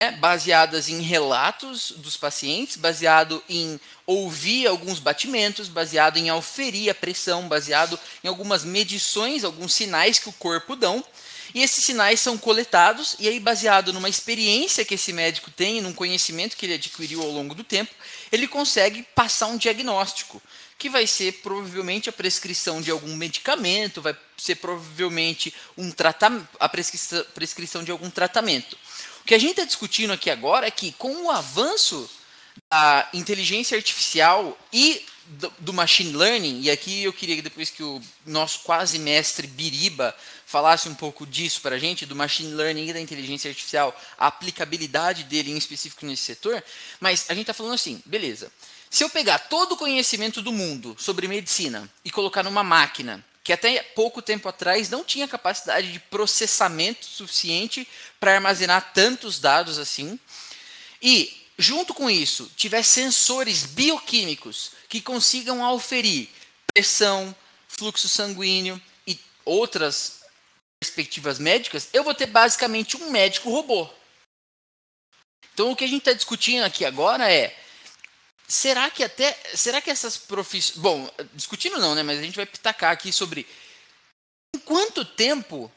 né, 0.00 0.12
baseadas 0.12 0.88
em 0.88 1.02
relatos 1.02 1.92
dos 1.98 2.16
pacientes, 2.16 2.76
baseado 2.76 3.42
em 3.48 3.78
ouvir 4.06 4.66
alguns 4.66 4.98
batimentos, 4.98 5.68
baseado 5.68 6.16
em 6.16 6.30
auferir 6.30 6.90
a 6.90 6.94
pressão, 6.94 7.46
baseado 7.46 8.00
em 8.24 8.28
algumas 8.28 8.64
medições, 8.64 9.44
alguns 9.44 9.74
sinais 9.74 10.18
que 10.18 10.28
o 10.28 10.32
corpo 10.32 10.74
dão 10.74 11.04
e 11.54 11.62
esses 11.62 11.84
sinais 11.84 12.20
são 12.20 12.38
coletados, 12.38 13.16
e 13.18 13.28
aí, 13.28 13.40
baseado 13.40 13.92
numa 13.92 14.08
experiência 14.08 14.84
que 14.84 14.94
esse 14.94 15.12
médico 15.12 15.50
tem, 15.50 15.80
num 15.80 15.92
conhecimento 15.92 16.56
que 16.56 16.66
ele 16.66 16.74
adquiriu 16.74 17.22
ao 17.22 17.30
longo 17.30 17.54
do 17.54 17.64
tempo, 17.64 17.92
ele 18.30 18.46
consegue 18.46 19.02
passar 19.14 19.46
um 19.48 19.56
diagnóstico, 19.56 20.40
que 20.78 20.88
vai 20.88 21.06
ser 21.06 21.40
provavelmente 21.42 22.08
a 22.08 22.12
prescrição 22.12 22.80
de 22.80 22.90
algum 22.90 23.16
medicamento, 23.16 24.00
vai 24.00 24.16
ser 24.36 24.56
provavelmente 24.56 25.52
um 25.76 25.90
tratamento, 25.90 26.48
a 26.58 26.68
prescrição 26.68 27.82
de 27.82 27.90
algum 27.90 28.08
tratamento. 28.08 28.78
Que 29.30 29.34
a 29.36 29.38
gente 29.38 29.52
está 29.52 29.64
discutindo 29.64 30.12
aqui 30.12 30.28
agora 30.28 30.66
é 30.66 30.72
que, 30.72 30.90
com 30.90 31.26
o 31.26 31.30
avanço 31.30 32.10
da 32.68 33.08
inteligência 33.14 33.76
artificial 33.76 34.58
e 34.72 35.06
do, 35.24 35.52
do, 35.60 35.72
machine 35.72 36.16
learning, 36.16 36.62
e 36.62 36.68
aqui 36.68 37.04
eu 37.04 37.12
queria 37.12 37.36
que 37.36 37.42
depois 37.42 37.70
que 37.70 37.80
o 37.80 38.02
nosso 38.26 38.64
quase 38.64 38.98
mestre 38.98 39.46
Biriba 39.46 40.12
falasse 40.44 40.88
um 40.88 40.96
pouco 40.96 41.24
disso 41.24 41.60
para 41.60 41.76
a 41.76 41.78
gente, 41.78 42.04
do 42.04 42.16
machine 42.16 42.52
learning 42.52 42.88
e 42.88 42.92
da 42.92 43.00
inteligência 43.00 43.48
artificial, 43.48 43.96
a 44.18 44.26
aplicabilidade 44.26 45.22
dele 45.22 45.52
em 45.52 45.56
específico 45.56 46.04
nesse 46.04 46.24
setor, 46.24 46.60
mas 46.98 47.26
a 47.28 47.32
gente 47.32 47.42
está 47.42 47.54
falando 47.54 47.74
assim, 47.74 48.02
beleza. 48.04 48.50
Se 48.90 49.04
eu 49.04 49.10
pegar 49.10 49.38
todo 49.38 49.74
o 49.74 49.76
conhecimento 49.76 50.42
do 50.42 50.52
mundo 50.52 50.96
sobre 50.98 51.28
medicina 51.28 51.88
e 52.04 52.10
colocar 52.10 52.42
numa 52.42 52.64
máquina 52.64 53.24
que 53.42 53.52
até 53.52 53.82
pouco 53.82 54.20
tempo 54.20 54.48
atrás 54.48 54.90
não 54.90 55.04
tinha 55.04 55.26
capacidade 55.26 55.92
de 55.92 55.98
processamento 55.98 57.06
suficiente 57.06 57.86
para 58.18 58.34
armazenar 58.34 58.92
tantos 58.92 59.38
dados 59.38 59.78
assim, 59.78 60.18
e 61.00 61.46
junto 61.58 61.94
com 61.94 62.08
isso 62.10 62.50
tiver 62.56 62.82
sensores 62.82 63.64
bioquímicos 63.64 64.72
que 64.88 65.00
consigam 65.00 65.64
auferir 65.64 66.28
pressão, 66.72 67.34
fluxo 67.68 68.08
sanguíneo 68.08 68.80
e 69.06 69.18
outras 69.44 70.20
perspectivas 70.80 71.38
médicas, 71.38 71.88
eu 71.92 72.02
vou 72.02 72.14
ter 72.14 72.26
basicamente 72.26 72.96
um 72.96 73.10
médico 73.10 73.50
robô. 73.50 73.88
Então 75.52 75.72
o 75.72 75.76
que 75.76 75.84
a 75.84 75.88
gente 75.88 76.00
está 76.00 76.12
discutindo 76.12 76.64
aqui 76.64 76.84
agora 76.84 77.30
é 77.30 77.54
será 78.50 78.90
que 78.90 79.04
até 79.04 79.38
será 79.54 79.80
que 79.80 79.90
essas 79.90 80.16
profissões 80.16 80.76
bom 80.76 81.08
discutindo 81.34 81.78
não 81.78 81.94
né 81.94 82.02
mas 82.02 82.18
a 82.18 82.22
gente 82.22 82.34
vai 82.34 82.44
pitacar 82.44 82.90
aqui 82.90 83.12
sobre 83.12 83.46
em 84.54 84.58
quanto 84.58 85.04
tempo 85.04 85.70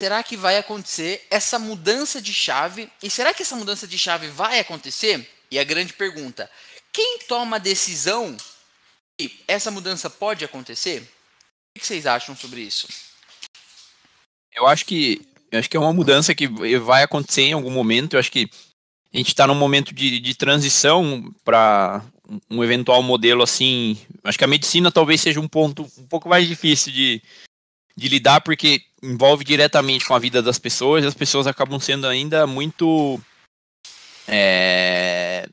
será 0.00 0.22
que 0.22 0.36
vai 0.36 0.56
acontecer 0.56 1.26
essa 1.30 1.58
mudança 1.58 2.20
de 2.20 2.32
chave 2.32 2.90
e 3.02 3.10
será 3.10 3.34
que 3.34 3.42
essa 3.42 3.54
mudança 3.54 3.86
de 3.86 3.98
chave 3.98 4.28
vai 4.28 4.58
acontecer 4.58 5.30
e 5.50 5.58
a 5.58 5.64
grande 5.64 5.92
pergunta 5.92 6.50
quem 6.90 7.18
toma 7.28 7.56
a 7.56 7.60
decisão 7.60 8.34
que 9.18 9.44
essa 9.46 9.70
mudança 9.70 10.08
pode 10.08 10.42
acontecer 10.42 11.02
o 11.76 11.80
que 11.80 11.86
vocês 11.86 12.06
acham 12.06 12.34
sobre 12.34 12.62
isso 12.62 12.88
eu 14.54 14.66
acho 14.66 14.86
que 14.86 15.20
eu 15.52 15.58
acho 15.58 15.68
que 15.70 15.76
é 15.76 15.80
uma 15.80 15.92
mudança 15.92 16.34
que 16.34 16.48
vai 16.78 17.02
acontecer 17.02 17.42
em 17.42 17.52
algum 17.52 17.70
momento. 17.70 18.14
Eu 18.14 18.20
acho 18.20 18.32
que 18.32 18.50
a 19.12 19.16
gente 19.16 19.28
está 19.28 19.46
num 19.46 19.54
momento 19.54 19.94
de, 19.94 20.20
de 20.20 20.34
transição 20.34 21.32
para 21.44 22.02
um 22.50 22.62
eventual 22.62 23.02
modelo 23.02 23.42
assim. 23.42 23.98
Acho 24.24 24.38
que 24.38 24.44
a 24.44 24.48
medicina 24.48 24.90
talvez 24.90 25.20
seja 25.20 25.40
um 25.40 25.48
ponto 25.48 25.86
um 25.98 26.06
pouco 26.06 26.28
mais 26.28 26.46
difícil 26.46 26.92
de, 26.92 27.22
de 27.96 28.08
lidar, 28.08 28.40
porque 28.40 28.82
envolve 29.02 29.44
diretamente 29.44 30.04
com 30.04 30.14
a 30.14 30.18
vida 30.18 30.42
das 30.42 30.58
pessoas 30.58 31.04
e 31.04 31.06
as 31.06 31.14
pessoas 31.14 31.46
acabam 31.46 31.80
sendo 31.80 32.06
ainda 32.06 32.46
muito. 32.46 33.20
É, 34.28 35.48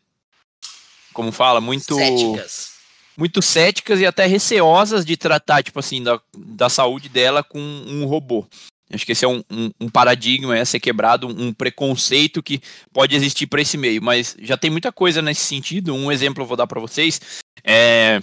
como 1.14 1.32
fala? 1.32 1.62
Muito. 1.62 1.96
Céticas. 1.96 2.74
Muito 3.16 3.44
céticas 3.44 4.00
e 4.00 4.08
até 4.08 4.26
receosas 4.26 5.06
de 5.06 5.16
tratar, 5.16 5.62
tipo 5.62 5.80
assim, 5.80 6.02
da, 6.02 6.20
da 6.36 6.68
saúde 6.68 7.08
dela 7.08 7.44
com 7.44 7.60
um 7.60 8.06
robô. 8.06 8.48
Acho 8.94 9.06
que 9.06 9.12
esse 9.12 9.26
é 9.26 9.28
um, 9.28 9.44
um, 9.50 9.72
um 9.82 9.90
paradigma 9.90 10.56
a 10.56 10.66
ser 10.66 10.80
quebrado, 10.80 11.28
um, 11.28 11.48
um 11.48 11.54
preconceito 11.54 12.44
que 12.44 12.62
pode 12.92 13.16
existir 13.16 13.48
para 13.48 13.62
esse 13.62 13.78
meio, 13.78 14.02
mas 14.02 14.36
já 14.40 14.56
tem 14.56 14.70
muita 14.70 14.92
coisa 14.92 15.22
nesse 15.22 15.42
sentido. 15.42 15.96
Um 15.96 16.12
exemplo 16.12 16.44
eu 16.44 16.48
vou 16.48 16.56
dar 16.56 16.68
para 16.68 16.80
vocês. 16.80 17.20
É, 17.64 18.22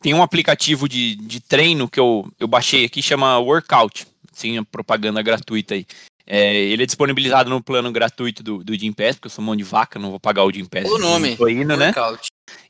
tem 0.00 0.14
um 0.14 0.22
aplicativo 0.22 0.88
de, 0.88 1.16
de 1.16 1.40
treino 1.40 1.88
que 1.88 2.00
eu, 2.00 2.30
eu 2.38 2.48
baixei 2.48 2.84
aqui, 2.84 3.02
chama 3.02 3.38
Workout. 3.38 4.06
Sim, 4.32 4.62
propaganda 4.64 5.22
gratuita 5.22 5.74
aí. 5.74 5.86
É, 6.26 6.54
ele 6.56 6.82
é 6.82 6.86
disponibilizado 6.86 7.48
no 7.48 7.62
plano 7.62 7.92
gratuito 7.92 8.42
do, 8.42 8.64
do 8.64 8.74
Gym 8.74 8.92
Pass, 8.92 9.16
porque 9.16 9.26
eu 9.26 9.30
sou 9.30 9.44
mão 9.44 9.54
de 9.54 9.62
vaca, 9.62 9.98
não 9.98 10.10
vou 10.10 10.20
pagar 10.20 10.44
o 10.44 10.52
Gym 10.52 10.64
Pass. 10.64 10.90
O 10.90 10.98
nome. 10.98 11.36
Tô 11.36 11.48
indo, 11.48 11.76
né? 11.76 11.92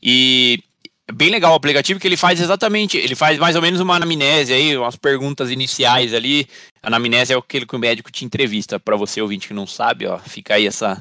E 0.02 0.62
é 1.08 1.12
bem 1.12 1.30
legal 1.30 1.52
o 1.52 1.56
aplicativo 1.56 2.00
que 2.00 2.08
ele 2.08 2.16
faz 2.16 2.40
exatamente, 2.40 2.96
ele 2.96 3.14
faz 3.14 3.38
mais 3.38 3.54
ou 3.54 3.62
menos 3.62 3.80
uma 3.80 3.94
anamnese 3.94 4.52
aí, 4.52 4.76
umas 4.76 4.96
perguntas 4.96 5.50
iniciais 5.50 6.12
ali. 6.12 6.48
A 6.82 6.88
anamnese 6.88 7.32
é 7.32 7.36
aquele 7.36 7.64
que 7.64 7.76
o 7.76 7.78
médico 7.78 8.10
te 8.10 8.24
entrevista, 8.24 8.80
para 8.80 8.96
você 8.96 9.22
ouvinte 9.22 9.46
que 9.46 9.54
não 9.54 9.66
sabe, 9.66 10.06
ó, 10.06 10.18
fica 10.18 10.54
aí 10.54 10.66
essa 10.66 11.00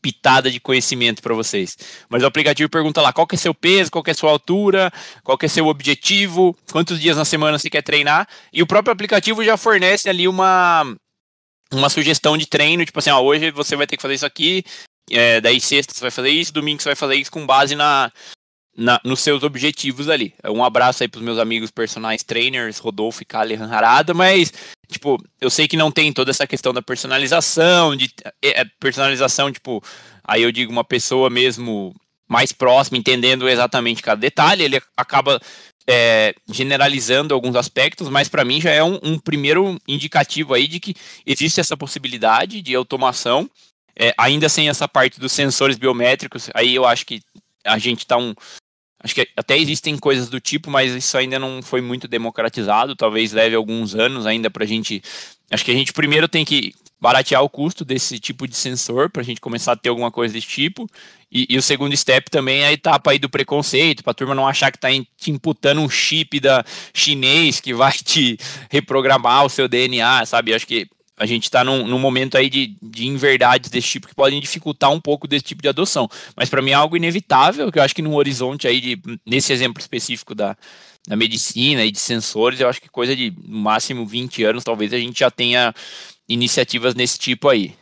pitada 0.00 0.50
de 0.50 0.58
conhecimento 0.58 1.20
para 1.20 1.34
vocês. 1.34 1.76
Mas 2.08 2.22
o 2.22 2.26
aplicativo 2.26 2.70
pergunta 2.70 3.02
lá 3.02 3.12
qual 3.12 3.26
que 3.26 3.34
é 3.34 3.38
seu 3.38 3.54
peso, 3.54 3.90
qual 3.90 4.02
que 4.02 4.10
é 4.10 4.14
sua 4.14 4.30
altura, 4.30 4.90
qual 5.22 5.36
que 5.36 5.44
é 5.44 5.48
seu 5.48 5.66
objetivo, 5.66 6.56
quantos 6.72 6.98
dias 6.98 7.18
na 7.18 7.26
semana 7.26 7.58
você 7.58 7.68
quer 7.68 7.82
treinar, 7.82 8.26
e 8.50 8.62
o 8.62 8.66
próprio 8.66 8.92
aplicativo 8.92 9.44
já 9.44 9.58
fornece 9.58 10.08
ali 10.08 10.26
uma 10.26 10.84
uma 11.72 11.88
sugestão 11.88 12.36
de 12.36 12.46
treino, 12.46 12.84
tipo 12.84 12.98
assim, 12.98 13.10
ó, 13.10 13.20
hoje 13.20 13.52
você 13.52 13.76
vai 13.76 13.86
ter 13.86 13.96
que 13.96 14.02
fazer 14.02 14.14
isso 14.14 14.26
aqui, 14.26 14.64
é, 15.08 15.40
daí 15.40 15.60
sexta 15.60 15.94
você 15.94 16.00
vai 16.00 16.10
fazer 16.10 16.30
isso, 16.30 16.52
domingo 16.52 16.82
você 16.82 16.88
vai 16.88 16.96
fazer 16.96 17.14
isso 17.14 17.30
com 17.30 17.46
base 17.46 17.76
na, 17.76 18.10
na, 18.76 19.00
nos 19.04 19.20
seus 19.20 19.42
objetivos 19.42 20.08
ali. 20.08 20.34
Um 20.44 20.64
abraço 20.64 21.02
aí 21.02 21.08
pros 21.08 21.22
meus 21.22 21.38
amigos 21.38 21.70
personagens 21.70 22.22
trainers, 22.22 22.78
Rodolfo 22.78 23.22
e 23.22 23.26
Kali 23.26 23.54
Harada, 23.54 24.14
mas, 24.14 24.52
tipo, 24.88 25.22
eu 25.40 25.50
sei 25.50 25.68
que 25.68 25.76
não 25.76 25.90
tem 25.90 26.12
toda 26.12 26.30
essa 26.30 26.46
questão 26.46 26.72
da 26.72 26.82
personalização, 26.82 27.96
de 27.96 28.12
é, 28.42 28.60
é, 28.60 28.64
personalização, 28.78 29.52
tipo, 29.52 29.82
aí 30.24 30.42
eu 30.42 30.52
digo 30.52 30.72
uma 30.72 30.84
pessoa 30.84 31.28
mesmo 31.28 31.94
mais 32.28 32.52
próxima, 32.52 32.96
entendendo 32.96 33.48
exatamente 33.48 34.02
cada 34.02 34.20
detalhe, 34.20 34.62
ele 34.62 34.80
acaba 34.96 35.40
é, 35.86 36.32
generalizando 36.48 37.34
alguns 37.34 37.56
aspectos, 37.56 38.08
mas 38.08 38.28
para 38.28 38.44
mim 38.44 38.60
já 38.60 38.70
é 38.70 38.84
um, 38.84 39.00
um, 39.02 39.18
primeiro 39.18 39.76
indicativo 39.88 40.54
aí 40.54 40.68
de 40.68 40.78
que 40.78 40.94
existe 41.26 41.58
essa 41.58 41.76
possibilidade 41.76 42.62
de 42.62 42.74
automação, 42.74 43.50
é, 43.98 44.14
ainda 44.16 44.48
sem 44.48 44.68
essa 44.68 44.86
parte 44.86 45.18
dos 45.18 45.32
sensores 45.32 45.76
biométricos, 45.76 46.48
aí 46.54 46.72
eu 46.72 46.86
acho 46.86 47.04
que 47.04 47.20
a 47.64 47.78
gente 47.78 48.00
está 48.00 48.16
um, 48.16 48.34
Acho 49.02 49.14
que 49.14 49.28
até 49.36 49.58
existem 49.58 49.96
coisas 49.96 50.28
do 50.28 50.38
tipo, 50.38 50.70
mas 50.70 50.92
isso 50.94 51.16
ainda 51.16 51.38
não 51.38 51.62
foi 51.62 51.80
muito 51.80 52.06
democratizado. 52.06 52.94
Talvez 52.94 53.32
leve 53.32 53.56
alguns 53.56 53.94
anos 53.94 54.26
ainda 54.26 54.50
para 54.50 54.64
a 54.64 54.66
gente. 54.66 55.02
Acho 55.50 55.64
que 55.64 55.70
a 55.70 55.74
gente 55.74 55.92
primeiro 55.92 56.28
tem 56.28 56.44
que 56.44 56.74
baratear 57.00 57.42
o 57.42 57.48
custo 57.48 57.82
desse 57.82 58.18
tipo 58.20 58.46
de 58.46 58.54
sensor 58.54 59.08
para 59.08 59.22
a 59.22 59.24
gente 59.24 59.40
começar 59.40 59.72
a 59.72 59.76
ter 59.76 59.88
alguma 59.88 60.10
coisa 60.10 60.34
desse 60.34 60.46
tipo. 60.46 60.88
E, 61.32 61.46
e, 61.48 61.56
o 61.56 61.62
segundo 61.62 61.96
step 61.96 62.30
também 62.30 62.60
é 62.60 62.66
a 62.66 62.72
etapa 62.72 63.12
aí 63.12 63.18
do 63.18 63.30
preconceito, 63.30 64.02
para 64.02 64.10
a 64.10 64.14
turma 64.14 64.34
não 64.34 64.46
achar 64.46 64.70
que 64.70 64.76
está 64.76 64.88
te 65.16 65.30
imputando 65.30 65.80
um 65.80 65.88
chip 65.88 66.38
da 66.38 66.62
chinês 66.92 67.60
que 67.60 67.72
vai 67.72 67.92
te 68.04 68.36
reprogramar 68.68 69.46
o 69.46 69.48
seu 69.48 69.66
DNA, 69.66 70.26
sabe? 70.26 70.52
Acho 70.52 70.66
que 70.66 70.88
a 71.20 71.26
gente 71.26 71.44
está 71.44 71.62
num, 71.62 71.86
num, 71.86 71.98
momento 71.98 72.38
aí 72.38 72.48
de, 72.48 72.78
de 72.80 73.06
inverdades 73.06 73.68
desse 73.68 73.86
tipo 73.86 74.08
que 74.08 74.14
podem 74.14 74.40
dificultar 74.40 74.90
um 74.90 74.98
pouco 74.98 75.28
desse 75.28 75.44
tipo 75.44 75.60
de 75.60 75.68
adoção. 75.68 76.08
Mas 76.34 76.48
para 76.48 76.62
mim 76.62 76.70
é 76.70 76.74
algo 76.74 76.96
inevitável, 76.96 77.70
que 77.70 77.78
eu 77.78 77.82
acho 77.82 77.94
que 77.94 78.00
no 78.00 78.14
horizonte 78.14 78.66
aí, 78.66 78.80
de, 78.80 79.02
nesse 79.26 79.52
exemplo 79.52 79.82
específico 79.82 80.34
da, 80.34 80.56
da 81.06 81.16
medicina 81.16 81.84
e 81.84 81.90
de 81.90 81.98
sensores, 81.98 82.58
eu 82.58 82.70
acho 82.70 82.80
que 82.80 82.88
coisa 82.88 83.14
de 83.14 83.34
no 83.46 83.58
máximo 83.58 84.06
20 84.06 84.44
anos, 84.44 84.64
talvez 84.64 84.94
a 84.94 84.98
gente 84.98 85.20
já 85.20 85.30
tenha 85.30 85.74
iniciativas 86.26 86.94
nesse 86.94 87.18
tipo 87.18 87.50
aí. 87.50 87.76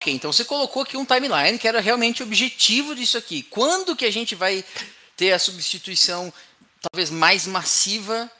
Ok, 0.00 0.10
então 0.10 0.32
você 0.32 0.46
colocou 0.46 0.84
aqui 0.84 0.96
um 0.96 1.04
timeline 1.04 1.58
que 1.58 1.68
era 1.68 1.82
realmente 1.82 2.22
o 2.22 2.26
objetivo 2.26 2.94
disso 2.94 3.18
aqui. 3.18 3.42
Quando 3.42 3.94
que 3.94 4.06
a 4.06 4.10
gente 4.10 4.34
vai 4.34 4.64
ter 5.18 5.32
a 5.32 5.38
substituição 5.38 6.32
talvez 6.80 7.10
mais 7.10 7.46
massiva 7.46 8.30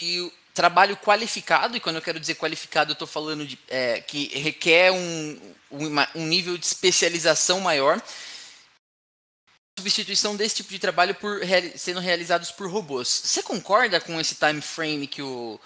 e 0.00 0.30
trabalho 0.54 0.96
qualificado, 0.96 1.76
e 1.76 1.80
quando 1.80 1.96
eu 1.96 2.02
quero 2.02 2.20
dizer 2.20 2.36
qualificado, 2.36 2.92
eu 2.92 2.94
estou 2.94 3.08
falando 3.08 3.44
de 3.44 3.58
é, 3.68 4.00
que 4.00 4.28
requer 4.38 4.92
um, 4.92 5.54
um, 5.72 6.26
nível 6.26 6.56
de 6.56 6.64
especialização 6.64 7.60
maior. 7.60 8.00
Substituição 9.76 10.36
desse 10.36 10.56
tipo 10.56 10.70
de 10.70 10.78
trabalho 10.78 11.16
por, 11.16 11.40
sendo 11.74 11.98
realizados 11.98 12.52
por 12.52 12.70
robôs. 12.70 13.08
Você 13.08 13.42
concorda 13.42 14.00
com 14.00 14.20
esse 14.20 14.36
time 14.36 14.60
frame 14.60 15.08
que 15.08 15.20
o. 15.20 15.60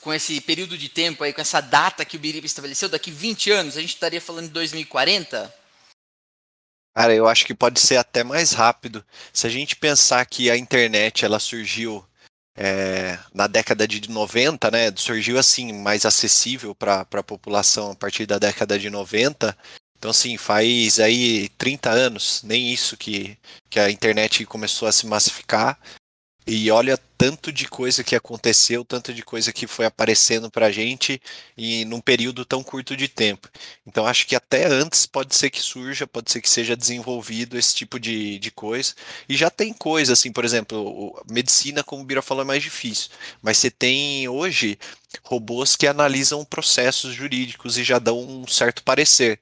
com 0.00 0.12
esse 0.12 0.40
período 0.40 0.76
de 0.76 0.88
tempo 0.88 1.22
aí, 1.22 1.32
com 1.32 1.40
essa 1.40 1.60
data 1.60 2.04
que 2.04 2.16
o 2.16 2.20
Biriba 2.20 2.46
estabeleceu, 2.46 2.88
daqui 2.88 3.12
20 3.12 3.52
anos, 3.52 3.76
a 3.76 3.80
gente 3.80 3.94
estaria 3.94 4.20
falando 4.20 4.48
de 4.48 4.52
2040? 4.52 5.54
Cara, 6.96 7.14
eu 7.14 7.28
acho 7.28 7.46
que 7.46 7.54
pode 7.54 7.78
ser 7.78 7.98
até 7.98 8.24
mais 8.24 8.50
rápido. 8.50 9.04
Se 9.32 9.46
a 9.46 9.50
gente 9.50 9.76
pensar 9.76 10.26
que 10.26 10.50
a 10.50 10.56
internet 10.56 11.24
ela 11.24 11.38
surgiu 11.38 12.04
é, 12.56 13.18
na 13.34 13.46
década 13.46 13.86
de 13.86 14.08
90, 14.08 14.70
né, 14.70 14.92
surgiu 14.96 15.38
assim 15.38 15.72
mais 15.72 16.06
acessível 16.06 16.74
para 16.74 17.00
a 17.00 17.22
população 17.22 17.90
a 17.90 17.94
partir 17.94 18.24
da 18.26 18.38
década 18.38 18.78
de 18.78 18.88
90. 18.88 19.56
Então, 19.98 20.10
assim, 20.10 20.36
faz 20.36 21.00
aí 21.00 21.48
30 21.58 21.90
anos, 21.90 22.42
nem 22.44 22.72
isso 22.72 22.96
que, 22.96 23.36
que 23.68 23.80
a 23.80 23.90
internet 23.90 24.44
começou 24.46 24.88
a 24.88 24.92
se 24.92 25.06
massificar. 25.06 25.78
E 26.48 26.70
olha 26.70 26.96
tanto 27.18 27.52
de 27.52 27.66
coisa 27.66 28.04
que 28.04 28.14
aconteceu, 28.14 28.84
tanto 28.84 29.12
de 29.12 29.24
coisa 29.24 29.52
que 29.52 29.66
foi 29.66 29.84
aparecendo 29.84 30.48
para 30.48 30.66
a 30.66 30.70
gente 30.70 31.20
e 31.56 31.84
num 31.86 32.00
período 32.00 32.44
tão 32.44 32.62
curto 32.62 32.96
de 32.96 33.08
tempo. 33.08 33.48
Então 33.84 34.06
acho 34.06 34.26
que 34.26 34.36
até 34.36 34.66
antes 34.66 35.06
pode 35.06 35.34
ser 35.34 35.50
que 35.50 35.60
surja, 35.60 36.06
pode 36.06 36.30
ser 36.30 36.40
que 36.40 36.48
seja 36.48 36.76
desenvolvido 36.76 37.58
esse 37.58 37.74
tipo 37.74 37.98
de, 37.98 38.38
de 38.38 38.50
coisa. 38.52 38.94
E 39.28 39.36
já 39.36 39.50
tem 39.50 39.72
coisa, 39.72 40.12
assim, 40.12 40.30
por 40.30 40.44
exemplo, 40.44 41.20
medicina, 41.28 41.82
como 41.82 42.02
o 42.02 42.04
Bira 42.04 42.22
falou, 42.22 42.44
é 42.44 42.46
mais 42.46 42.62
difícil. 42.62 43.10
Mas 43.42 43.58
você 43.58 43.70
tem 43.70 44.28
hoje 44.28 44.78
robôs 45.24 45.74
que 45.74 45.86
analisam 45.88 46.44
processos 46.44 47.12
jurídicos 47.12 47.76
e 47.76 47.82
já 47.82 47.98
dão 47.98 48.20
um 48.20 48.46
certo 48.46 48.84
parecer. 48.84 49.40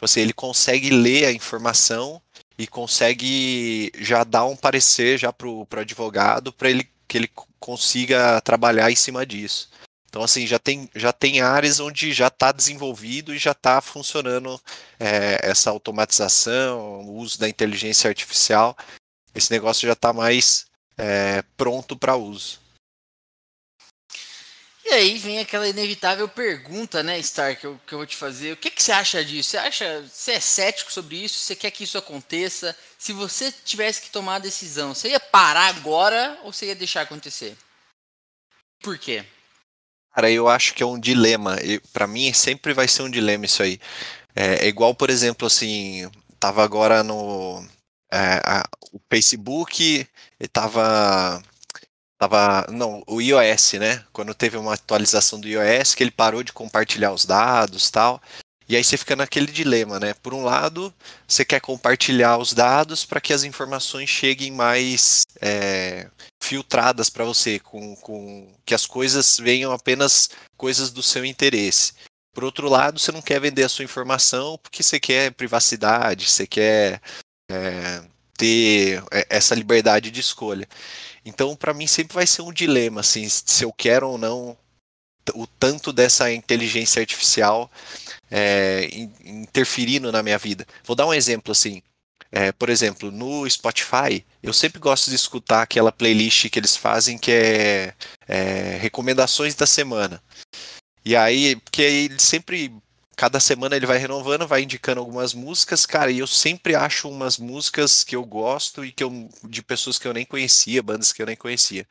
Você, 0.00 0.20
ele 0.20 0.32
consegue 0.32 0.90
ler 0.90 1.24
a 1.26 1.32
informação 1.32 2.20
e 2.58 2.66
consegue 2.66 3.92
já 3.98 4.24
dar 4.24 4.44
um 4.46 4.56
parecer 4.56 5.18
já 5.18 5.32
para 5.32 5.48
o 5.48 5.66
advogado 5.76 6.52
para 6.52 6.70
ele 6.70 6.88
que 7.06 7.18
ele 7.18 7.30
consiga 7.58 8.40
trabalhar 8.40 8.90
em 8.90 8.96
cima 8.96 9.26
disso. 9.26 9.70
Então 10.08 10.22
assim 10.22 10.46
já 10.46 10.58
tem 10.58 10.88
já 10.94 11.12
tem 11.12 11.40
áreas 11.40 11.80
onde 11.80 12.12
já 12.12 12.28
está 12.28 12.52
desenvolvido 12.52 13.34
e 13.34 13.38
já 13.38 13.50
está 13.50 13.80
funcionando 13.80 14.60
é, 14.98 15.40
essa 15.42 15.70
automatização, 15.70 17.02
o 17.02 17.16
uso 17.16 17.38
da 17.38 17.48
inteligência 17.48 18.08
artificial. 18.08 18.76
Esse 19.34 19.50
negócio 19.50 19.86
já 19.86 19.94
está 19.94 20.12
mais 20.12 20.66
é, 20.96 21.42
pronto 21.56 21.96
para 21.96 22.16
uso. 22.16 22.63
E 24.84 24.92
aí 24.92 25.18
vem 25.18 25.38
aquela 25.38 25.66
inevitável 25.66 26.28
pergunta, 26.28 27.02
né, 27.02 27.18
Stark, 27.18 27.58
que 27.58 27.66
eu, 27.66 27.80
que 27.86 27.94
eu 27.94 27.98
vou 27.98 28.06
te 28.06 28.16
fazer. 28.16 28.52
O 28.52 28.56
que, 28.56 28.70
que 28.70 28.82
você 28.82 28.92
acha 28.92 29.24
disso? 29.24 29.50
Você 29.50 29.56
acha, 29.56 30.02
você 30.02 30.32
é 30.32 30.40
cético 30.40 30.92
sobre 30.92 31.16
isso? 31.16 31.38
Você 31.38 31.56
quer 31.56 31.70
que 31.70 31.84
isso 31.84 31.96
aconteça? 31.96 32.76
Se 32.98 33.12
você 33.12 33.50
tivesse 33.50 34.02
que 34.02 34.10
tomar 34.10 34.36
a 34.36 34.40
decisão, 34.40 34.94
você 34.94 35.08
ia 35.08 35.20
parar 35.20 35.68
agora 35.68 36.38
ou 36.44 36.52
você 36.52 36.66
ia 36.66 36.74
deixar 36.74 37.00
acontecer? 37.00 37.56
Por 38.82 38.98
quê? 38.98 39.24
Cara, 40.14 40.30
eu 40.30 40.48
acho 40.48 40.74
que 40.74 40.82
é 40.82 40.86
um 40.86 41.00
dilema. 41.00 41.56
Para 41.90 42.06
mim 42.06 42.30
sempre 42.34 42.74
vai 42.74 42.86
ser 42.86 43.02
um 43.02 43.10
dilema 43.10 43.46
isso 43.46 43.62
aí. 43.62 43.80
É, 44.36 44.66
é 44.66 44.68
igual, 44.68 44.94
por 44.94 45.08
exemplo, 45.08 45.46
assim, 45.46 46.10
tava 46.38 46.62
agora 46.62 47.02
no 47.02 47.66
é, 48.12 48.40
a, 48.44 48.68
o 48.92 49.00
Facebook, 49.10 50.06
estava 50.38 51.42
Tava, 51.42 51.53
não, 52.70 53.02
o 53.06 53.20
iOS, 53.20 53.74
né? 53.74 54.04
Quando 54.12 54.34
teve 54.34 54.56
uma 54.56 54.74
atualização 54.74 55.40
do 55.40 55.48
iOS, 55.48 55.94
que 55.94 56.02
ele 56.02 56.10
parou 56.10 56.42
de 56.42 56.52
compartilhar 56.52 57.12
os 57.12 57.24
dados 57.24 57.90
tal. 57.90 58.20
E 58.66 58.76
aí 58.76 58.82
você 58.82 58.96
fica 58.96 59.14
naquele 59.14 59.52
dilema, 59.52 60.00
né? 60.00 60.14
Por 60.14 60.32
um 60.32 60.42
lado, 60.42 60.92
você 61.28 61.44
quer 61.44 61.60
compartilhar 61.60 62.38
os 62.38 62.54
dados 62.54 63.04
para 63.04 63.20
que 63.20 63.32
as 63.32 63.44
informações 63.44 64.08
cheguem 64.08 64.50
mais 64.50 65.22
é, 65.40 66.08
filtradas 66.42 67.10
para 67.10 67.24
você, 67.24 67.58
com, 67.58 67.94
com 67.96 68.50
que 68.64 68.74
as 68.74 68.86
coisas 68.86 69.36
venham 69.38 69.70
apenas 69.72 70.30
coisas 70.56 70.90
do 70.90 71.02
seu 71.02 71.24
interesse. 71.24 71.92
Por 72.32 72.42
outro 72.42 72.68
lado, 72.68 72.98
você 72.98 73.12
não 73.12 73.22
quer 73.22 73.40
vender 73.40 73.64
a 73.64 73.68
sua 73.68 73.84
informação 73.84 74.58
porque 74.62 74.82
você 74.82 74.98
quer 74.98 75.32
privacidade, 75.32 76.28
você 76.28 76.46
quer 76.46 77.00
é, 77.50 78.02
ter 78.36 79.04
é, 79.12 79.26
essa 79.28 79.54
liberdade 79.54 80.10
de 80.10 80.20
escolha. 80.20 80.66
Então, 81.24 81.56
para 81.56 81.74
mim, 81.74 81.86
sempre 81.86 82.14
vai 82.14 82.26
ser 82.26 82.42
um 82.42 82.52
dilema, 82.52 83.00
assim, 83.00 83.28
se 83.28 83.64
eu 83.64 83.72
quero 83.72 84.08
ou 84.08 84.18
não 84.18 84.56
o 85.34 85.46
tanto 85.46 85.92
dessa 85.92 86.30
inteligência 86.30 87.00
artificial 87.00 87.70
é, 88.30 88.88
interferindo 89.24 90.12
na 90.12 90.22
minha 90.22 90.36
vida. 90.36 90.66
Vou 90.84 90.94
dar 90.94 91.06
um 91.06 91.14
exemplo 91.14 91.52
assim. 91.52 91.82
É, 92.30 92.50
por 92.50 92.68
exemplo, 92.68 93.12
no 93.12 93.48
Spotify, 93.48 94.24
eu 94.42 94.52
sempre 94.52 94.80
gosto 94.80 95.08
de 95.08 95.14
escutar 95.14 95.62
aquela 95.62 95.92
playlist 95.92 96.48
que 96.50 96.58
eles 96.58 96.76
fazem 96.76 97.16
que 97.16 97.30
é, 97.30 97.94
é 98.26 98.76
recomendações 98.80 99.54
da 99.54 99.66
semana. 99.66 100.20
E 101.04 101.14
aí, 101.14 101.56
porque 101.56 101.82
aí 101.82 102.04
eles 102.06 102.22
sempre 102.22 102.72
cada 103.16 103.40
semana 103.40 103.76
ele 103.76 103.86
vai 103.86 103.98
renovando, 103.98 104.46
vai 104.46 104.62
indicando 104.62 105.00
algumas 105.00 105.34
músicas, 105.34 105.86
cara, 105.86 106.10
e 106.10 106.18
eu 106.18 106.26
sempre 106.26 106.74
acho 106.74 107.08
umas 107.08 107.38
músicas 107.38 108.02
que 108.02 108.16
eu 108.16 108.24
gosto 108.24 108.84
e 108.84 108.92
que 108.92 109.04
eu 109.04 109.28
de 109.44 109.62
pessoas 109.62 109.98
que 109.98 110.06
eu 110.06 110.12
nem 110.12 110.24
conhecia, 110.24 110.82
bandas 110.82 111.12
que 111.12 111.22
eu 111.22 111.26
nem 111.26 111.36
conhecia. 111.36 111.86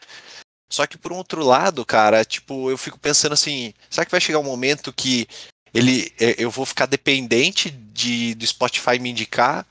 Só 0.70 0.88
que 0.88 0.98
por 0.98 1.14
um 1.14 1.18
outro 1.18 1.44
lado, 1.44 1.86
cara, 1.86 2.26
tipo, 2.26 2.70
eu 2.70 2.78
fico 2.78 3.00
pensando 3.00 3.34
assim, 3.34 3.74
será 3.90 4.06
que 4.06 4.12
vai 4.12 4.20
chegar 4.20 4.40
um 4.40 4.44
momento 4.44 4.92
que 4.92 5.28
ele 5.74 6.12
é, 6.20 6.36
eu 6.38 6.50
vou 6.50 6.66
ficar 6.66 6.86
dependente 6.86 7.70
de 7.70 8.34
do 8.36 8.46
Spotify 8.46 9.00
me 9.00 9.10
indicar? 9.12 9.68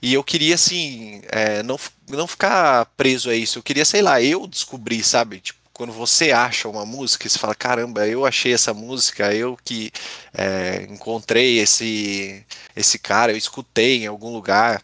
E 0.00 0.14
eu 0.14 0.22
queria 0.22 0.54
assim, 0.54 1.22
é, 1.28 1.62
não, 1.64 1.78
não 2.08 2.26
ficar 2.26 2.86
preso 2.96 3.30
a 3.30 3.34
isso. 3.34 3.58
Eu 3.58 3.62
queria, 3.62 3.84
sei 3.84 4.00
lá, 4.00 4.22
eu 4.22 4.46
descobrir, 4.46 5.02
sabe? 5.02 5.40
Tipo, 5.40 5.58
quando 5.78 5.92
você 5.92 6.32
acha 6.32 6.68
uma 6.68 6.84
música 6.84 7.24
e 7.24 7.30
você 7.30 7.38
fala, 7.38 7.54
caramba, 7.54 8.04
eu 8.04 8.26
achei 8.26 8.52
essa 8.52 8.74
música, 8.74 9.32
eu 9.32 9.56
que 9.64 9.92
é, 10.34 10.82
encontrei 10.90 11.60
esse, 11.60 12.44
esse 12.74 12.98
cara, 12.98 13.30
eu 13.30 13.36
escutei 13.36 14.02
em 14.02 14.06
algum 14.08 14.32
lugar. 14.32 14.82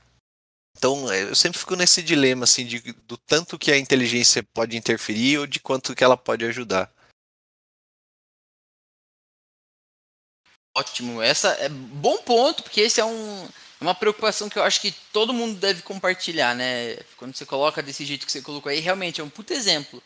Então, 0.79 1.11
é, 1.13 1.25
eu 1.25 1.35
sempre 1.35 1.59
fico 1.59 1.75
nesse 1.75 2.01
dilema, 2.01 2.45
assim, 2.45 2.65
de, 2.65 2.79
do 3.09 3.17
tanto 3.17 3.59
que 3.59 3.73
a 3.73 3.77
inteligência 3.77 4.41
pode 4.55 4.77
interferir 4.77 5.39
ou 5.39 5.49
de 5.49 5.59
quanto 5.59 5.97
que 5.97 6.05
ela 6.05 6.17
pode 6.17 6.45
ajudar. 6.45 6.89
Ótimo, 10.77 11.21
essa 11.21 11.49
é 11.55 11.69
bom 11.69 12.19
ponto, 12.19 12.63
porque 12.63 12.83
esse 12.83 13.01
é 13.01 13.05
um, 13.05 13.49
uma 13.81 13.97
preocupação 13.97 14.49
que 14.49 14.61
eu 14.61 14.63
acho 14.63 14.81
que 14.81 14.93
todo 15.13 15.33
mundo 15.33 15.59
deve 15.59 15.83
compartilhar, 15.83 16.55
né? 16.55 16.97
Quando 17.17 17.35
você 17.35 17.45
coloca 17.45 17.83
desse 17.83 18.05
jeito 18.05 18.25
que 18.25 18.31
você 18.31 18.41
colocou 18.41 18.71
aí, 18.71 18.79
realmente 18.79 19.21
é 19.21 19.25
um 19.25 19.31
puto 19.31 19.53
exemplo. 19.53 20.01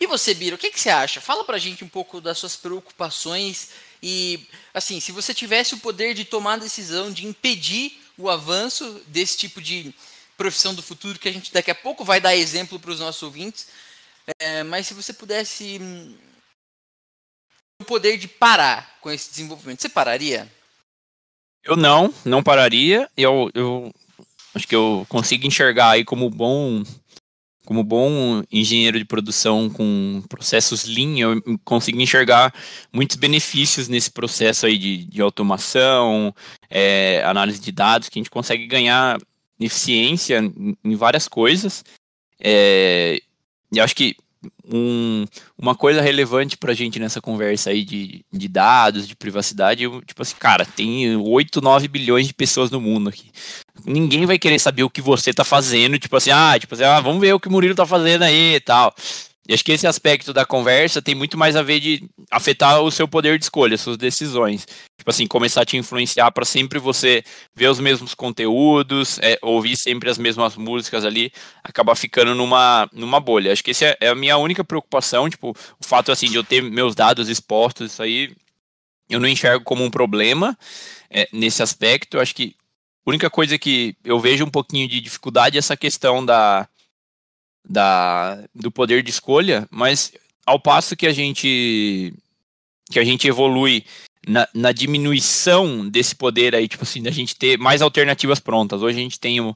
E 0.00 0.06
você, 0.06 0.32
Bira, 0.32 0.56
o 0.56 0.58
que, 0.58 0.70
que 0.70 0.80
você 0.80 0.88
acha? 0.88 1.20
Fala 1.20 1.44
pra 1.44 1.58
gente 1.58 1.84
um 1.84 1.88
pouco 1.88 2.22
das 2.22 2.38
suas 2.38 2.56
preocupações 2.56 3.68
e, 4.02 4.46
assim, 4.72 4.98
se 4.98 5.12
você 5.12 5.34
tivesse 5.34 5.74
o 5.74 5.78
poder 5.78 6.14
de 6.14 6.24
tomar 6.24 6.54
a 6.54 6.58
decisão 6.58 7.12
de 7.12 7.26
impedir 7.26 8.00
o 8.16 8.30
avanço 8.30 9.02
desse 9.06 9.36
tipo 9.36 9.60
de 9.60 9.94
profissão 10.38 10.74
do 10.74 10.82
futuro, 10.82 11.18
que 11.18 11.28
a 11.28 11.32
gente 11.32 11.52
daqui 11.52 11.70
a 11.70 11.74
pouco 11.74 12.02
vai 12.02 12.18
dar 12.18 12.34
exemplo 12.34 12.80
para 12.80 12.92
os 12.92 13.00
nossos 13.00 13.22
ouvintes, 13.22 13.68
é, 14.38 14.62
mas 14.62 14.86
se 14.86 14.94
você 14.94 15.12
pudesse 15.12 15.78
hum, 15.78 16.16
o 17.78 17.84
poder 17.84 18.16
de 18.16 18.26
parar 18.26 18.98
com 19.02 19.10
esse 19.10 19.28
desenvolvimento, 19.30 19.82
você 19.82 19.88
pararia? 19.90 20.50
Eu 21.62 21.76
não, 21.76 22.12
não 22.24 22.42
pararia. 22.42 23.06
Eu, 23.14 23.50
eu 23.52 23.92
acho 24.54 24.66
que 24.66 24.74
eu 24.74 25.04
consigo 25.10 25.46
enxergar 25.46 25.90
aí 25.90 26.06
como 26.06 26.30
bom 26.30 26.82
como 27.70 27.84
bom 27.84 28.42
engenheiro 28.50 28.98
de 28.98 29.04
produção 29.04 29.70
com 29.70 30.24
processos 30.28 30.86
Lean, 30.86 31.16
eu 31.16 31.40
consigo 31.64 32.00
enxergar 32.00 32.52
muitos 32.92 33.14
benefícios 33.14 33.86
nesse 33.86 34.10
processo 34.10 34.66
aí 34.66 34.76
de, 34.76 35.04
de 35.04 35.22
automação, 35.22 36.34
é, 36.68 37.22
análise 37.24 37.60
de 37.60 37.70
dados, 37.70 38.08
que 38.08 38.18
a 38.18 38.20
gente 38.20 38.28
consegue 38.28 38.66
ganhar 38.66 39.20
eficiência 39.60 40.40
em, 40.40 40.76
em 40.82 40.96
várias 40.96 41.28
coisas. 41.28 41.84
É, 42.40 43.20
e 43.72 43.78
acho 43.78 43.94
que 43.94 44.16
um, 44.72 45.24
uma 45.58 45.74
coisa 45.74 46.00
relevante 46.00 46.56
para 46.56 46.74
gente 46.74 46.98
nessa 46.98 47.20
conversa 47.20 47.70
aí 47.70 47.84
de, 47.84 48.24
de 48.32 48.48
dados, 48.48 49.06
de 49.06 49.14
privacidade, 49.14 49.84
tipo 50.06 50.22
assim, 50.22 50.36
cara, 50.38 50.64
tem 50.64 51.16
8, 51.16 51.60
9 51.60 51.88
bilhões 51.88 52.26
de 52.26 52.34
pessoas 52.34 52.70
no 52.70 52.80
mundo 52.80 53.08
aqui. 53.08 53.30
Ninguém 53.84 54.26
vai 54.26 54.38
querer 54.38 54.58
saber 54.58 54.82
o 54.82 54.90
que 54.90 55.00
você 55.00 55.32
tá 55.32 55.44
fazendo, 55.44 55.98
tipo 55.98 56.16
assim, 56.16 56.30
ah, 56.30 56.58
tipo 56.58 56.74
assim, 56.74 56.84
ah, 56.84 57.00
vamos 57.00 57.20
ver 57.20 57.32
o 57.34 57.40
que 57.40 57.48
o 57.48 57.52
Murilo 57.52 57.74
tá 57.74 57.86
fazendo 57.86 58.22
aí 58.22 58.56
e 58.56 58.60
tal. 58.60 58.94
E 59.50 59.52
acho 59.52 59.64
que 59.64 59.72
esse 59.72 59.84
aspecto 59.84 60.32
da 60.32 60.46
conversa 60.46 61.02
tem 61.02 61.12
muito 61.12 61.36
mais 61.36 61.56
a 61.56 61.62
ver 61.62 61.80
de 61.80 62.08
afetar 62.30 62.80
o 62.82 62.88
seu 62.88 63.08
poder 63.08 63.36
de 63.36 63.46
escolha, 63.46 63.76
suas 63.76 63.96
decisões. 63.96 64.64
Tipo 64.96 65.10
assim, 65.10 65.26
começar 65.26 65.62
a 65.62 65.64
te 65.64 65.76
influenciar 65.76 66.30
para 66.30 66.44
sempre 66.44 66.78
você 66.78 67.24
ver 67.52 67.66
os 67.66 67.80
mesmos 67.80 68.14
conteúdos, 68.14 69.18
é, 69.20 69.36
ouvir 69.42 69.76
sempre 69.76 70.08
as 70.08 70.18
mesmas 70.18 70.54
músicas 70.54 71.04
ali, 71.04 71.32
acabar 71.64 71.96
ficando 71.96 72.32
numa, 72.32 72.88
numa 72.92 73.18
bolha. 73.18 73.52
Acho 73.52 73.64
que 73.64 73.72
essa 73.72 73.86
é, 73.86 73.96
é 74.02 74.08
a 74.10 74.14
minha 74.14 74.36
única 74.36 74.62
preocupação, 74.62 75.28
tipo, 75.28 75.50
o 75.50 75.84
fato 75.84 76.12
assim 76.12 76.30
de 76.30 76.36
eu 76.36 76.44
ter 76.44 76.62
meus 76.62 76.94
dados 76.94 77.28
expostos, 77.28 77.90
isso 77.90 78.04
aí 78.04 78.32
eu 79.08 79.18
não 79.18 79.26
enxergo 79.26 79.64
como 79.64 79.82
um 79.82 79.90
problema 79.90 80.56
é, 81.10 81.28
nesse 81.32 81.60
aspecto. 81.60 82.20
Acho 82.20 82.36
que 82.36 82.54
a 83.04 83.10
única 83.10 83.28
coisa 83.28 83.58
que 83.58 83.96
eu 84.04 84.20
vejo 84.20 84.44
um 84.44 84.50
pouquinho 84.50 84.86
de 84.86 85.00
dificuldade 85.00 85.56
é 85.56 85.58
essa 85.58 85.76
questão 85.76 86.24
da 86.24 86.68
da, 87.68 88.42
do 88.54 88.70
poder 88.70 89.02
de 89.02 89.10
escolha, 89.10 89.66
mas 89.70 90.12
ao 90.46 90.58
passo 90.58 90.96
que 90.96 91.06
a 91.06 91.12
gente 91.12 92.12
que 92.90 92.98
a 92.98 93.04
gente 93.04 93.28
evolui 93.28 93.84
na, 94.26 94.48
na, 94.52 94.72
diminuição 94.72 95.88
desse 95.88 96.14
poder 96.14 96.56
aí, 96.56 96.66
tipo 96.66 96.82
assim, 96.82 97.00
da 97.00 97.10
gente 97.10 97.36
ter 97.36 97.56
mais 97.56 97.80
alternativas 97.80 98.40
prontas. 98.40 98.82
Hoje 98.82 98.98
a 98.98 99.02
gente 99.02 99.20
tem 99.20 99.40
o, 99.40 99.54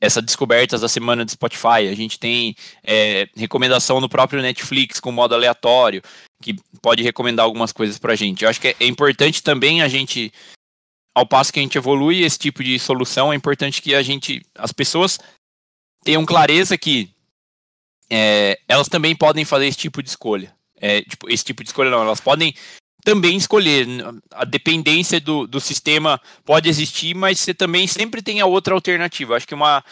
essa 0.00 0.20
descobertas 0.20 0.80
da 0.80 0.88
semana 0.88 1.24
de 1.24 1.32
Spotify, 1.32 1.88
a 1.88 1.94
gente 1.94 2.18
tem 2.18 2.56
é, 2.82 3.28
recomendação 3.36 4.00
no 4.00 4.08
próprio 4.08 4.42
Netflix 4.42 4.98
com 5.00 5.12
modo 5.12 5.34
aleatório, 5.34 6.02
que 6.42 6.56
pode 6.82 7.02
recomendar 7.02 7.44
algumas 7.44 7.72
coisas 7.72 7.98
pra 7.98 8.16
gente. 8.16 8.42
Eu 8.42 8.50
acho 8.50 8.60
que 8.60 8.68
é, 8.68 8.76
é 8.80 8.86
importante 8.86 9.42
também 9.42 9.80
a 9.80 9.88
gente, 9.88 10.32
ao 11.14 11.26
passo 11.26 11.52
que 11.52 11.60
a 11.60 11.62
gente 11.62 11.78
evolui 11.78 12.22
esse 12.22 12.38
tipo 12.38 12.62
de 12.62 12.78
solução, 12.78 13.32
é 13.32 13.36
importante 13.36 13.80
que 13.80 13.94
a 13.94 14.02
gente, 14.02 14.44
as 14.56 14.72
pessoas 14.72 15.18
tenham 16.04 16.26
clareza 16.26 16.76
que 16.76 17.10
é, 18.10 18.58
elas 18.68 18.88
também 18.88 19.14
podem 19.14 19.44
fazer 19.44 19.66
esse 19.66 19.78
tipo 19.78 20.02
de 20.02 20.08
escolha. 20.08 20.54
É, 20.78 21.02
tipo, 21.02 21.30
esse 21.30 21.44
tipo 21.44 21.62
de 21.62 21.70
escolha 21.70 21.90
não, 21.90 22.02
elas 22.02 22.20
podem 22.20 22.54
também 23.04 23.36
escolher. 23.36 23.86
A 24.32 24.44
dependência 24.44 25.20
do, 25.20 25.46
do 25.46 25.60
sistema 25.60 26.20
pode 26.44 26.68
existir, 26.68 27.14
mas 27.14 27.40
você 27.40 27.54
também 27.54 27.86
sempre 27.86 28.22
tem 28.22 28.40
a 28.40 28.46
outra 28.46 28.74
alternativa. 28.74 29.36
Acho 29.36 29.46
que 29.46 29.54
uma, 29.54 29.82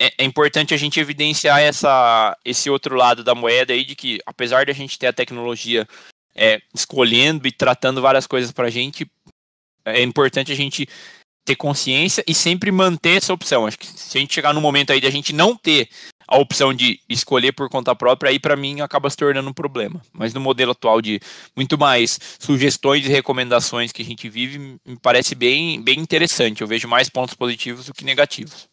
é, 0.00 0.12
é, 0.16 0.24
importante 0.24 0.72
a 0.72 0.78
gente 0.78 0.98
evidenciar 0.98 1.60
essa, 1.60 2.34
esse 2.42 2.70
outro 2.70 2.96
lado 2.96 3.22
da 3.22 3.34
moeda 3.34 3.74
aí, 3.74 3.84
de 3.84 3.94
que 3.94 4.18
apesar 4.24 4.64
de 4.64 4.72
a 4.72 4.74
gente 4.74 4.98
ter 4.98 5.08
a 5.08 5.12
tecnologia 5.12 5.86
é, 6.34 6.58
escolhendo 6.74 7.46
e 7.46 7.52
tratando 7.52 8.00
várias 8.00 8.26
coisas 8.26 8.50
para 8.50 8.68
a 8.68 8.70
gente, 8.70 9.06
é 9.84 10.02
importante 10.02 10.50
a 10.50 10.56
gente 10.56 10.88
ter 11.44 11.54
consciência 11.56 12.24
e 12.26 12.34
sempre 12.34 12.72
manter 12.72 13.18
essa 13.18 13.34
opção. 13.34 13.66
Acho 13.66 13.78
que 13.78 13.86
se 13.86 14.16
a 14.16 14.20
gente 14.20 14.32
chegar 14.32 14.54
no 14.54 14.60
momento 14.60 14.90
aí 14.90 15.00
de 15.00 15.06
a 15.06 15.10
gente 15.10 15.34
não 15.34 15.54
ter 15.54 15.88
a 16.30 16.38
opção 16.38 16.72
de 16.72 17.00
escolher 17.08 17.52
por 17.52 17.68
conta 17.68 17.94
própria, 17.94 18.30
aí 18.30 18.38
para 18.38 18.54
mim 18.54 18.80
acaba 18.80 19.10
se 19.10 19.16
tornando 19.16 19.50
um 19.50 19.52
problema. 19.52 20.00
Mas 20.12 20.32
no 20.32 20.40
modelo 20.40 20.70
atual 20.70 21.02
de 21.02 21.20
muito 21.56 21.76
mais 21.76 22.18
sugestões 22.38 23.04
e 23.04 23.08
recomendações 23.08 23.90
que 23.90 24.00
a 24.00 24.04
gente 24.04 24.28
vive, 24.28 24.58
me 24.58 24.96
parece 25.02 25.34
bem, 25.34 25.82
bem 25.82 25.98
interessante. 25.98 26.60
Eu 26.60 26.68
vejo 26.68 26.86
mais 26.86 27.08
pontos 27.08 27.34
positivos 27.34 27.86
do 27.86 27.92
que 27.92 28.04
negativos. 28.04 28.68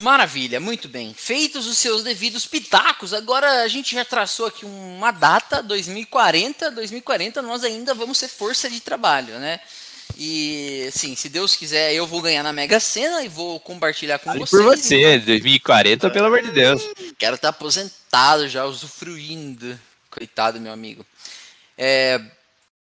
Maravilha, 0.00 0.60
muito 0.60 0.88
bem. 0.88 1.12
Feitos 1.12 1.66
os 1.66 1.76
seus 1.76 2.02
devidos 2.02 2.46
pitacos, 2.46 3.12
agora 3.12 3.62
a 3.62 3.68
gente 3.68 3.94
já 3.94 4.04
traçou 4.04 4.46
aqui 4.46 4.64
uma 4.64 5.10
data, 5.10 5.62
2040. 5.62 6.70
2040 6.70 7.42
nós 7.42 7.64
ainda 7.64 7.92
vamos 7.92 8.16
ser 8.16 8.28
força 8.28 8.70
de 8.70 8.80
trabalho, 8.80 9.38
né? 9.38 9.60
E, 10.16 10.86
assim, 10.88 11.14
se 11.14 11.28
Deus 11.28 11.56
quiser, 11.56 11.94
eu 11.94 12.06
vou 12.06 12.20
ganhar 12.20 12.42
na 12.42 12.52
Mega 12.52 12.78
Sena 12.78 13.24
e 13.24 13.28
vou 13.28 13.58
compartilhar 13.60 14.18
com 14.18 14.32
vocês. 14.32 14.50
Por 14.50 14.62
você, 14.62 15.18
2040, 15.18 16.10
pelo 16.10 16.26
amor 16.26 16.42
de 16.42 16.50
Deus. 16.50 16.82
Quero 17.18 17.36
estar 17.36 17.48
aposentado 17.50 18.48
já, 18.48 18.64
usufruindo. 18.64 19.78
Coitado, 20.10 20.60
meu 20.60 20.72
amigo. 20.72 21.06
É, 21.78 22.20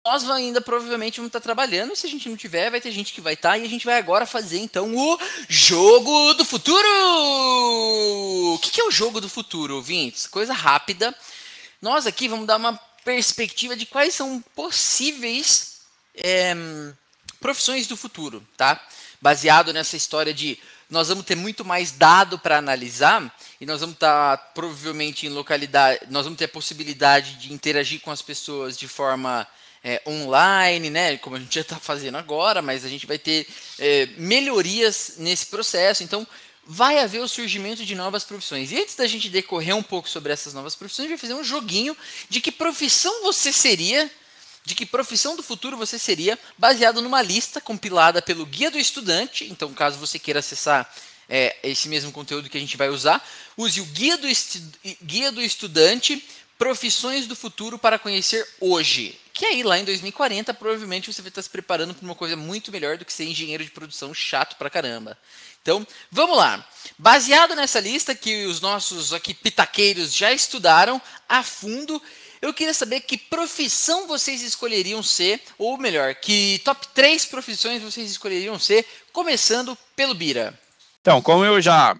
nós 0.07 0.27
ainda 0.29 0.61
provavelmente 0.61 1.17
vamos 1.17 1.27
estar 1.27 1.41
trabalhando. 1.41 1.93
Se 1.93 2.07
a 2.07 2.09
gente 2.09 2.29
não 2.29 2.37
tiver, 2.37 2.71
vai 2.71 2.79
ter 2.79 2.91
gente 2.91 3.11
que 3.11 3.19
vai 3.19 3.33
estar. 3.33 3.57
E 3.57 3.65
a 3.65 3.67
gente 3.67 3.85
vai 3.85 3.97
agora 3.97 4.25
fazer 4.25 4.59
então 4.59 4.95
o 4.95 5.19
Jogo 5.49 6.33
do 6.35 6.45
Futuro! 6.45 6.87
O 8.53 8.59
que 8.59 8.79
é 8.79 8.85
o 8.85 8.91
Jogo 8.91 9.19
do 9.19 9.27
Futuro, 9.27 9.75
ouvintes? 9.75 10.25
Coisa 10.25 10.53
rápida. 10.53 11.13
Nós 11.81 12.07
aqui 12.07 12.29
vamos 12.29 12.47
dar 12.47 12.55
uma 12.55 12.79
perspectiva 13.03 13.75
de 13.75 13.85
quais 13.85 14.13
são 14.13 14.41
possíveis. 14.55 15.81
É, 16.15 16.55
profissões 17.39 17.87
do 17.87 17.97
futuro, 17.97 18.45
tá? 18.55 18.79
Baseado 19.21 19.73
nessa 19.73 19.95
história 19.95 20.33
de 20.33 20.59
nós 20.89 21.09
vamos 21.09 21.25
ter 21.25 21.35
muito 21.35 21.65
mais 21.65 21.91
dado 21.91 22.39
para 22.39 22.57
analisar 22.57 23.35
e 23.59 23.65
nós 23.65 23.81
vamos 23.81 23.95
estar 23.95 24.37
tá, 24.37 24.43
provavelmente 24.53 25.25
em 25.25 25.29
localidade, 25.29 25.99
nós 26.09 26.23
vamos 26.23 26.37
ter 26.37 26.45
a 26.45 26.49
possibilidade 26.49 27.35
de 27.35 27.51
interagir 27.51 27.99
com 27.99 28.11
as 28.11 28.21
pessoas 28.21 28.77
de 28.77 28.87
forma 28.87 29.45
é, 29.83 30.01
online, 30.07 30.89
né? 30.89 31.17
Como 31.17 31.35
a 31.35 31.39
gente 31.39 31.55
já 31.55 31.61
está 31.61 31.77
fazendo 31.77 32.17
agora, 32.17 32.61
mas 32.61 32.85
a 32.85 32.89
gente 32.89 33.05
vai 33.05 33.17
ter 33.17 33.47
é, 33.79 34.07
melhorias 34.17 35.15
nesse 35.17 35.47
processo. 35.47 36.03
Então, 36.03 36.25
vai 36.65 36.99
haver 36.99 37.21
o 37.21 37.27
surgimento 37.27 37.85
de 37.85 37.95
novas 37.95 38.23
profissões. 38.23 38.71
E 38.71 38.79
antes 38.79 38.95
da 38.95 39.07
gente 39.07 39.29
decorrer 39.29 39.75
um 39.75 39.83
pouco 39.83 40.09
sobre 40.09 40.33
essas 40.33 40.53
novas 40.53 40.75
profissões, 40.75 41.05
a 41.05 41.09
gente 41.09 41.19
vai 41.19 41.29
fazer 41.29 41.39
um 41.39 41.43
joguinho 41.43 41.95
de 42.29 42.41
que 42.41 42.51
profissão 42.51 43.23
você 43.23 43.53
seria 43.53 44.11
de 44.67 44.75
que 44.75 44.85
profissão 44.85 45.37
do 45.37 45.41
futuro 45.41 45.77
você 45.77 45.97
seria, 45.97 46.37
baseado 46.57 47.01
numa 47.01 47.21
lista 47.21 47.61
compilada 47.61 48.21
pelo 48.21 48.45
Guia 48.45 48.69
do 48.69 48.77
Estudante. 48.77 49.45
Então, 49.49 49.73
caso 49.73 49.97
você 49.97 50.19
queira 50.19 50.41
acessar 50.41 50.93
é, 51.29 51.55
esse 51.63 51.87
mesmo 51.87 52.11
conteúdo 52.11 52.49
que 52.49 52.57
a 52.57 52.59
gente 52.59 52.75
vai 52.75 52.89
usar, 52.89 53.25
use 53.55 53.79
o 53.79 53.85
Guia 53.85 54.17
do, 54.17 54.27
Guia 55.01 55.31
do 55.31 55.41
Estudante 55.41 56.21
Profissões 56.57 57.27
do 57.27 57.33
Futuro 57.33 57.79
para 57.79 57.97
Conhecer 57.97 58.45
Hoje. 58.59 59.17
Que 59.31 59.45
aí, 59.45 59.63
lá 59.63 59.79
em 59.79 59.85
2040, 59.85 60.53
provavelmente 60.55 61.13
você 61.13 61.21
vai 61.21 61.29
estar 61.29 61.43
se 61.43 61.49
preparando 61.49 61.93
para 61.93 62.03
uma 62.03 62.15
coisa 62.15 62.35
muito 62.35 62.69
melhor 62.69 62.97
do 62.97 63.05
que 63.05 63.13
ser 63.13 63.23
engenheiro 63.23 63.63
de 63.63 63.71
produção 63.71 64.13
chato 64.13 64.57
pra 64.57 64.69
caramba. 64.69 65.17
Então, 65.61 65.87
vamos 66.11 66.35
lá. 66.35 66.67
Baseado 66.97 67.55
nessa 67.55 67.79
lista 67.79 68.13
que 68.13 68.45
os 68.47 68.59
nossos 68.59 69.13
aqui 69.13 69.33
pitaqueiros 69.33 70.13
já 70.13 70.33
estudaram 70.33 71.01
a 71.29 71.41
fundo, 71.41 72.01
eu 72.41 72.53
queria 72.53 72.73
saber 72.73 73.01
que 73.01 73.17
profissão 73.17 74.07
vocês 74.07 74.41
escolheriam 74.41 75.01
ser, 75.01 75.41
ou 75.57 75.77
melhor, 75.77 76.15
que 76.15 76.61
top 76.63 76.87
3 76.93 77.25
profissões 77.25 77.81
vocês 77.81 78.11
escolheriam 78.11 78.59
ser, 78.59 78.85
começando 79.11 79.77
pelo 79.95 80.13
Bira. 80.13 80.57
Então, 81.01 81.21
como 81.21 81.43
eu 81.43 81.61
já 81.61 81.95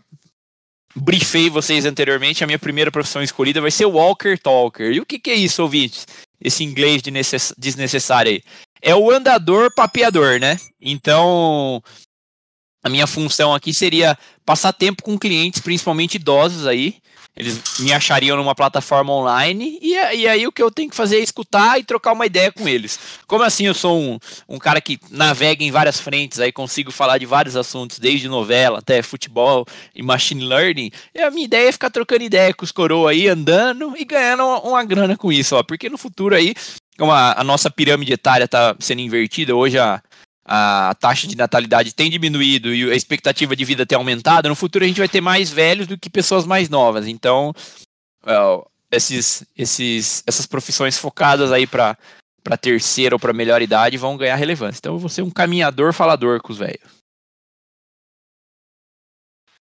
briefei 0.96 1.50
vocês 1.50 1.86
anteriormente, 1.86 2.44
a 2.44 2.48
minha 2.48 2.60
primeira 2.60 2.92
profissão 2.92 3.22
escolhida 3.22 3.62
vai 3.62 3.72
ser 3.72 3.86
Walker 3.86 4.38
Talker. 4.38 4.92
E 4.92 5.00
o 5.00 5.06
que, 5.06 5.20
que 5.20 5.30
é 5.30 5.36
isso, 5.36 5.62
ouvintes? 5.62 6.06
Esse 6.40 6.64
inglês 6.64 7.02
de 7.02 7.12
desnecessário 7.58 8.32
aí. 8.32 8.44
É 8.82 8.96
o 8.96 9.10
andador 9.10 9.74
papeador, 9.74 10.40
né? 10.40 10.60
Então, 10.80 11.82
a 12.84 12.90
minha 12.90 13.08
função 13.08 13.54
aqui 13.54 13.74
seria 13.74 14.18
passar 14.46 14.72
tempo 14.72 15.04
com 15.04 15.18
clientes, 15.18 15.62
principalmente 15.62 16.16
idosos 16.16 16.68
aí, 16.68 16.98
eles 17.38 17.80
me 17.80 17.94
achariam 17.94 18.36
numa 18.36 18.56
plataforma 18.56 19.14
online 19.14 19.78
e, 19.82 19.94
e, 19.94 20.28
aí 20.28 20.48
o 20.48 20.52
que 20.52 20.62
eu 20.62 20.72
tenho 20.72 20.90
que 20.90 20.96
fazer 20.96 21.18
é 21.18 21.20
escutar 21.20 21.80
e 21.80 21.84
trocar 21.84 22.14
uma 22.14 22.26
ideia 22.26 22.52
com 22.52 22.68
eles. 22.68 23.00
Como 23.28 23.44
assim 23.44 23.68
eu 23.68 23.74
sou 23.76 24.00
um, 24.00 24.20
um 24.50 24.58
cara 24.58 24.82
que 24.82 25.00
navega 25.12 25.64
em 25.64 25.70
várias 25.70 26.00
frentes, 26.00 26.40
aí 26.40 26.52
consigo 26.52 26.92
falar 26.92 27.20
de 27.20 27.26
vários 27.26 27.56
assuntos, 27.56 28.00
desde 28.00 28.28
novela 28.28 28.80
até 28.80 29.02
futebol 29.04 29.66
e 29.94 30.02
machine 30.02 30.44
learning, 30.44 30.90
e 31.14 31.22
a 31.22 31.30
minha 31.30 31.46
ideia 31.46 31.70
é 31.70 31.72
ficar 31.72 31.92
trocando 31.92 32.24
ideia 32.24 32.54
com 32.54 32.66
os 32.66 32.72
coroa 32.72 33.12
aí, 33.12 33.28
andando 33.28 33.94
e 33.96 34.04
ganhando 34.04 34.44
uma, 34.44 34.60
uma 34.62 34.84
grana 34.84 35.16
com 35.16 35.32
isso, 35.32 35.56
ó, 35.56 35.62
porque 35.62 35.90
no 35.90 35.98
futuro 35.98 36.34
aí, 36.34 36.56
como 36.98 37.12
a, 37.12 37.40
a 37.40 37.44
nossa 37.44 37.70
pirâmide 37.70 38.14
etária 38.14 38.46
está 38.46 38.76
sendo 38.80 39.02
invertida, 39.02 39.56
hoje 39.56 39.78
a, 39.78 40.02
a 40.48 40.96
taxa 40.98 41.28
de 41.28 41.36
natalidade 41.36 41.94
tem 41.94 42.10
diminuído 42.10 42.74
e 42.74 42.90
a 42.90 42.96
expectativa 42.96 43.54
de 43.54 43.66
vida 43.66 43.86
tem 43.86 43.98
aumentado, 43.98 44.48
no 44.48 44.56
futuro 44.56 44.86
a 44.86 44.88
gente 44.88 45.00
vai 45.00 45.10
ter 45.10 45.20
mais 45.20 45.50
velhos 45.50 45.88
do 45.88 45.98
que 45.98 46.10
pessoas 46.10 46.46
mais 46.46 46.70
novas. 46.70 47.06
Então, 47.06 47.54
well, 48.26 48.66
esses, 48.90 49.44
esses, 49.58 50.24
essas 50.26 50.46
profissões 50.46 50.98
focadas 50.98 51.52
aí 51.52 51.68
para 51.68 51.98
para 52.44 52.56
terceira 52.56 53.14
ou 53.14 53.20
para 53.20 53.34
melhor 53.34 53.62
idade 53.62 53.98
vão 53.98 54.16
ganhar 54.16 54.38
relevância. 54.38 54.80
Então, 54.80 54.94
eu 54.94 55.00
vou 55.00 55.10
ser 55.10 55.22
um 55.22 55.30
caminhador 55.30 55.92
falador 55.92 56.42
com 56.42 56.54
os 56.54 56.58
velhos. 56.58 56.90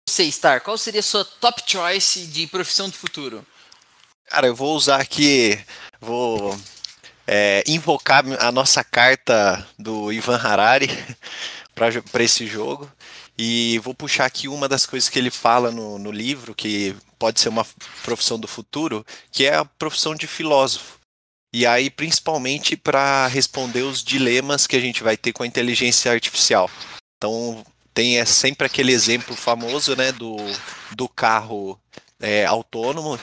Você, 0.07 0.31
Star, 0.31 0.61
qual 0.61 0.77
seria 0.77 0.99
a 0.99 1.03
sua 1.03 1.25
top 1.25 1.63
choice 1.65 2.27
de 2.27 2.45
profissão 2.45 2.87
do 2.87 2.95
futuro? 2.95 3.43
Cara, 4.27 4.45
eu 4.45 4.55
vou 4.55 4.75
usar 4.75 5.01
aqui, 5.01 5.59
vou 5.99 6.55
é, 7.27 7.63
invocar 7.67 8.23
a 8.39 8.51
nossa 8.51 8.83
carta 8.83 9.67
do 9.77 10.11
Ivan 10.11 10.37
Harari 10.37 10.87
para 11.75 12.23
esse 12.23 12.47
jogo. 12.47 12.89
E 13.37 13.79
vou 13.79 13.93
puxar 13.93 14.25
aqui 14.25 14.47
uma 14.47 14.67
das 14.67 14.85
coisas 14.85 15.09
que 15.09 15.19
ele 15.19 15.29
fala 15.29 15.69
no, 15.69 15.99
no 15.99 16.11
livro, 16.11 16.55
que 16.55 16.95
pode 17.19 17.39
ser 17.39 17.49
uma 17.49 17.67
profissão 18.03 18.39
do 18.39 18.47
futuro, 18.47 19.05
que 19.31 19.45
é 19.45 19.55
a 19.55 19.65
profissão 19.65 20.15
de 20.15 20.25
filósofo. 20.25 20.97
E 21.53 21.65
aí, 21.65 21.89
principalmente 21.89 22.75
para 22.75 23.27
responder 23.27 23.83
os 23.83 24.03
dilemas 24.03 24.65
que 24.65 24.75
a 24.75 24.79
gente 24.79 25.03
vai 25.03 25.15
ter 25.15 25.33
com 25.33 25.43
a 25.43 25.47
inteligência 25.47 26.11
artificial. 26.11 26.69
Então, 27.17 27.63
tem 27.93 28.19
é 28.19 28.25
sempre 28.25 28.65
aquele 28.65 28.91
exemplo 28.91 29.35
famoso 29.35 29.95
né, 29.95 30.11
do, 30.11 30.37
do 30.95 31.07
carro 31.07 31.79
é, 32.19 32.45
autônomo. 32.45 33.19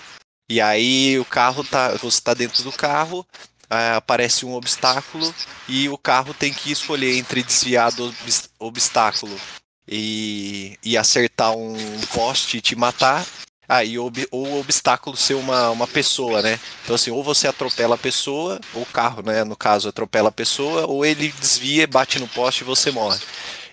E 0.50 0.60
aí 0.60 1.18
o 1.18 1.24
carro 1.24 1.64
tá. 1.64 1.90
Você 1.92 2.18
está 2.18 2.34
dentro 2.34 2.62
do 2.62 2.72
carro, 2.72 3.26
é, 3.70 3.94
aparece 3.94 4.44
um 4.44 4.54
obstáculo 4.54 5.34
e 5.68 5.88
o 5.88 5.98
carro 5.98 6.34
tem 6.34 6.52
que 6.52 6.70
escolher 6.70 7.16
entre 7.16 7.42
desviar 7.42 7.92
do 7.92 8.14
obstáculo 8.58 9.34
e, 9.88 10.78
e 10.82 10.96
acertar 10.96 11.52
um 11.56 11.74
poste 12.12 12.58
e 12.58 12.60
te 12.60 12.74
matar, 12.74 13.24
aí 13.68 13.96
ah, 13.96 14.00
ou 14.30 14.46
o 14.46 14.60
obstáculo 14.60 15.16
ser 15.16 15.34
uma, 15.34 15.70
uma 15.70 15.86
pessoa, 15.86 16.42
né? 16.42 16.58
Então 16.82 16.94
assim, 16.94 17.10
ou 17.10 17.22
você 17.22 17.48
atropela 17.48 17.94
a 17.94 17.98
pessoa, 17.98 18.60
ou 18.72 18.82
o 18.82 18.86
carro, 18.86 19.22
né, 19.22 19.44
no 19.44 19.56
caso, 19.56 19.88
atropela 19.88 20.28
a 20.28 20.32
pessoa, 20.32 20.86
ou 20.86 21.04
ele 21.04 21.32
desvia, 21.40 21.86
bate 21.86 22.18
no 22.18 22.28
poste 22.28 22.62
e 22.62 22.64
você 22.64 22.90
morre. 22.90 23.20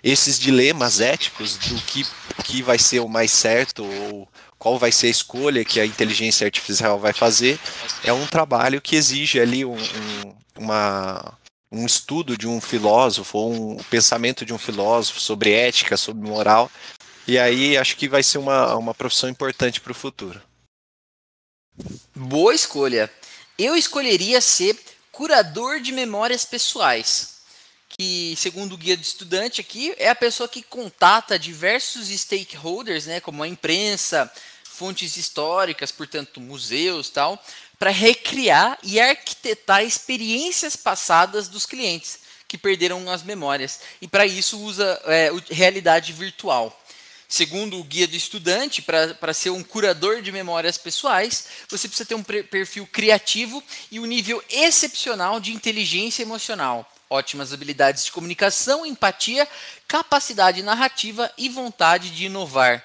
Esses 0.02 0.38
dilemas 0.38 1.00
éticos 1.00 1.56
do 1.56 1.76
que, 1.82 2.04
que 2.44 2.62
vai 2.62 2.78
ser 2.78 3.00
o 3.00 3.08
mais 3.08 3.30
certo, 3.30 3.84
ou 3.84 4.28
qual 4.62 4.78
vai 4.78 4.92
ser 4.92 5.08
a 5.08 5.10
escolha 5.10 5.64
que 5.64 5.80
a 5.80 5.84
inteligência 5.84 6.44
artificial 6.44 6.96
vai 6.96 7.12
fazer, 7.12 7.58
é 8.04 8.12
um 8.12 8.28
trabalho 8.28 8.80
que 8.80 8.94
exige 8.94 9.40
ali 9.40 9.64
um, 9.64 9.74
um, 9.74 10.34
uma, 10.56 11.36
um 11.72 11.84
estudo 11.84 12.38
de 12.38 12.46
um 12.46 12.60
filósofo, 12.60 13.38
ou 13.38 13.52
um 13.52 13.76
pensamento 13.90 14.46
de 14.46 14.54
um 14.54 14.58
filósofo 14.58 15.18
sobre 15.18 15.52
ética, 15.52 15.96
sobre 15.96 16.28
moral. 16.28 16.70
E 17.26 17.40
aí 17.40 17.76
acho 17.76 17.96
que 17.96 18.08
vai 18.08 18.22
ser 18.22 18.38
uma, 18.38 18.76
uma 18.76 18.94
profissão 18.94 19.28
importante 19.28 19.80
para 19.80 19.90
o 19.90 19.96
futuro. 19.96 20.40
Boa 22.14 22.54
escolha. 22.54 23.10
Eu 23.58 23.74
escolheria 23.74 24.40
ser 24.40 24.78
curador 25.10 25.80
de 25.80 25.90
memórias 25.90 26.44
pessoais. 26.44 27.32
Que, 27.98 28.34
segundo 28.38 28.72
o 28.72 28.78
guia 28.78 28.96
do 28.96 29.02
estudante 29.02 29.60
aqui, 29.60 29.92
é 29.98 30.08
a 30.08 30.14
pessoa 30.14 30.48
que 30.48 30.62
contata 30.62 31.38
diversos 31.38 32.08
stakeholders, 32.08 33.04
né, 33.04 33.20
como 33.20 33.42
a 33.42 33.48
imprensa, 33.48 34.32
fontes 34.82 35.16
históricas, 35.16 35.92
portanto, 35.92 36.40
museus 36.40 37.08
tal, 37.08 37.40
para 37.78 37.90
recriar 37.90 38.76
e 38.82 38.98
arquitetar 38.98 39.84
experiências 39.84 40.74
passadas 40.74 41.46
dos 41.46 41.64
clientes 41.64 42.18
que 42.48 42.58
perderam 42.58 43.08
as 43.08 43.22
memórias. 43.22 43.78
E 44.00 44.08
para 44.08 44.26
isso 44.26 44.58
usa 44.58 45.00
é, 45.04 45.30
realidade 45.50 46.12
virtual. 46.12 46.76
Segundo 47.28 47.78
o 47.78 47.84
guia 47.84 48.08
do 48.08 48.16
estudante, 48.16 48.82
para 48.82 49.32
ser 49.32 49.50
um 49.50 49.62
curador 49.62 50.20
de 50.20 50.32
memórias 50.32 50.76
pessoais, 50.76 51.46
você 51.68 51.86
precisa 51.86 52.08
ter 52.08 52.16
um 52.16 52.24
perfil 52.24 52.84
criativo 52.84 53.62
e 53.88 54.00
um 54.00 54.04
nível 54.04 54.42
excepcional 54.50 55.38
de 55.38 55.52
inteligência 55.52 56.22
emocional, 56.22 56.92
ótimas 57.08 57.52
habilidades 57.52 58.04
de 58.04 58.10
comunicação, 58.10 58.84
empatia, 58.84 59.46
capacidade 59.86 60.60
narrativa 60.60 61.32
e 61.38 61.48
vontade 61.48 62.10
de 62.10 62.26
inovar. 62.26 62.82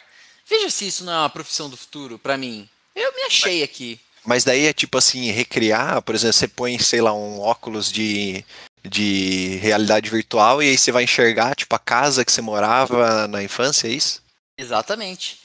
Veja 0.50 0.70
se 0.70 0.88
isso 0.88 1.04
não 1.04 1.14
é 1.14 1.18
uma 1.20 1.30
profissão 1.30 1.70
do 1.70 1.78
futuro 1.78 2.18
para 2.18 2.38
mim. 2.38 2.68
Eu 2.96 3.12
me 3.14 3.24
achei 3.24 3.64
aqui. 3.64 4.00
Mas 4.26 4.44
daí 4.44 4.66
é 4.66 4.74
tipo 4.74 4.98
assim, 4.98 5.32
recriar, 5.32 6.02
por 6.02 6.16
exemplo, 6.16 6.34
você 6.34 6.48
põe, 6.48 6.78
sei 6.80 7.02
lá, 7.02 7.14
um 7.14 7.40
óculos 7.40 7.92
de, 7.92 8.44
de 8.84 9.58
realidade 9.62 10.10
virtual 10.10 10.62
e 10.62 10.70
aí 10.70 10.78
você 10.78 10.92
vai 10.92 11.04
enxergar, 11.04 11.56
tipo, 11.56 11.74
a 11.76 11.80
casa 11.80 12.26
que 12.26 12.32
você 12.32 12.42
morava 12.42 13.28
na 13.28 13.44
infância, 13.44 13.88
é 13.88 13.92
isso? 13.92 14.22
Exatamente. 14.58 15.40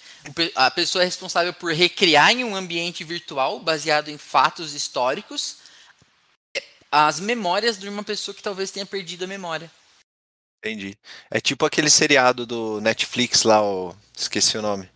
A 0.55 0.71
pessoa 0.71 1.03
é 1.03 1.05
responsável 1.05 1.53
por 1.53 1.73
recriar 1.73 2.31
em 2.31 2.45
um 2.45 2.55
ambiente 2.55 3.05
virtual, 3.05 3.61
baseado 3.61 4.09
em 4.09 4.19
fatos 4.19 4.73
históricos, 4.73 5.57
as 6.91 7.19
memórias 7.19 7.79
de 7.79 7.89
uma 7.89 8.05
pessoa 8.05 8.35
que 8.35 8.43
talvez 8.43 8.71
tenha 8.71 8.87
perdido 8.87 9.25
a 9.25 9.29
memória. 9.29 9.71
Entendi. 10.59 10.97
É 11.29 11.41
tipo 11.41 11.67
aquele 11.67 11.91
seriado 11.91 12.47
do 12.47 12.81
Netflix 12.81 13.43
lá, 13.43 13.61
o... 13.63 13.97
esqueci 14.17 14.57
o 14.57 14.63
nome. 14.63 14.89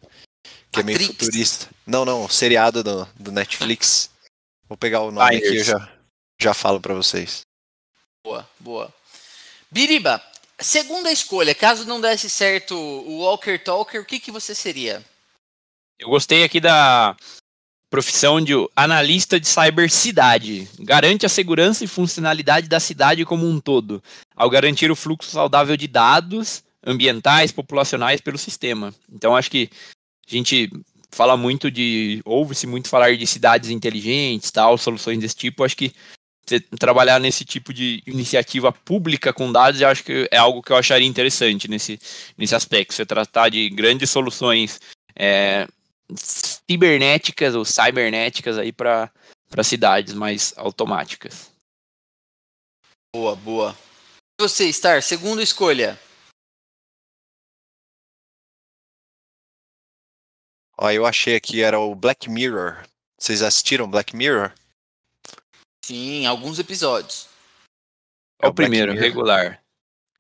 Que 0.77 0.83
Matrix. 0.83 0.95
é 0.95 0.99
meio 0.99 1.07
futurista. 1.07 1.69
Não, 1.87 2.05
não, 2.05 2.29
seriado 2.29 2.83
do, 2.83 3.09
do 3.19 3.33
Netflix. 3.33 4.11
Vou 4.69 4.77
pegar 4.77 5.01
o 5.03 5.11
nome 5.11 5.37
aqui 5.37 5.47
e 5.47 5.65
já, 5.65 5.89
já 6.41 6.53
falo 6.53 6.81
para 6.81 6.95
vocês. 6.95 7.43
Boa, 8.25 8.49
boa. 8.59 8.93
Biriba, 9.71 10.23
segunda 10.59 11.11
escolha, 11.11 11.55
caso 11.55 11.85
não 11.87 12.01
desse 12.01 12.29
certo 12.29 12.75
o 12.75 13.21
Walker 13.21 13.59
Talker, 13.59 14.01
o 14.01 14.05
que, 14.05 14.21
que 14.21 14.31
você 14.31 14.55
seria? 14.55 15.05
Eu 15.99 16.09
gostei 16.09 16.45
aqui 16.45 16.61
da 16.61 17.17
profissão 17.89 18.41
de 18.41 18.53
analista 18.75 19.41
de 19.41 19.47
cibercidade. 19.47 20.69
Garante 20.81 21.25
a 21.25 21.29
segurança 21.29 21.85
e 21.85 21.89
funcionalidade 21.89 22.69
da 22.69 22.81
cidade 22.81 23.25
como 23.25 23.49
um 23.49 23.61
todo, 23.61 24.03
ao 24.35 24.51
garantir 24.51 24.91
o 24.91 24.97
fluxo 24.97 25.31
saudável 25.31 25.77
de 25.77 25.87
dados 25.87 26.63
ambientais, 26.85 27.51
populacionais 27.51 28.21
pelo 28.21 28.39
sistema. 28.39 28.95
Então, 29.11 29.35
acho 29.35 29.51
que 29.51 29.71
a 30.29 30.31
gente 30.31 30.71
fala 31.11 31.37
muito 31.37 31.71
de. 31.71 32.21
ouve-se 32.25 32.67
muito 32.67 32.89
falar 32.89 33.17
de 33.17 33.27
cidades 33.27 33.71
inteligentes, 33.71 34.51
tal, 34.51 34.77
soluções 34.77 35.19
desse 35.19 35.37
tipo. 35.37 35.65
Acho 35.65 35.77
que 35.77 35.93
você 36.47 36.61
trabalhar 36.61 37.19
nesse 37.19 37.45
tipo 37.45 37.75
de 37.75 38.03
iniciativa 38.07 38.71
pública 38.71 39.33
com 39.33 39.51
dados, 39.51 39.81
eu 39.81 39.89
acho 39.89 40.05
que 40.05 40.29
é 40.31 40.37
algo 40.37 40.63
que 40.63 40.71
eu 40.71 40.77
acharia 40.77 41.07
interessante 41.07 41.69
nesse, 41.69 41.99
nesse 42.39 42.55
aspecto. 42.55 42.95
Você 42.95 43.05
tratar 43.05 43.49
de 43.49 43.69
grandes 43.71 44.11
soluções 44.11 44.81
é, 45.17 45.67
cibernéticas 46.15 47.55
ou 47.55 47.65
cybernéticas 47.65 48.59
aí 48.59 48.73
para 48.73 49.11
cidades 49.65 50.15
mais 50.15 50.55
automáticas. 50.57 51.51
Boa, 53.15 53.35
boa. 53.35 53.77
Você, 54.41 54.71
Star, 54.73 55.03
segunda 55.03 55.43
escolha. 55.43 55.99
Ó, 60.79 60.91
eu 60.91 61.07
achei 61.07 61.37
aqui, 61.37 61.63
era 61.63 61.79
o 61.79 61.95
Black 61.95 62.29
Mirror. 62.29 62.85
Vocês 63.19 63.43
assistiram 63.43 63.91
Black 63.91 64.15
Mirror? 64.15 64.53
Sim, 65.85 66.27
alguns 66.27 66.59
episódios. 66.59 67.29
É 68.41 68.47
o, 68.47 68.49
é 68.49 68.51
o 68.51 68.55
primeiro, 68.55 68.93
regular. 68.93 69.63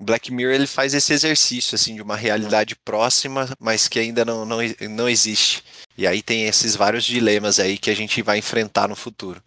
Black 0.00 0.32
Mirror 0.32 0.54
ele 0.54 0.66
faz 0.66 0.94
esse 0.94 1.12
exercício 1.12 1.74
assim 1.74 1.94
de 1.94 2.02
uma 2.02 2.16
realidade 2.16 2.76
próxima, 2.76 3.48
mas 3.58 3.88
que 3.88 3.98
ainda 3.98 4.24
não, 4.24 4.44
não, 4.44 4.58
não 4.90 5.08
existe. 5.08 5.64
E 5.96 6.06
aí 6.06 6.22
tem 6.22 6.44
esses 6.44 6.76
vários 6.76 7.04
dilemas 7.04 7.58
aí 7.58 7.78
que 7.78 7.90
a 7.90 7.96
gente 7.96 8.20
vai 8.22 8.38
enfrentar 8.38 8.88
no 8.88 8.96
futuro. 8.96 9.42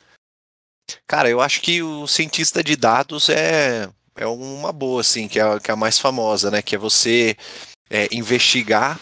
Cara, 1.07 1.29
eu 1.29 1.39
acho 1.39 1.61
que 1.61 1.81
o 1.83 2.07
cientista 2.07 2.63
de 2.63 2.75
dados 2.75 3.29
é, 3.29 3.89
é 4.15 4.25
uma 4.25 4.71
boa, 4.71 5.01
assim, 5.01 5.27
que 5.27 5.39
é, 5.39 5.59
que 5.59 5.69
é 5.69 5.73
a 5.73 5.77
mais 5.77 5.99
famosa, 5.99 6.49
né? 6.49 6.61
Que 6.61 6.75
é 6.75 6.79
você 6.79 7.37
é, 7.89 8.07
investigar 8.11 8.99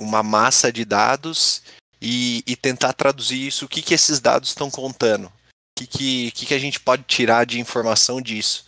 uma 0.00 0.22
massa 0.22 0.72
de 0.72 0.84
dados 0.84 1.62
e, 2.00 2.42
e, 2.46 2.56
tentar 2.56 2.94
traduzir 2.94 3.46
isso, 3.46 3.66
o 3.66 3.68
que, 3.68 3.82
que 3.82 3.92
esses 3.92 4.18
dados 4.20 4.48
estão 4.48 4.70
contando, 4.70 5.26
o 5.26 5.32
que, 5.78 5.86
que, 5.86 6.30
que, 6.30 6.46
que 6.46 6.54
a 6.54 6.58
gente 6.58 6.80
pode 6.80 7.02
tirar 7.02 7.44
de 7.44 7.60
informação 7.60 8.20
disso. 8.22 8.64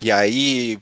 E 0.00 0.10
aí, 0.12 0.78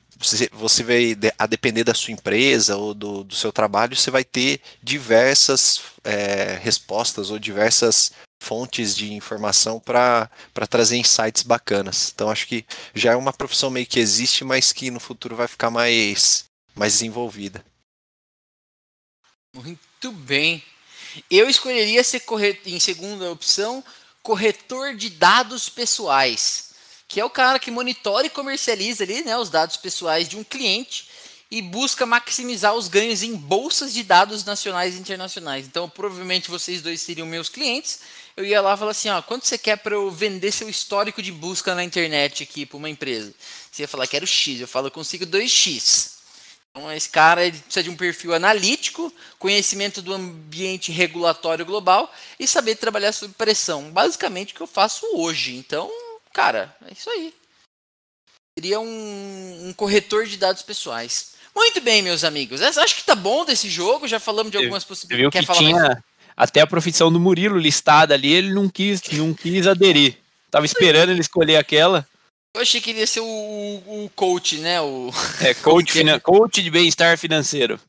você 0.53 0.83
vai, 0.83 1.17
a 1.39 1.47
depender 1.47 1.83
da 1.83 1.95
sua 1.95 2.13
empresa 2.13 2.77
ou 2.77 2.93
do, 2.93 3.25
do 3.25 3.35
seu 3.35 3.51
trabalho, 3.51 3.97
você 3.97 4.11
vai 4.11 4.23
ter 4.23 4.61
diversas 4.83 5.81
é, 6.05 6.59
respostas 6.63 7.31
ou 7.31 7.39
diversas 7.39 8.13
fontes 8.43 8.95
de 8.95 9.13
informação 9.13 9.81
para 9.81 10.29
trazer 10.69 10.97
insights 10.97 11.43
bacanas. 11.43 12.13
Então 12.15 12.31
acho 12.31 12.47
que 12.47 12.67
já 12.95 13.13
é 13.13 13.17
uma 13.17 13.33
profissão 13.33 13.71
meio 13.71 13.87
que 13.87 14.01
existe, 14.01 14.45
mas 14.45 14.73
que 14.73 14.91
no 14.91 15.01
futuro 15.01 15.37
vai 15.37 15.49
ficar 15.49 15.71
mais, 15.71 16.45
mais 16.75 16.95
desenvolvida. 16.95 17.65
Muito 19.53 20.13
bem. 20.13 20.63
Eu 21.31 21.49
escolheria 21.49 22.05
ser 22.05 22.21
corretor, 22.21 22.73
em 22.73 22.81
segunda 22.81 23.31
opção, 23.31 23.85
corretor 24.23 24.95
de 24.95 25.11
dados 25.11 25.69
pessoais 25.69 26.71
que 27.11 27.19
é 27.19 27.25
o 27.25 27.29
cara 27.29 27.59
que 27.59 27.73
monitora 27.73 28.29
e 28.29 28.31
comercializa 28.31 29.03
ali, 29.03 29.23
né, 29.23 29.37
os 29.37 29.51
dados 29.51 29.77
pessoais 29.77 30.29
de 30.29 30.37
um 30.37 30.45
cliente 30.45 31.09
e 31.51 31.61
busca 31.61 32.07
maximizar 32.07 32.73
os 32.73 32.87
ganhos 32.87 33.25
em 33.25 33.35
bolsas 33.35 33.93
de 33.93 34.05
dados 34.05 34.45
nacionais 34.45 34.95
e 34.95 35.01
internacionais. 35.01 35.67
Então, 35.67 35.91
provavelmente 35.91 36.49
vocês 36.49 36.81
dois 36.81 37.01
seriam 37.01 37.27
meus 37.27 37.49
clientes. 37.49 37.99
Eu 38.37 38.45
ia 38.47 38.61
lá 38.61 38.75
e 38.75 38.79
falar 38.79 38.93
assim, 38.93 39.09
ó, 39.09 39.21
quanto 39.21 39.45
você 39.45 39.59
quer 39.59 39.77
para 39.79 39.97
eu 39.97 40.09
vender 40.09 40.53
seu 40.53 40.69
histórico 40.69 41.21
de 41.21 41.33
busca 41.33 41.75
na 41.75 41.83
internet 41.83 42.45
aqui 42.45 42.65
para 42.65 42.77
uma 42.77 42.89
empresa? 42.89 43.35
Você 43.73 43.83
ia 43.83 43.89
falar, 43.89 44.07
quero 44.07 44.25
X. 44.25 44.61
Eu 44.61 44.69
falo, 44.69 44.89
consigo 44.89 45.27
2X. 45.27 46.10
Então, 46.71 46.93
esse 46.93 47.09
cara 47.09 47.45
ele 47.45 47.59
precisa 47.59 47.83
de 47.83 47.91
um 47.91 47.97
perfil 47.97 48.33
analítico, 48.33 49.13
conhecimento 49.39 50.01
do 50.01 50.15
ambiente 50.15 50.93
regulatório 50.93 51.67
global 51.67 52.13
e 52.39 52.47
saber 52.47 52.77
trabalhar 52.77 53.13
sob 53.13 53.35
pressão. 53.35 53.91
Basicamente 53.91 54.53
o 54.53 54.57
que 54.57 54.61
eu 54.61 54.67
faço 54.67 55.05
hoje. 55.15 55.57
Então, 55.57 55.91
cara, 56.33 56.75
é 56.89 56.93
isso 56.93 57.11
aí. 57.11 57.35
Seria 58.57 58.79
um, 58.79 59.69
um 59.69 59.73
corretor 59.73 60.27
de 60.27 60.37
dados 60.37 60.63
pessoais. 60.63 61.33
Muito 61.55 61.81
bem, 61.81 62.03
meus 62.03 62.23
amigos. 62.23 62.63
Acho 62.63 62.95
que 62.95 63.05
tá 63.05 63.15
bom 63.15 63.45
desse 63.45 63.69
jogo. 63.69 64.07
Já 64.07 64.21
falamos 64.21 64.53
de 64.53 64.59
algumas 64.59 64.85
possibilidades. 64.85 65.47
Viu 65.47 65.55
que 65.55 65.59
tinha 65.59 65.83
mais? 65.83 65.99
até 66.37 66.61
a 66.61 66.67
profissão 66.67 67.13
do 67.13 67.21
Murilo 67.21 67.59
listada 67.59 68.15
ali, 68.15 68.33
ele 68.33 68.53
não 68.53 68.69
quis, 68.69 69.03
não 69.13 69.35
quis 69.35 69.67
aderir. 69.67 70.17
Tava 70.51 70.65
esperando 70.65 71.11
ele 71.11 71.21
escolher 71.21 71.57
aquela. 71.57 72.07
Eu 72.55 72.63
achei 72.63 72.81
que 72.81 72.91
ele 72.91 73.01
ia 73.01 73.07
ser 73.07 73.21
o, 73.21 73.25
o 73.27 74.11
coach, 74.15 74.59
né? 74.59 74.81
O... 74.81 75.11
É, 75.41 75.55
coach, 75.55 75.93
coach 76.23 76.63
de 76.63 76.71
bem-estar 76.71 77.17
financeiro. 77.17 77.81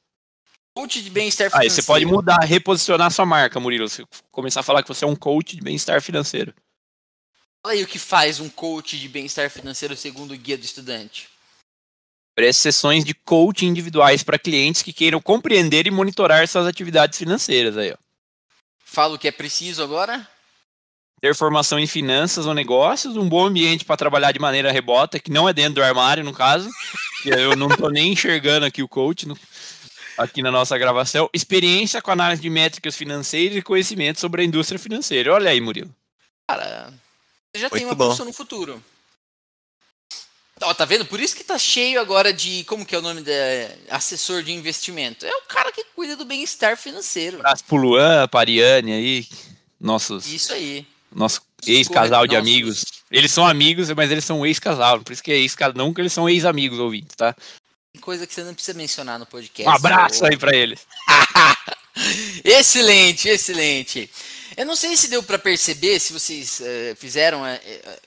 Coach 0.76 1.02
de 1.02 1.10
bem-estar 1.10 1.50
financeiro. 1.50 1.64
Aí 1.64 1.70
você 1.70 1.84
pode 1.84 2.06
mudar, 2.06 2.40
reposicionar 2.42 3.12
sua 3.12 3.26
marca, 3.26 3.60
Murilo. 3.60 3.90
Você 3.90 4.06
começar 4.32 4.60
a 4.60 4.64
falar 4.64 4.84
que 4.84 4.88
você 4.88 5.04
é 5.04 5.08
um 5.08 5.16
coach 5.16 5.56
de 5.56 5.62
bem-estar 5.62 6.02
financeiro. 6.02 6.54
Fala 7.64 7.76
aí 7.76 7.84
o 7.84 7.88
que 7.88 8.00
faz 8.00 8.40
um 8.40 8.50
coach 8.50 8.98
de 8.98 9.08
bem-estar 9.08 9.50
financeiro 9.50 9.96
segundo 9.96 10.34
o 10.34 10.38
guia 10.38 10.58
do 10.58 10.64
estudante. 10.64 11.30
Oferece 12.34 12.60
sessões 12.60 13.04
de 13.04 13.14
coaching 13.14 13.68
individuais 13.68 14.24
para 14.24 14.40
clientes 14.40 14.82
que 14.82 14.94
queiram 14.94 15.22
compreender 15.22 15.86
e 15.86 15.92
monitorar 15.92 16.48
suas 16.48 16.66
atividades 16.66 17.20
financeiras 17.20 17.78
aí, 17.78 17.92
ó. 17.92 17.98
Fala 18.84 19.16
o 19.16 19.20
que 19.20 19.28
é 19.28 19.32
preciso 19.32 19.84
agora? 19.84 20.28
Ter 21.22 21.36
formação 21.36 21.78
em 21.78 21.86
finanças 21.86 22.48
ou 22.48 22.54
negócios, 22.54 23.16
um 23.16 23.30
bom 23.30 23.46
ambiente 23.46 23.86
para 23.86 23.96
trabalhar 23.96 24.32
de 24.32 24.40
maneira 24.40 24.72
rebota, 24.72 25.20
que 25.20 25.32
não 25.32 25.48
é 25.48 25.54
dentro 25.54 25.76
do 25.76 25.84
armário, 25.84 26.24
no 26.24 26.34
caso. 26.34 26.68
eu 27.24 27.56
não 27.56 27.68
estou 27.68 27.92
nem 27.92 28.12
enxergando 28.12 28.66
aqui 28.66 28.82
o 28.82 28.88
coach 28.88 29.28
no, 29.28 29.38
aqui 30.18 30.42
na 30.42 30.52
nossa 30.52 30.76
gravação. 30.80 31.30
Experiência 31.32 32.02
com 32.02 32.10
análise 32.10 32.42
de 32.42 32.50
métricas 32.50 32.96
financeiras 32.96 33.56
e 33.56 33.62
conhecimento 33.62 34.20
sobre 34.20 34.42
a 34.42 34.46
indústria 34.46 34.80
financeira. 34.80 35.32
Olha 35.32 35.52
aí, 35.52 35.62
Murilo. 35.62 35.94
Cara, 36.50 36.92
você 37.54 37.62
já 37.62 37.70
Muito 37.70 37.78
tem 37.78 37.86
uma 37.86 37.96
bom. 37.96 38.16
no 38.26 38.34
futuro. 38.34 38.84
Ó, 40.64 40.74
tá 40.74 40.86
vendo? 40.86 41.06
Por 41.06 41.20
isso 41.20 41.36
que 41.36 41.44
tá 41.44 41.58
cheio 41.58 42.00
agora 42.00 42.34
de. 42.34 42.64
Como 42.66 42.86
que 42.86 42.96
é 42.96 42.98
o 42.98 43.02
nome 43.02 43.22
da 43.22 43.32
assessor 43.90 44.44
de 44.44 44.52
investimento? 44.52 45.26
É 45.26 45.36
o 45.38 45.42
cara 45.48 45.72
que 45.72 45.84
cuida 45.96 46.16
do 46.16 46.26
bem-estar 46.26 46.78
financeiro. 46.78 47.38
Abraço 47.38 47.64
pro 47.66 47.78
Luan, 47.78 48.28
Pariane 48.28 48.92
aí. 48.92 49.28
Nossos. 49.80 50.28
Isso 50.28 50.54
aí. 50.54 50.86
Nosso 51.14 51.42
ex-casal 51.66 52.26
de 52.26 52.36
amigos. 52.36 52.86
Eles 53.12 53.32
são 53.32 53.46
amigos, 53.46 53.90
mas 53.92 54.10
eles 54.12 54.24
são 54.24 54.46
ex-casal. 54.46 55.02
Por 55.02 55.14
isso 55.14 55.24
que 55.24 55.32
é 55.32 55.38
ex-casal. 55.38 55.76
Não 55.76 55.94
que 55.94 56.02
eles 56.02 56.14
são 56.14 56.30
ex-amigos 56.30 56.80
ouvintes, 56.80 57.16
tá? 57.16 57.36
Coisa 58.00 58.26
que 58.26 58.34
você 58.34 58.44
não 58.44 58.54
precisa 58.54 58.78
mencionar 58.78 59.20
no 59.20 59.26
podcast. 59.26 59.70
Um 59.70 59.74
abraço 59.74 60.24
ou... 60.24 60.30
aí 60.30 60.38
para 60.38 60.56
eles. 60.56 60.88
excelente, 62.44 63.28
excelente. 63.28 64.10
Eu 64.56 64.66
não 64.66 64.76
sei 64.76 64.96
se 64.96 65.10
deu 65.10 65.22
para 65.22 65.38
perceber, 65.38 66.00
se 66.00 66.14
vocês 66.14 66.62
uh, 66.62 66.96
fizeram 66.96 67.42
uh, 67.42 68.00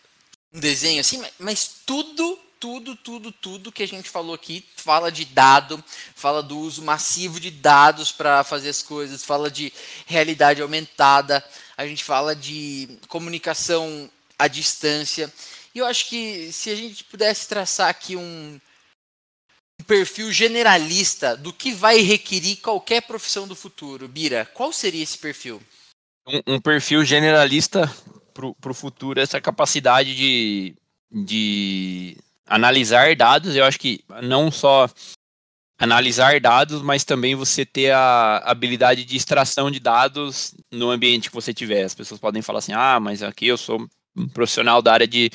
um 0.55 0.61
desenho 0.61 1.01
assim, 1.01 1.23
mas, 1.39 1.71
tudo 1.85 2.39
tudo, 2.65 2.97
tudo, 2.97 3.31
tudo 3.31 3.71
que 3.71 3.83
a 3.83 3.87
gente 3.87 4.09
falou 4.09 4.35
aqui 4.35 4.65
fala 4.75 5.13
de 5.13 5.27
dado, 5.27 5.85
fala 6.15 6.43
do 6.43 6.59
uso 6.59 6.83
massivo 6.83 7.39
de 7.39 7.51
dados 7.51 8.11
para 8.11 8.43
fazer 8.43 8.71
as 8.71 8.81
coisas, 8.81 9.23
fala 9.23 9.51
de 9.51 9.71
realidade 10.07 10.63
aumentada, 10.63 11.45
a 11.77 11.87
gente 11.87 12.05
fala 12.05 12.35
de 12.35 12.99
comunicação 13.09 14.11
à 14.39 14.49
distância. 14.49 15.33
E 15.75 15.79
eu 15.79 15.87
acho 15.87 16.09
que 16.09 16.53
se 16.53 16.70
a 16.70 16.77
gente 16.77 17.05
pudesse 17.05 17.49
traçar 17.49 17.89
aqui 17.89 18.16
um, 18.16 18.61
um 19.81 19.85
perfil 19.85 20.31
generalista 20.33 21.37
do 21.37 21.53
que 21.53 21.72
vai 21.72 21.99
requerir 21.99 22.61
qualquer 22.61 23.03
profissão 23.03 23.47
do 23.49 23.57
futuro, 23.57 24.07
Bira, 24.07 24.45
qual 24.55 24.72
seria 24.72 25.03
esse 25.03 25.18
perfil? 25.18 25.61
Um, 26.27 26.55
um 26.55 26.61
perfil 26.61 27.05
generalista 27.05 27.93
para 28.33 28.70
o 28.70 28.75
futuro, 28.75 29.20
essa 29.20 29.41
capacidade 29.41 30.14
de, 30.14 30.75
de 31.11 32.16
analisar 32.47 33.14
dados, 33.14 33.55
eu 33.55 33.64
acho 33.64 33.79
que 33.79 34.05
não 34.22 34.51
só 34.51 34.89
analisar 35.79 36.41
dados, 36.41 36.83
mas 36.83 37.05
também 37.05 37.35
você 37.35 37.64
ter 37.64 37.93
a 37.93 38.39
habilidade 38.45 39.05
de 39.05 39.16
extração 39.16 39.70
de 39.70 39.81
dados 39.81 40.55
no 40.72 40.91
ambiente 40.91 41.29
que 41.29 41.35
você 41.35 41.53
tiver. 41.53 41.85
As 41.85 41.95
pessoas 41.95 42.20
podem 42.20 42.43
falar 42.43 42.61
assim: 42.61 42.72
ah, 42.72 42.99
mas 43.01 43.22
aqui 43.22 43.47
eu 43.47 43.57
sou 43.57 43.87
um 44.16 44.29
profissional 44.29 44.81
da 44.81 44.93
área 44.93 45.09
de, 45.09 45.31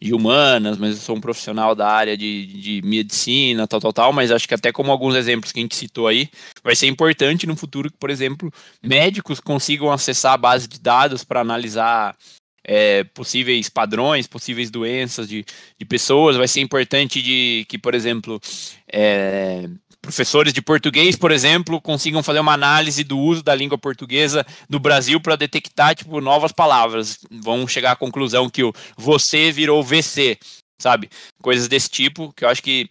de 0.00 0.12
humanas, 0.12 0.76
mas 0.76 0.96
eu 0.96 1.00
sou 1.00 1.16
um 1.16 1.20
profissional 1.20 1.74
da 1.74 1.88
área 1.88 2.16
de, 2.16 2.46
de 2.46 2.82
medicina, 2.84 3.66
tal, 3.66 3.80
tal, 3.80 3.92
tal. 3.92 4.12
Mas 4.12 4.30
acho 4.30 4.48
que 4.48 4.54
até 4.54 4.72
como 4.72 4.90
alguns 4.90 5.14
exemplos 5.14 5.52
que 5.52 5.60
a 5.60 5.62
gente 5.62 5.76
citou 5.76 6.08
aí, 6.08 6.28
vai 6.62 6.74
ser 6.74 6.86
importante 6.88 7.46
no 7.46 7.56
futuro 7.56 7.90
que, 7.90 7.96
por 7.96 8.10
exemplo, 8.10 8.52
médicos 8.82 9.40
consigam 9.40 9.90
acessar 9.92 10.32
a 10.32 10.38
base 10.38 10.66
de 10.66 10.80
dados 10.80 11.22
para 11.22 11.40
analisar 11.40 12.16
é, 12.64 13.04
possíveis 13.04 13.68
padrões, 13.68 14.26
possíveis 14.26 14.70
doenças 14.70 15.28
de, 15.28 15.44
de 15.78 15.84
pessoas. 15.84 16.36
Vai 16.36 16.48
ser 16.48 16.60
importante 16.60 17.22
de 17.22 17.66
que, 17.68 17.78
por 17.78 17.94
exemplo, 17.94 18.40
é, 18.90 19.68
professores 20.04 20.52
de 20.52 20.60
português, 20.60 21.16
por 21.16 21.32
exemplo, 21.32 21.80
consigam 21.80 22.22
fazer 22.22 22.40
uma 22.40 22.52
análise 22.52 23.02
do 23.02 23.18
uso 23.18 23.42
da 23.42 23.54
língua 23.54 23.78
portuguesa 23.78 24.46
no 24.68 24.78
Brasil 24.78 25.20
para 25.20 25.36
detectar 25.36 25.94
tipo 25.94 26.20
novas 26.20 26.52
palavras. 26.52 27.18
Vão 27.30 27.66
chegar 27.66 27.92
à 27.92 27.96
conclusão 27.96 28.50
que 28.50 28.62
o 28.62 28.72
você 28.96 29.50
virou 29.50 29.82
VC, 29.82 30.38
sabe? 30.78 31.08
Coisas 31.42 31.68
desse 31.68 31.88
tipo 31.88 32.32
que 32.34 32.44
eu 32.44 32.48
acho 32.48 32.62
que 32.62 32.88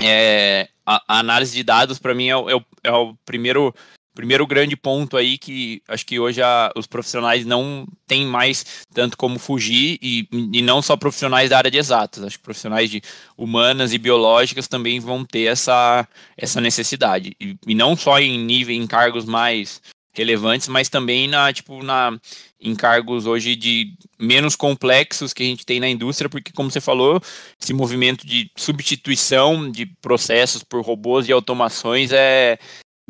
é, 0.00 0.68
a, 0.84 1.02
a 1.08 1.18
análise 1.20 1.54
de 1.54 1.62
dados 1.62 1.98
para 1.98 2.14
mim 2.14 2.28
é 2.28 2.32
é, 2.32 2.36
o, 2.36 2.64
é 2.82 2.92
o 2.92 3.14
primeiro 3.24 3.74
primeiro 4.14 4.46
grande 4.46 4.76
ponto 4.76 5.16
aí 5.16 5.36
que 5.36 5.82
acho 5.88 6.06
que 6.06 6.18
hoje 6.18 6.40
a, 6.40 6.70
os 6.76 6.86
profissionais 6.86 7.44
não 7.44 7.86
têm 8.06 8.24
mais 8.24 8.84
tanto 8.94 9.16
como 9.16 9.38
fugir 9.38 9.98
e, 10.00 10.28
e 10.52 10.62
não 10.62 10.80
só 10.80 10.96
profissionais 10.96 11.50
da 11.50 11.58
área 11.58 11.70
de 11.70 11.78
exatas, 11.78 12.22
acho 12.22 12.38
que 12.38 12.44
profissionais 12.44 12.90
de 12.90 13.02
humanas 13.36 13.92
e 13.92 13.98
biológicas 13.98 14.68
também 14.68 15.00
vão 15.00 15.24
ter 15.24 15.44
essa, 15.44 16.06
essa 16.36 16.60
necessidade. 16.60 17.36
E, 17.40 17.56
e 17.66 17.74
não 17.74 17.96
só 17.96 18.18
em 18.20 18.38
nível 18.38 18.74
em 18.74 18.86
cargos 18.86 19.24
mais 19.24 19.82
relevantes, 20.14 20.68
mas 20.68 20.88
também 20.88 21.26
na 21.26 21.52
tipo 21.52 21.82
na 21.82 22.16
em 22.60 22.74
cargos 22.74 23.26
hoje 23.26 23.56
de 23.56 23.94
menos 24.18 24.56
complexos 24.56 25.34
que 25.34 25.42
a 25.42 25.46
gente 25.46 25.66
tem 25.66 25.80
na 25.80 25.88
indústria, 25.88 26.30
porque 26.30 26.52
como 26.52 26.70
você 26.70 26.80
falou, 26.80 27.20
esse 27.60 27.74
movimento 27.74 28.26
de 28.26 28.50
substituição 28.56 29.70
de 29.70 29.84
processos 30.00 30.62
por 30.62 30.82
robôs 30.82 31.28
e 31.28 31.32
automações 31.32 32.10
é 32.12 32.58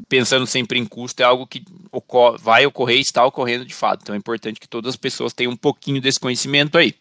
pensando 0.08 0.46
sempre 0.46 0.78
em 0.78 0.86
custo, 0.86 1.20
é 1.20 1.24
algo 1.24 1.46
que 1.46 1.64
ocorre, 1.90 2.38
vai 2.38 2.66
ocorrer 2.66 2.98
e 2.98 3.02
está 3.02 3.24
ocorrendo 3.24 3.64
de 3.64 3.74
fato. 3.74 4.02
Então 4.02 4.14
é 4.14 4.18
importante 4.18 4.60
que 4.60 4.68
todas 4.68 4.90
as 4.90 4.96
pessoas 4.96 5.32
tenham 5.32 5.52
um 5.52 5.56
pouquinho 5.56 6.00
desse 6.00 6.20
conhecimento 6.20 6.76
aí. 6.76 6.94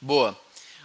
Boa. 0.00 0.38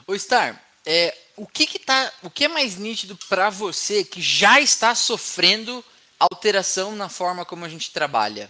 O 0.08 0.18
Star, 0.18 0.62
é, 0.86 1.16
o 1.36 1.48
que 1.48 1.66
que 1.66 1.80
tá, 1.80 2.14
o 2.22 2.30
que 2.30 2.46
é 2.46 2.48
mais 2.48 2.78
nítido 2.78 3.18
para 3.28 3.50
você 3.50 4.04
que 4.04 4.22
já 4.22 4.60
está 4.60 4.94
sofrendo 4.94 5.84
alteração 6.20 6.96
na 6.96 7.10
forma 7.10 7.46
como 7.46 7.66
a 7.66 7.70
gente 7.70 7.92
trabalha? 7.92 8.50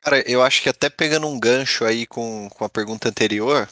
Cara, 0.00 0.22
eu 0.30 0.42
acho 0.42 0.62
que 0.62 0.68
até 0.68 0.88
pegando 0.88 1.26
um 1.26 1.38
gancho 1.38 1.84
aí 1.84 2.06
com, 2.06 2.48
com 2.50 2.64
a 2.64 2.68
pergunta 2.68 3.08
anterior, 3.08 3.68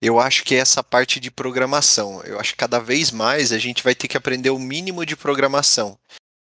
eu 0.00 0.20
acho 0.20 0.44
que 0.44 0.54
é 0.54 0.58
essa 0.58 0.82
parte 0.82 1.18
de 1.18 1.30
programação. 1.30 2.22
Eu 2.22 2.38
acho 2.38 2.52
que 2.52 2.58
cada 2.58 2.78
vez 2.78 3.10
mais 3.10 3.52
a 3.52 3.58
gente 3.58 3.82
vai 3.82 3.94
ter 3.94 4.08
que 4.08 4.16
aprender 4.16 4.50
o 4.50 4.58
mínimo 4.58 5.04
de 5.06 5.16
programação. 5.16 5.98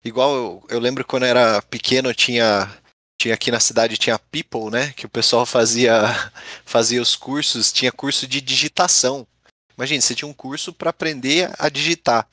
Igual 0.05 0.35
eu, 0.35 0.67
eu 0.69 0.81
lembro 0.81 1.05
quando 1.05 1.25
eu 1.25 1.29
era 1.29 1.63
pequeno, 1.63 2.13
tinha 2.15 2.69
tinha 3.21 3.35
aqui 3.35 3.53
na 3.53 3.61
cidade 3.61 3.97
tinha 3.97 4.19
People, 4.19 4.69
né, 4.69 4.93
que 4.97 5.07
o 5.07 5.09
pessoal 5.09 5.47
fazia 5.47 5.93
fazia 6.67 7.01
os 7.01 7.15
cursos, 7.15 7.73
tinha 7.73 7.93
curso 7.93 8.27
de 8.27 8.41
digitação. 8.41 9.27
Imagina, 9.77 10.01
você 10.01 10.15
tinha 10.15 10.29
um 10.29 10.35
curso 10.35 10.73
para 10.73 10.91
aprender 10.91 11.51
a 11.59 11.69
digitar. 11.69 12.29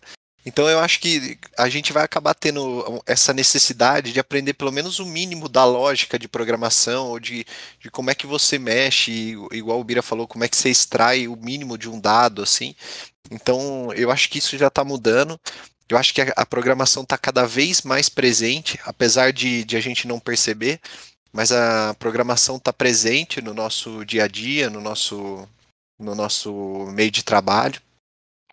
Então 0.46 0.70
eu 0.70 0.80
acho 0.80 1.00
que 1.00 1.38
a 1.58 1.68
gente 1.68 1.92
vai 1.92 2.04
acabar 2.04 2.34
tendo 2.34 3.04
essa 3.06 3.34
necessidade 3.34 4.14
de 4.14 4.20
aprender 4.20 4.54
pelo 4.54 4.72
menos 4.72 5.00
o 5.00 5.06
mínimo 5.06 5.50
da 5.50 5.66
lógica 5.66 6.18
de 6.18 6.28
programação, 6.28 7.08
ou 7.08 7.20
de, 7.20 7.46
de 7.80 7.92
como 7.92 8.10
é 8.10 8.16
que 8.16 8.26
você 8.26 8.58
mexe, 8.58 9.36
igual 9.52 9.80
o 9.80 9.84
Bira 9.84 10.02
falou, 10.02 10.28
como 10.28 10.44
é 10.44 10.48
que 10.48 10.56
você 10.58 10.70
extrai 10.70 11.28
o 11.28 11.36
mínimo 11.36 11.78
de 11.78 11.90
um 11.90 12.00
dado, 12.00 12.42
assim. 12.42 12.74
Então 13.30 13.94
eu 13.94 14.10
acho 14.12 14.30
que 14.30 14.40
isso 14.40 14.58
já 14.58 14.68
está 14.68 14.84
mudando. 14.84 15.40
Eu 15.90 15.98
acho 15.98 16.14
que 16.14 16.22
a, 16.22 16.34
a 16.36 16.46
programação 16.46 17.04
está 17.04 17.18
cada 17.18 17.46
vez 17.46 17.82
mais 17.82 18.10
presente, 18.10 18.80
apesar 18.86 19.34
de, 19.34 19.64
de 19.66 19.76
a 19.76 19.82
gente 19.82 20.08
não 20.08 20.20
perceber, 20.20 20.80
mas 21.34 21.52
a 21.52 21.96
programação 22.00 22.58
está 22.58 22.72
presente 22.74 23.42
no 23.42 23.54
nosso 23.54 24.06
dia 24.06 24.24
a 24.26 24.28
dia, 24.28 24.70
no 24.70 24.82
nosso, 24.82 25.48
no 26.00 26.16
nosso 26.16 26.52
meio 26.94 27.12
de 27.12 27.24
trabalho. 27.24 27.82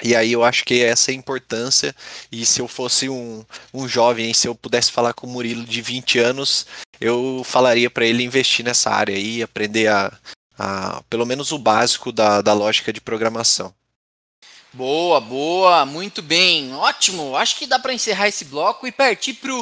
E 0.03 0.15
aí 0.15 0.33
eu 0.33 0.45
acho 0.45 0.65
que 0.65 0.83
essa 0.83 1.11
é 1.11 1.15
a 1.15 1.17
importância. 1.17 1.95
E 2.31 2.45
se 2.45 2.61
eu 2.61 2.69
fosse 2.69 3.09
um, 3.09 3.45
um 3.73 3.89
jovem, 3.89 4.33
se 4.35 4.47
eu 4.47 4.55
pudesse 4.55 4.93
falar 4.93 5.15
com 5.15 5.27
o 5.27 5.31
Murilo 5.31 5.65
de 5.65 5.81
20 5.81 6.19
anos, 6.19 6.67
eu 7.01 7.43
falaria 7.45 7.91
para 7.91 8.05
ele 8.05 8.23
investir 8.23 8.65
nessa 8.65 8.91
área 8.91 9.17
aí, 9.17 9.43
aprender 9.43 9.89
a, 9.89 10.13
a, 10.59 11.03
pelo 11.09 11.27
menos 11.27 11.53
o 11.53 11.59
básico 11.59 12.13
da, 12.13 12.43
da 12.43 12.53
lógica 12.53 12.93
de 12.93 13.01
programação. 13.01 13.75
Boa, 14.73 15.21
boa, 15.21 15.87
muito 15.87 16.21
bem, 16.21 16.75
ótimo. 16.75 17.35
Acho 17.35 17.57
que 17.57 17.67
dá 17.67 17.79
para 17.79 17.95
encerrar 17.95 18.29
esse 18.29 18.45
bloco 18.45 18.87
e 18.87 18.93
partir 18.93 19.33
para 19.35 19.53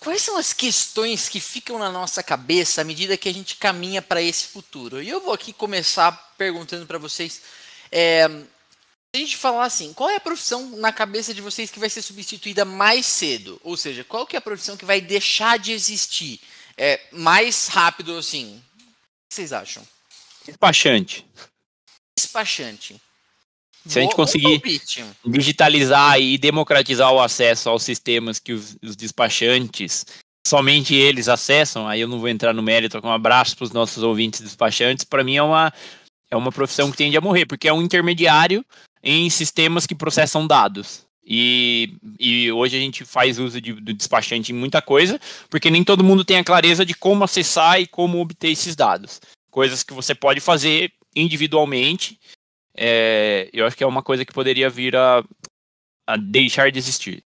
quais 0.00 0.22
são 0.22 0.38
as 0.38 0.54
questões 0.54 1.28
que 1.28 1.40
ficam 1.40 1.78
na 1.78 1.90
nossa 1.90 2.22
cabeça 2.22 2.80
à 2.80 2.84
medida 2.84 3.18
que 3.18 3.28
a 3.28 3.34
gente 3.34 3.56
caminha 3.56 4.00
para 4.00 4.22
esse 4.22 4.46
futuro? 4.46 5.02
E 5.02 5.10
eu 5.10 5.20
vou 5.20 5.34
aqui 5.34 5.52
começar 5.52 6.12
perguntando 6.38 6.86
para 6.86 6.96
vocês. 6.96 7.42
É, 7.92 8.30
a 9.14 9.18
gente 9.18 9.36
falar 9.36 9.64
assim, 9.64 9.92
qual 9.92 10.10
é 10.10 10.16
a 10.16 10.20
profissão 10.20 10.76
na 10.76 10.92
cabeça 10.92 11.32
de 11.32 11.40
vocês 11.40 11.70
que 11.70 11.78
vai 11.78 11.88
ser 11.88 12.02
substituída 12.02 12.64
mais 12.64 13.06
cedo? 13.06 13.60
Ou 13.62 13.76
seja, 13.76 14.02
qual 14.02 14.26
que 14.26 14.34
é 14.34 14.38
a 14.38 14.42
profissão 14.42 14.76
que 14.76 14.84
vai 14.84 15.00
deixar 15.00 15.56
de 15.56 15.70
existir 15.70 16.40
é, 16.76 17.00
mais 17.12 17.68
rápido 17.68 18.16
assim? 18.16 18.56
O 18.56 19.28
que 19.28 19.34
vocês 19.36 19.52
acham? 19.52 19.86
Despachante. 20.44 21.24
Despachante. 22.18 23.00
Se 23.86 23.98
a 23.98 24.02
gente 24.02 24.16
conseguir 24.16 24.60
digitalizar 25.24 26.18
e 26.18 26.36
democratizar 26.38 27.12
o 27.12 27.20
acesso 27.20 27.68
aos 27.68 27.82
sistemas 27.82 28.40
que 28.40 28.52
os, 28.52 28.76
os 28.82 28.96
despachantes, 28.96 30.06
somente 30.44 30.94
eles 30.94 31.28
acessam, 31.28 31.86
aí 31.86 32.00
eu 32.00 32.08
não 32.08 32.18
vou 32.18 32.28
entrar 32.28 32.52
no 32.52 32.62
mérito, 32.62 32.98
um 33.04 33.12
abraço 33.12 33.56
para 33.56 33.64
os 33.64 33.72
nossos 33.72 34.02
ouvintes 34.02 34.40
despachantes, 34.40 35.04
para 35.04 35.22
mim 35.22 35.36
é 35.36 35.42
uma, 35.42 35.72
é 36.30 36.36
uma 36.36 36.50
profissão 36.50 36.90
que 36.90 36.96
tende 36.96 37.16
a 37.16 37.20
morrer, 37.20 37.46
porque 37.46 37.68
é 37.68 37.72
um 37.72 37.82
intermediário 37.82 38.64
em 39.04 39.28
sistemas 39.28 39.86
que 39.86 39.94
processam 39.94 40.46
dados. 40.46 41.04
E, 41.26 41.96
e 42.18 42.50
hoje 42.50 42.76
a 42.76 42.80
gente 42.80 43.04
faz 43.04 43.38
uso 43.38 43.60
de, 43.60 43.72
do 43.74 43.94
despachante 43.94 44.52
em 44.52 44.54
muita 44.54 44.82
coisa, 44.82 45.20
porque 45.48 45.70
nem 45.70 45.84
todo 45.84 46.04
mundo 46.04 46.24
tem 46.24 46.38
a 46.38 46.44
clareza 46.44 46.84
de 46.84 46.94
como 46.94 47.22
acessar 47.22 47.80
e 47.80 47.86
como 47.86 48.20
obter 48.20 48.50
esses 48.50 48.74
dados. 48.74 49.20
Coisas 49.50 49.82
que 49.82 49.94
você 49.94 50.14
pode 50.14 50.40
fazer 50.40 50.92
individualmente 51.14 52.18
é, 52.76 53.48
eu 53.52 53.66
acho 53.66 53.76
que 53.76 53.84
é 53.84 53.86
uma 53.86 54.02
coisa 54.02 54.24
que 54.24 54.32
poderia 54.32 54.68
vir 54.68 54.96
a, 54.96 55.22
a 56.06 56.16
deixar 56.16 56.72
de 56.72 56.78
existir. 56.78 57.24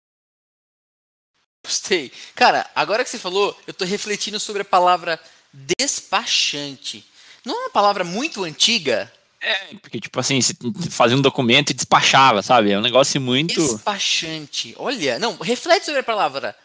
Gostei. 1.64 2.12
Cara, 2.34 2.70
agora 2.74 3.02
que 3.02 3.10
você 3.10 3.18
falou, 3.18 3.58
eu 3.66 3.72
tô 3.72 3.84
refletindo 3.84 4.38
sobre 4.38 4.62
a 4.62 4.64
palavra 4.64 5.18
despachante. 5.52 7.04
Não 7.44 7.54
é 7.54 7.64
uma 7.64 7.70
palavra 7.70 8.04
muito 8.04 8.44
antiga? 8.44 9.10
É, 9.40 9.74
porque, 9.76 10.00
tipo 10.00 10.18
assim, 10.18 10.40
você 10.40 10.54
fazia 10.90 11.16
um 11.16 11.22
documento 11.22 11.70
e 11.70 11.74
despachava, 11.74 12.42
sabe? 12.42 12.72
É 12.72 12.78
um 12.78 12.82
negócio 12.82 13.20
muito. 13.20 13.54
Despachante. 13.54 14.74
Olha, 14.78 15.18
não, 15.18 15.36
reflete 15.36 15.84
sobre 15.86 16.00
a 16.00 16.04
palavra 16.04 16.56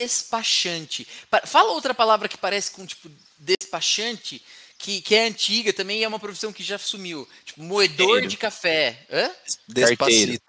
despachante. 0.00 1.06
Fala 1.44 1.72
outra 1.72 1.92
palavra 1.92 2.28
que 2.28 2.38
parece 2.38 2.70
com, 2.70 2.86
tipo, 2.86 3.10
despachante 3.38 4.40
que, 4.78 5.00
que 5.00 5.14
é 5.14 5.26
antiga 5.26 5.72
também 5.72 6.00
e 6.00 6.04
é 6.04 6.08
uma 6.08 6.20
profissão 6.20 6.52
que 6.52 6.62
já 6.62 6.78
sumiu. 6.78 7.28
Tipo, 7.44 7.62
moedor 7.62 8.06
Carteiro. 8.06 8.28
de 8.28 8.36
café. 8.36 8.98
Hã? 9.10 9.30
Despacito. 9.66 10.42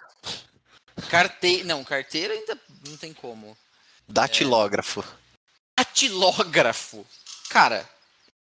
Carteiro. 1.10 1.66
Não, 1.66 1.84
carteiro 1.84 2.34
ainda 2.34 2.60
não 2.88 2.98
tem 2.98 3.14
como. 3.14 3.58
Datilógrafo. 4.08 5.02
É... 5.02 5.84
Datilógrafo. 5.84 7.06
Cara, 7.50 7.90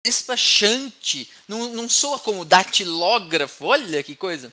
despachante. 0.04 1.30
Não, 1.46 1.72
não 1.72 1.88
soa 1.88 2.18
como 2.18 2.44
datilógrafo. 2.44 3.66
Olha 3.66 4.02
que 4.02 4.16
coisa. 4.16 4.52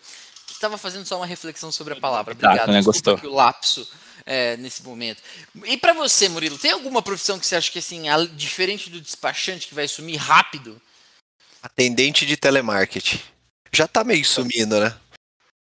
Estava 0.51 0.77
fazendo 0.77 1.05
só 1.05 1.17
uma 1.17 1.25
reflexão 1.25 1.71
sobre 1.71 1.93
a 1.93 1.99
palavra. 1.99 2.35
Tá, 2.35 2.47
Obrigado. 2.47 2.67
Tá, 2.67 2.71
né, 2.73 2.81
gostou. 2.81 3.19
o 3.23 3.33
lapso 3.33 3.87
é, 4.25 4.57
nesse 4.57 4.83
momento. 4.83 5.21
E 5.65 5.77
para 5.77 5.93
você, 5.93 6.29
Murilo, 6.29 6.57
tem 6.57 6.71
alguma 6.71 7.01
profissão 7.01 7.39
que 7.39 7.45
você 7.45 7.55
acha 7.55 7.71
que 7.71 7.79
assim, 7.79 8.03
diferente 8.35 8.89
do 8.89 9.01
despachante 9.01 9.67
que 9.67 9.75
vai 9.75 9.87
sumir 9.87 10.17
rápido? 10.17 10.79
Atendente 11.61 12.25
de 12.25 12.37
telemarketing. 12.37 13.19
Já 13.71 13.87
tá 13.87 14.03
meio 14.03 14.25
sumindo, 14.25 14.79
né? 14.79 14.95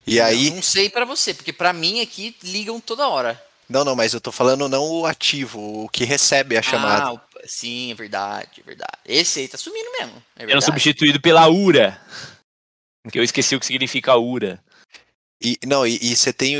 E 0.06 0.20
aí. 0.20 0.50
Não 0.50 0.62
sei 0.62 0.88
para 0.88 1.04
você, 1.04 1.34
porque 1.34 1.52
para 1.52 1.72
mim 1.72 2.00
aqui 2.00 2.34
ligam 2.42 2.80
toda 2.80 3.08
hora. 3.08 3.42
Não, 3.68 3.84
não, 3.84 3.94
mas 3.94 4.14
eu 4.14 4.20
tô 4.20 4.32
falando 4.32 4.68
não 4.68 4.82
o 4.82 5.06
ativo, 5.06 5.84
o 5.84 5.88
que 5.90 6.04
recebe 6.04 6.56
a 6.56 6.62
chamada. 6.62 7.10
Ah, 7.10 7.20
sim, 7.48 7.90
é 7.90 7.94
verdade, 7.94 8.60
é 8.60 8.62
verdade. 8.62 8.98
Esse 9.04 9.40
aí 9.40 9.48
tá 9.48 9.58
sumindo 9.58 9.90
mesmo. 9.98 10.22
É 10.36 10.44
Era 10.44 10.60
substituído 10.60 11.20
pela 11.20 11.48
URA. 11.48 12.00
Que 13.10 13.18
eu 13.18 13.22
esqueci 13.22 13.56
o 13.56 13.60
que 13.60 13.66
significa 13.66 14.16
URA. 14.16 14.62
E, 15.40 15.56
não, 15.64 15.86
e, 15.86 15.98
e 16.02 16.16
você 16.16 16.32
tem. 16.32 16.56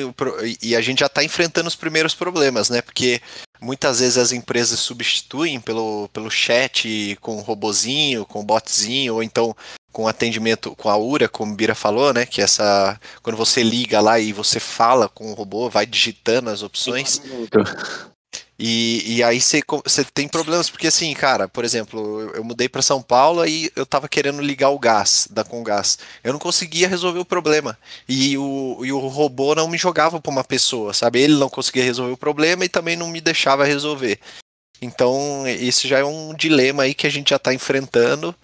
E 0.63 0.77
a 0.77 0.81
gente 0.81 1.01
já 1.01 1.07
está 1.07 1.23
enfrentando 1.25 1.69
os 1.69 1.75
primeiros 1.75 2.15
problemas, 2.15 2.71
né? 2.71 2.81
Porque 2.81 3.21
muitas 3.61 3.99
vezes 4.01 4.17
as 4.17 4.33
empresas 4.33 4.79
substituem 4.79 5.61
pelo, 5.61 6.09
pelo 6.13 6.31
chat 6.31 7.19
com 7.21 7.41
robozinho, 7.41 8.25
com 8.25 8.45
botzinho, 8.45 9.15
ou 9.15 9.23
então 9.23 9.55
com 9.93 10.07
atendimento 10.07 10.77
com 10.77 10.89
a 10.89 10.97
URA, 10.97 11.29
como 11.29 11.53
o 11.53 11.57
Bira 11.57 11.75
falou, 11.75 12.15
né? 12.15 12.25
Que 12.25 12.41
essa. 12.41 12.99
Quando 13.21 13.37
você 13.37 13.63
liga 13.63 14.01
lá 14.01 14.21
e 14.21 14.33
você 14.33 14.61
fala 14.61 15.09
com 15.09 15.33
o 15.33 15.35
robô, 15.35 15.69
vai 15.69 15.85
digitando 15.85 16.51
as 16.51 16.63
opções. 16.63 17.21
E, 18.61 19.19
e 19.19 19.23
aí 19.23 19.41
você 19.41 19.63
tem 20.13 20.27
problemas, 20.27 20.69
porque 20.69 20.89
assim, 20.89 21.15
cara, 21.15 21.47
por 21.47 21.65
exemplo, 21.65 22.21
eu, 22.21 22.31
eu 22.37 22.45
mudei 22.45 22.69
para 22.69 22.83
São 22.83 23.01
Paulo 23.01 23.47
e 23.47 23.71
eu 23.77 23.87
tava 23.87 24.09
querendo 24.09 24.43
ligar 24.43 24.71
o 24.71 24.79
gás 24.79 25.29
da 25.31 25.45
Congás. 25.45 25.99
Eu 26.25 26.33
não 26.33 26.41
conseguia 26.41 26.89
resolver 26.89 27.21
o 27.21 27.25
problema. 27.25 27.79
E 28.09 28.37
o, 28.37 28.85
e 28.85 28.93
o 28.93 28.99
robô 28.99 29.55
não 29.55 29.69
me 29.69 29.79
jogava 29.79 30.21
para 30.21 30.33
uma 30.33 30.43
pessoa, 30.43 30.93
sabe? 30.93 31.21
Ele 31.21 31.37
não 31.37 31.49
conseguia 31.49 31.85
resolver 31.85 32.13
o 32.13 32.17
problema 32.17 32.65
e 32.65 32.69
também 32.69 32.97
não 32.97 33.09
me 33.09 33.21
deixava 33.21 33.65
resolver. 33.65 34.19
Então, 34.83 35.47
esse 35.47 35.87
já 35.87 36.01
é 36.01 36.05
um 36.05 36.35
dilema 36.35 36.83
aí 36.83 36.95
que 36.95 37.07
a 37.07 37.11
gente 37.11 37.31
já 37.31 37.37
está 37.37 37.55
enfrentando. 37.55 38.35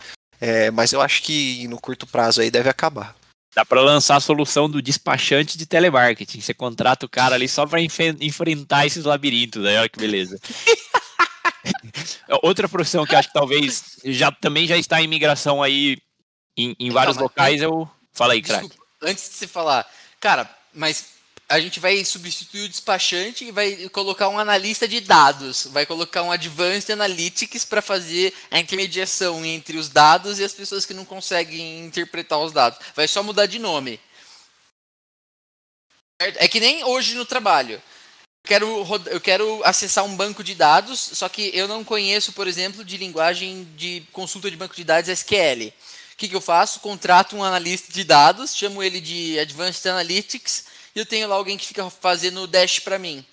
É, 0.40 0.70
mas 0.70 0.92
eu 0.92 1.00
acho 1.00 1.22
que 1.22 1.66
no 1.68 1.80
curto 1.80 2.06
prazo 2.06 2.40
aí 2.40 2.50
deve 2.50 2.68
acabar. 2.68 3.16
Dá 3.54 3.64
para 3.64 3.80
lançar 3.80 4.16
a 4.16 4.20
solução 4.20 4.68
do 4.68 4.82
despachante 4.82 5.56
de 5.56 5.64
telemarketing. 5.64 6.40
Você 6.40 6.52
contrata 6.52 7.06
o 7.06 7.08
cara 7.08 7.36
ali 7.36 7.48
só 7.48 7.66
para 7.66 7.80
enfrentar 7.80 8.86
esses 8.86 9.04
labirintos. 9.04 9.64
Aí, 9.64 9.76
olha 9.76 9.88
que 9.88 9.98
beleza. 9.98 10.38
Outra 12.42 12.68
profissão 12.68 13.06
que 13.06 13.14
acho 13.14 13.28
que 13.28 13.34
talvez 13.34 13.98
já 14.04 14.32
também 14.32 14.66
já 14.66 14.76
está 14.76 15.00
em 15.00 15.06
migração 15.06 15.62
aí 15.62 15.98
em, 16.56 16.74
em 16.78 16.90
vários 16.90 17.16
locais, 17.16 17.62
eu. 17.62 17.88
Fala 18.12 18.34
aí, 18.34 18.42
craque. 18.42 18.70
Antes 19.02 19.28
de 19.28 19.36
você 19.36 19.46
falar, 19.46 19.86
cara, 20.20 20.48
mas 20.72 21.13
a 21.48 21.60
gente 21.60 21.78
vai 21.78 22.02
substituir 22.04 22.64
o 22.64 22.68
despachante 22.68 23.44
e 23.44 23.50
vai 23.50 23.88
colocar 23.90 24.28
um 24.28 24.38
analista 24.38 24.88
de 24.88 25.00
dados, 25.00 25.66
vai 25.66 25.84
colocar 25.84 26.22
um 26.22 26.32
Advanced 26.32 26.90
Analytics 26.90 27.64
para 27.64 27.82
fazer 27.82 28.32
a 28.50 28.58
intermediação 28.58 29.44
entre 29.44 29.76
os 29.76 29.88
dados 29.88 30.38
e 30.38 30.44
as 30.44 30.52
pessoas 30.52 30.86
que 30.86 30.94
não 30.94 31.04
conseguem 31.04 31.84
interpretar 31.84 32.38
os 32.38 32.52
dados. 32.52 32.78
Vai 32.96 33.06
só 33.06 33.22
mudar 33.22 33.46
de 33.46 33.58
nome. 33.58 34.00
É 36.18 36.48
que 36.48 36.60
nem 36.60 36.82
hoje 36.84 37.14
no 37.14 37.24
trabalho. 37.24 37.74
Eu 37.74 38.48
quero, 38.48 38.86
eu 39.06 39.20
quero 39.20 39.62
acessar 39.64 40.04
um 40.04 40.16
banco 40.16 40.42
de 40.42 40.54
dados, 40.54 40.98
só 40.98 41.28
que 41.28 41.50
eu 41.54 41.66
não 41.68 41.84
conheço, 41.84 42.32
por 42.32 42.46
exemplo, 42.46 42.84
de 42.84 42.96
linguagem 42.96 43.64
de 43.76 44.06
consulta 44.12 44.50
de 44.50 44.56
banco 44.56 44.74
de 44.74 44.84
dados 44.84 45.10
SQL. 45.10 45.68
O 46.12 46.16
que, 46.16 46.28
que 46.28 46.36
eu 46.36 46.40
faço? 46.40 46.80
Contrato 46.80 47.36
um 47.36 47.42
analista 47.42 47.92
de 47.92 48.04
dados, 48.04 48.54
chamo 48.54 48.82
ele 48.82 49.00
de 49.00 49.38
Advanced 49.38 49.84
Analytics 49.86 50.73
e 50.94 50.98
eu 50.98 51.06
tenho 51.06 51.28
lá 51.28 51.34
alguém 51.34 51.58
que 51.58 51.66
fica 51.66 51.88
fazendo 51.90 52.42
o 52.42 52.46
dash 52.46 52.78
para 52.78 52.98
mim. 52.98 53.24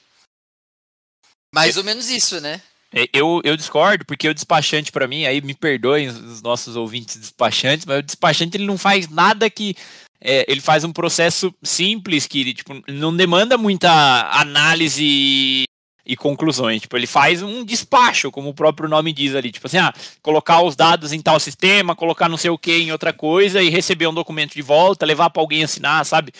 Mais 1.53 1.77
ou 1.77 1.83
menos 1.83 2.09
isso, 2.09 2.39
né? 2.39 2.61
É, 2.93 3.07
eu, 3.13 3.41
eu 3.43 3.55
discordo, 3.55 4.05
porque 4.05 4.27
o 4.27 4.33
despachante, 4.33 4.91
para 4.91 5.07
mim, 5.07 5.25
aí 5.25 5.41
me 5.41 5.53
perdoem 5.53 6.07
os 6.07 6.41
nossos 6.41 6.75
ouvintes 6.75 7.17
despachantes, 7.17 7.85
mas 7.85 7.99
o 7.99 8.03
despachante 8.03 8.57
ele 8.57 8.65
não 8.65 8.77
faz 8.77 9.07
nada 9.07 9.49
que. 9.49 9.75
É, 10.23 10.45
ele 10.47 10.61
faz 10.61 10.83
um 10.83 10.93
processo 10.93 11.51
simples 11.63 12.27
que 12.27 12.53
tipo, 12.53 12.79
não 12.87 13.15
demanda 13.15 13.57
muita 13.57 13.89
análise 14.31 15.03
e, 15.03 15.63
e 16.05 16.15
conclusões. 16.15 16.81
Tipo, 16.81 16.95
ele 16.95 17.07
faz 17.07 17.41
um 17.41 17.65
despacho, 17.65 18.29
como 18.29 18.49
o 18.49 18.53
próprio 18.53 18.87
nome 18.87 19.13
diz 19.13 19.33
ali. 19.33 19.51
Tipo 19.51 19.65
assim, 19.65 19.79
ah, 19.79 19.91
colocar 20.21 20.61
os 20.61 20.75
dados 20.75 21.11
em 21.11 21.21
tal 21.21 21.39
sistema, 21.39 21.95
colocar 21.95 22.29
não 22.29 22.37
sei 22.37 22.51
o 22.51 22.57
que 22.57 22.71
em 22.71 22.91
outra 22.91 23.11
coisa 23.11 23.63
e 23.63 23.69
receber 23.69 24.05
um 24.05 24.13
documento 24.13 24.53
de 24.53 24.61
volta, 24.61 25.07
levar 25.07 25.31
para 25.31 25.41
alguém 25.41 25.63
assinar, 25.63 26.05
sabe? 26.05 26.31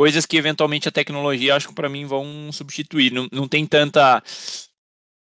Coisas 0.00 0.24
que 0.24 0.38
eventualmente 0.38 0.88
a 0.88 0.90
tecnologia, 0.90 1.54
acho 1.54 1.68
que 1.68 1.74
para 1.74 1.86
mim 1.86 2.06
vão 2.06 2.50
substituir. 2.50 3.12
Não, 3.12 3.28
não 3.30 3.46
tem 3.46 3.66
tanta 3.66 4.22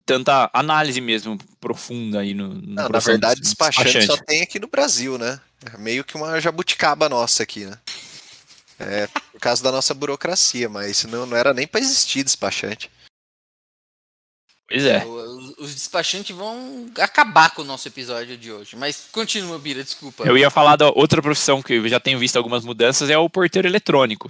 tanta 0.06 0.50
análise 0.54 1.02
mesmo 1.02 1.38
profunda 1.60 2.22
aí 2.22 2.34
no, 2.34 2.48
no 2.48 2.76
não, 2.76 2.88
na 2.88 3.00
verdade 3.00 3.42
despachante, 3.42 3.88
despachante, 3.88 4.06
só 4.06 4.16
tem 4.26 4.42
aqui 4.42 4.58
no 4.58 4.70
Brasil, 4.70 5.18
né? 5.18 5.38
É 5.66 5.78
meio 5.78 6.06
que 6.06 6.16
uma 6.16 6.40
jabuticaba 6.40 7.10
nossa 7.10 7.44
aqui, 7.44 7.66
né? 7.66 7.78
É 8.80 9.08
por 9.08 9.42
causa 9.42 9.62
da 9.62 9.70
nossa 9.70 9.94
burocracia, 9.94 10.70
mas 10.70 11.04
não, 11.04 11.26
não 11.26 11.36
era 11.36 11.54
nem 11.54 11.68
para 11.68 11.82
existir 11.82 12.24
despachante. 12.24 12.90
Pois 14.66 14.86
é. 14.86 15.04
Os 15.58 15.76
despachantes 15.76 16.34
vão 16.34 16.90
acabar 17.00 17.54
com 17.54 17.64
o 17.64 17.66
nosso 17.66 17.86
episódio 17.90 18.38
de 18.38 18.50
hoje. 18.50 18.78
Mas 18.78 19.10
continua, 19.12 19.60
Bira, 19.60 19.84
desculpa. 19.84 20.24
Eu 20.24 20.38
ia 20.38 20.50
falar 20.50 20.78
da 20.78 20.90
outra 20.90 21.22
profissão 21.22 21.62
que 21.62 21.74
eu 21.74 21.90
já 21.90 22.00
tenho 22.00 22.18
visto 22.18 22.38
algumas 22.38 22.64
mudanças, 22.64 23.10
é 23.10 23.18
o 23.18 23.30
porteiro 23.30 23.68
eletrônico 23.68 24.30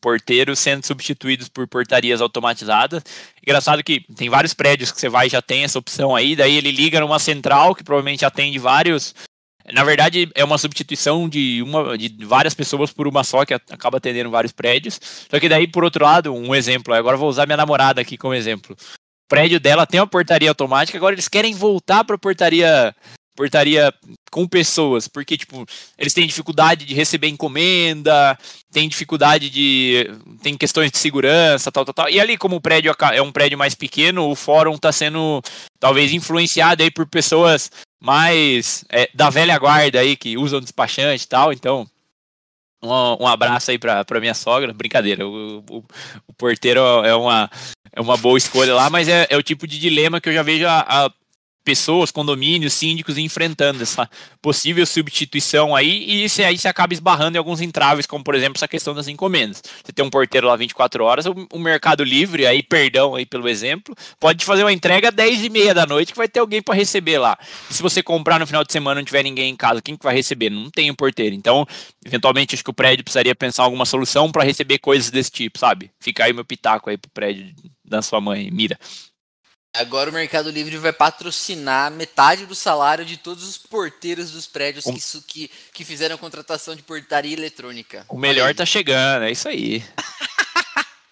porteiros 0.00 0.58
sendo 0.58 0.86
substituídos 0.86 1.48
por 1.48 1.66
portarias 1.66 2.20
automatizadas. 2.20 3.02
Engraçado 3.42 3.82
que 3.82 4.04
tem 4.14 4.28
vários 4.28 4.54
prédios 4.54 4.90
que 4.90 5.00
você 5.00 5.08
vai 5.08 5.26
e 5.26 5.30
já 5.30 5.42
tem 5.42 5.64
essa 5.64 5.78
opção 5.78 6.14
aí, 6.14 6.34
daí 6.34 6.56
ele 6.56 6.70
liga 6.70 7.00
numa 7.00 7.18
central 7.18 7.74
que 7.74 7.84
provavelmente 7.84 8.24
atende 8.24 8.58
vários 8.58 9.14
na 9.72 9.84
verdade, 9.84 10.30
é 10.34 10.44
uma 10.44 10.58
substituição 10.58 11.28
de, 11.28 11.62
uma, 11.62 11.96
de 11.96 12.24
várias 12.24 12.54
pessoas 12.54 12.92
por 12.92 13.06
uma 13.06 13.22
só, 13.22 13.44
que 13.44 13.54
acaba 13.54 13.98
atendendo 13.98 14.30
vários 14.30 14.52
prédios. 14.52 14.98
Só 15.30 15.38
que 15.38 15.48
daí, 15.48 15.66
por 15.66 15.84
outro 15.84 16.04
lado, 16.04 16.32
um 16.32 16.54
exemplo, 16.54 16.94
agora 16.94 17.16
vou 17.16 17.28
usar 17.28 17.46
minha 17.46 17.56
namorada 17.56 18.00
aqui 18.00 18.16
como 18.16 18.34
exemplo. 18.34 18.74
O 18.74 19.28
prédio 19.28 19.60
dela 19.60 19.86
tem 19.86 20.00
uma 20.00 20.06
portaria 20.06 20.48
automática, 20.48 20.96
agora 20.96 21.14
eles 21.14 21.28
querem 21.28 21.54
voltar 21.54 22.02
para 22.04 22.16
a 22.16 22.18
portaria 22.18 22.94
portaria 23.38 23.94
com 24.32 24.48
pessoas, 24.48 25.06
porque, 25.06 25.38
tipo, 25.38 25.64
eles 25.96 26.12
têm 26.12 26.26
dificuldade 26.26 26.84
de 26.84 26.92
receber 26.92 27.28
encomenda, 27.28 28.36
tem 28.72 28.88
dificuldade 28.88 29.48
de. 29.48 30.10
tem 30.42 30.58
questões 30.58 30.90
de 30.90 30.98
segurança, 30.98 31.70
tal, 31.70 31.84
tal, 31.84 31.94
tal. 31.94 32.10
E 32.10 32.18
ali, 32.18 32.36
como 32.36 32.56
o 32.56 32.60
prédio 32.60 32.92
é 33.12 33.22
um 33.22 33.30
prédio 33.30 33.56
mais 33.56 33.76
pequeno, 33.76 34.28
o 34.28 34.34
fórum 34.34 34.74
está 34.74 34.90
sendo 34.90 35.40
talvez 35.78 36.12
influenciado 36.12 36.82
aí 36.82 36.90
por 36.90 37.06
pessoas 37.06 37.70
mais 38.00 38.84
é, 38.90 39.08
da 39.14 39.30
velha 39.30 39.56
guarda 39.56 40.00
aí, 40.00 40.16
que 40.16 40.36
usam 40.36 40.60
despachante 40.60 41.22
e 41.22 41.28
tal, 41.28 41.52
então. 41.52 41.88
Um, 42.82 43.24
um 43.24 43.26
abraço 43.26 43.70
aí 43.70 43.78
para 43.78 44.20
minha 44.20 44.34
sogra. 44.34 44.72
Brincadeira, 44.72 45.26
o, 45.26 45.64
o, 45.68 45.84
o, 46.28 46.32
porteiro 46.32 46.80
é 47.04 47.14
uma, 47.14 47.50
é 47.92 48.00
uma 48.00 48.16
boa 48.16 48.38
escolha 48.38 48.74
lá, 48.74 48.90
mas 48.90 49.08
é, 49.08 49.26
é 49.30 49.36
o 49.36 49.42
tipo 49.42 49.66
de 49.66 49.78
dilema 49.78 50.20
que 50.20 50.28
eu 50.28 50.32
já 50.32 50.42
vejo 50.42 50.64
a, 50.64 50.80
a 51.06 51.10
pessoas, 51.64 52.10
condomínios, 52.10 52.72
síndicos 52.72 53.18
enfrentando 53.18 53.82
essa 53.82 54.08
possível 54.40 54.86
substituição 54.86 55.76
aí, 55.76 56.04
e 56.04 56.24
isso 56.24 56.40
aí 56.42 56.56
se 56.56 56.66
acaba 56.66 56.94
esbarrando 56.94 57.36
em 57.36 57.38
alguns 57.38 57.60
entraves, 57.60 58.06
como 58.06 58.24
por 58.24 58.34
exemplo 58.34 58.56
essa 58.56 58.68
questão 58.68 58.94
das 58.94 59.08
encomendas. 59.08 59.62
Você 59.84 59.92
tem 59.92 60.04
um 60.04 60.10
porteiro 60.10 60.46
lá 60.46 60.56
24 60.56 61.04
horas, 61.04 61.26
o, 61.26 61.58
Mercado 61.58 62.02
Livre, 62.02 62.46
aí, 62.46 62.62
perdão 62.62 63.14
aí 63.14 63.26
pelo 63.26 63.48
exemplo, 63.48 63.94
pode 64.18 64.44
fazer 64.44 64.64
uma 64.64 64.72
entrega 64.72 65.10
às 65.10 65.14
10 65.14 65.44
e 65.44 65.50
meia 65.50 65.74
da 65.74 65.84
noite 65.84 66.12
que 66.12 66.18
vai 66.18 66.28
ter 66.28 66.40
alguém 66.40 66.62
para 66.62 66.74
receber 66.74 67.18
lá. 67.18 67.38
E 67.70 67.74
se 67.74 67.82
você 67.82 68.02
comprar 68.02 68.38
no 68.38 68.46
final 68.46 68.64
de 68.64 68.72
semana 68.72 69.00
não 69.00 69.04
tiver 69.04 69.22
ninguém 69.22 69.50
em 69.50 69.56
casa, 69.56 69.82
quem 69.82 69.96
que 69.96 70.04
vai 70.04 70.14
receber? 70.14 70.50
Não 70.50 70.70
tem 70.70 70.90
um 70.90 70.94
porteiro. 70.94 71.34
Então, 71.34 71.66
eventualmente, 72.04 72.54
acho 72.54 72.64
que 72.64 72.70
o 72.70 72.74
prédio 72.74 73.04
precisaria 73.04 73.34
pensar 73.34 73.64
alguma 73.64 73.84
solução 73.84 74.32
para 74.32 74.44
receber 74.44 74.78
coisas 74.78 75.10
desse 75.10 75.30
tipo, 75.30 75.58
sabe? 75.58 75.90
Fica 76.00 76.24
aí 76.24 76.32
meu 76.32 76.44
pitaco 76.44 76.88
aí 76.88 76.96
pro 76.96 77.10
prédio 77.10 77.52
da 77.84 78.02
sua 78.02 78.20
mãe, 78.20 78.50
mira. 78.50 78.78
Agora 79.74 80.10
o 80.10 80.12
Mercado 80.12 80.50
Livre 80.50 80.76
vai 80.78 80.92
patrocinar 80.92 81.90
metade 81.90 82.46
do 82.46 82.54
salário 82.54 83.04
de 83.04 83.16
todos 83.16 83.44
os 83.44 83.58
porteiros 83.58 84.30
dos 84.30 84.46
prédios 84.46 84.86
um... 84.86 84.94
que, 84.94 85.20
que, 85.22 85.50
que, 85.72 85.84
fizeram 85.84 86.14
a 86.14 86.18
contratação 86.18 86.74
de 86.74 86.82
portaria 86.82 87.34
eletrônica. 87.36 88.04
O 88.08 88.18
melhor 88.18 88.54
tá 88.54 88.64
chegando, 88.64 89.24
é 89.24 89.30
isso 89.30 89.46
aí. 89.48 89.84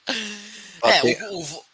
é, 0.83 1.03
o, 1.31 1.43
o, 1.43 1.65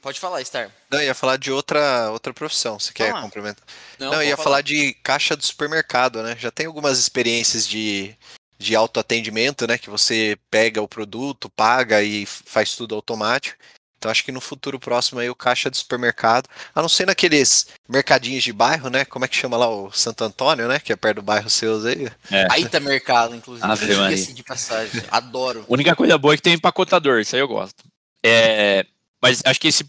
pode 0.00 0.18
falar, 0.18 0.42
Star. 0.44 0.70
Não, 0.90 1.02
ia 1.02 1.14
falar 1.14 1.36
de 1.36 1.52
outra, 1.52 2.10
outra 2.10 2.32
profissão, 2.32 2.78
você 2.78 2.92
quer 2.92 3.14
ah. 3.14 3.20
complementar? 3.20 3.64
Não, 3.98 4.12
Não 4.12 4.22
ia 4.22 4.36
falar. 4.36 4.44
falar 4.44 4.60
de 4.62 4.94
caixa 5.02 5.36
do 5.36 5.44
supermercado, 5.44 6.22
né? 6.22 6.34
Já 6.38 6.50
tem 6.50 6.66
algumas 6.66 6.98
experiências 6.98 7.68
de, 7.68 8.16
de 8.58 8.74
autoatendimento, 8.74 9.66
né? 9.66 9.76
Que 9.76 9.90
você 9.90 10.36
pega 10.50 10.82
o 10.82 10.88
produto, 10.88 11.50
paga 11.50 12.02
e 12.02 12.24
faz 12.26 12.74
tudo 12.74 12.94
automático. 12.94 13.56
Então 14.02 14.10
acho 14.10 14.24
que 14.24 14.32
no 14.32 14.40
futuro 14.40 14.80
próximo 14.80 15.20
aí 15.20 15.30
o 15.30 15.34
caixa 15.34 15.70
do 15.70 15.76
supermercado, 15.76 16.48
a 16.74 16.82
não 16.82 16.88
ser 16.88 17.06
naqueles 17.06 17.68
mercadinhos 17.88 18.42
de 18.42 18.52
bairro, 18.52 18.90
né? 18.90 19.04
Como 19.04 19.24
é 19.24 19.28
que 19.28 19.36
chama 19.36 19.56
lá 19.56 19.68
o 19.68 19.92
Santo 19.92 20.24
Antônio, 20.24 20.66
né? 20.66 20.80
Que 20.80 20.92
é 20.92 20.96
perto 20.96 21.16
do 21.18 21.22
bairro 21.22 21.48
seus 21.48 21.84
aí. 21.84 22.10
É. 22.28 22.48
Aí 22.50 22.68
tá 22.68 22.80
mercado, 22.80 23.36
inclusive. 23.36 23.64
Ave 23.64 24.12
assim 24.12 24.34
de 24.34 24.42
passagem. 24.42 25.00
Adoro. 25.08 25.64
A 25.68 25.72
única 25.72 25.94
coisa 25.94 26.18
boa 26.18 26.34
é 26.34 26.36
que 26.36 26.42
tem 26.42 26.54
empacotador, 26.54 27.20
isso 27.20 27.36
aí 27.36 27.40
eu 27.40 27.46
gosto. 27.46 27.84
É, 28.26 28.84
mas 29.22 29.40
acho 29.44 29.60
que 29.60 29.68
esse, 29.68 29.84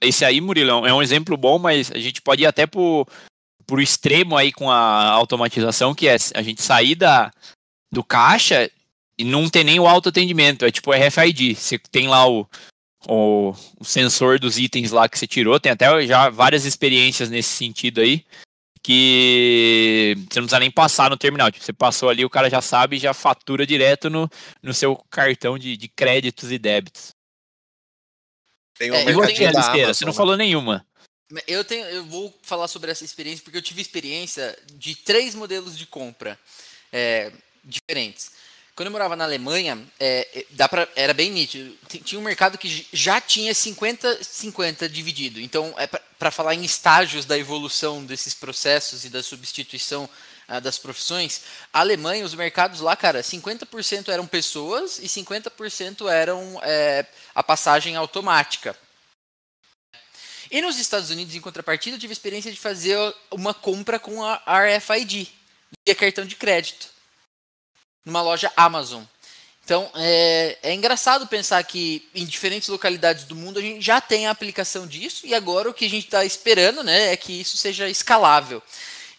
esse 0.00 0.24
aí, 0.24 0.40
Murilão, 0.40 0.84
é 0.84 0.92
um 0.92 1.00
exemplo 1.00 1.36
bom, 1.36 1.56
mas 1.56 1.92
a 1.92 1.98
gente 2.00 2.20
pode 2.20 2.42
ir 2.42 2.46
até 2.46 2.66
pro, 2.66 3.06
pro 3.64 3.80
extremo 3.80 4.36
aí 4.36 4.50
com 4.50 4.68
a 4.68 5.10
automatização, 5.10 5.94
que 5.94 6.08
é 6.08 6.16
a 6.34 6.42
gente 6.42 6.60
sair 6.60 6.96
da, 6.96 7.30
do 7.92 8.02
caixa 8.02 8.68
e 9.16 9.22
não 9.22 9.48
ter 9.48 9.62
nem 9.62 9.78
o 9.78 9.86
autoatendimento. 9.86 10.64
É 10.64 10.72
tipo 10.72 10.90
RFID. 10.90 11.54
Você 11.54 11.78
tem 11.78 12.08
lá 12.08 12.28
o, 12.28 12.44
o, 13.08 13.54
o, 13.78 13.84
sensor 13.84 14.38
dos 14.38 14.58
itens 14.58 14.90
lá 14.90 15.08
que 15.08 15.18
você 15.18 15.26
tirou. 15.26 15.58
Tem 15.58 15.72
até 15.72 16.06
já 16.06 16.30
várias 16.30 16.64
experiências 16.64 17.30
nesse 17.30 17.50
sentido 17.50 18.00
aí. 18.00 18.24
Que 18.82 20.14
você 20.16 20.40
não 20.40 20.46
precisa 20.46 20.58
nem 20.58 20.70
passar 20.70 21.10
no 21.10 21.16
terminal. 21.16 21.50
Tipo, 21.50 21.64
você 21.64 21.72
passou 21.72 22.08
ali, 22.08 22.24
o 22.24 22.30
cara 22.30 22.50
já 22.50 22.60
sabe 22.60 22.96
e 22.96 23.00
já 23.00 23.14
fatura 23.14 23.66
direto 23.66 24.10
no, 24.10 24.28
no 24.62 24.74
seu 24.74 24.96
cartão 25.08 25.56
de, 25.56 25.76
de 25.76 25.88
créditos 25.88 26.50
e 26.50 26.58
débitos. 26.58 27.14
Tem 28.76 28.90
é, 28.90 29.02
eu 29.10 29.26
tenho 29.26 29.60
esteira, 29.60 29.94
você 29.94 30.04
não 30.04 30.12
falou 30.12 30.36
nenhuma. 30.36 30.84
Eu, 31.46 31.64
tenho, 31.64 31.86
eu 31.86 32.04
vou 32.04 32.36
falar 32.42 32.68
sobre 32.68 32.90
essa 32.90 33.04
experiência 33.04 33.42
porque 33.44 33.56
eu 33.56 33.62
tive 33.62 33.80
experiência 33.80 34.58
de 34.74 34.94
três 34.96 35.34
modelos 35.34 35.78
de 35.78 35.86
compra 35.86 36.38
é, 36.92 37.32
diferentes. 37.64 38.32
Quando 38.74 38.86
eu 38.86 38.92
morava 38.92 39.14
na 39.14 39.24
Alemanha, 39.24 39.78
é, 40.00 40.26
é 40.32 40.46
dá 40.50 40.66
pra, 40.66 40.88
era 40.96 41.12
bem 41.12 41.30
nítido. 41.30 41.76
Tinha 42.04 42.18
um 42.18 42.24
mercado 42.24 42.56
que 42.56 42.86
já 42.90 43.20
tinha 43.20 43.52
50-50 43.52 44.88
dividido. 44.88 45.40
Então, 45.40 45.74
é 45.76 45.86
para 45.86 46.30
falar 46.30 46.54
em 46.54 46.64
estágios 46.64 47.26
da 47.26 47.36
evolução 47.36 48.02
desses 48.04 48.32
processos 48.32 49.04
e 49.04 49.10
da 49.10 49.22
substituição 49.22 50.08
ah, 50.48 50.58
das 50.58 50.78
profissões, 50.78 51.42
a 51.72 51.80
Alemanha, 51.80 52.24
os 52.24 52.34
mercados 52.34 52.80
lá, 52.80 52.96
cara, 52.96 53.20
50% 53.22 54.08
eram 54.08 54.26
pessoas 54.26 54.98
e 54.98 55.06
50% 55.06 56.10
eram 56.10 56.60
é, 56.62 57.06
a 57.34 57.42
passagem 57.42 57.96
automática. 57.96 58.76
E 60.50 60.62
nos 60.62 60.78
Estados 60.78 61.10
Unidos, 61.10 61.34
em 61.34 61.40
contrapartida, 61.40 61.96
eu 61.96 62.00
tive 62.00 62.12
a 62.12 62.14
experiência 62.14 62.52
de 62.52 62.58
fazer 62.58 62.98
uma 63.30 63.52
compra 63.52 63.98
com 63.98 64.24
a 64.24 64.40
RFID, 64.46 65.28
via 65.86 65.94
cartão 65.94 66.24
de 66.24 66.36
crédito 66.36 66.91
numa 68.04 68.22
loja 68.22 68.52
Amazon. 68.56 69.02
Então 69.64 69.90
é, 69.94 70.58
é 70.62 70.74
engraçado 70.74 71.26
pensar 71.26 71.62
que 71.64 72.08
em 72.14 72.26
diferentes 72.26 72.68
localidades 72.68 73.24
do 73.24 73.36
mundo 73.36 73.58
a 73.58 73.62
gente 73.62 73.80
já 73.80 74.00
tem 74.00 74.26
a 74.26 74.30
aplicação 74.30 74.86
disso 74.86 75.26
e 75.26 75.34
agora 75.34 75.70
o 75.70 75.74
que 75.74 75.84
a 75.84 75.90
gente 75.90 76.04
está 76.06 76.24
esperando 76.24 76.82
né, 76.82 77.12
é 77.12 77.16
que 77.16 77.32
isso 77.32 77.56
seja 77.56 77.88
escalável. 77.88 78.60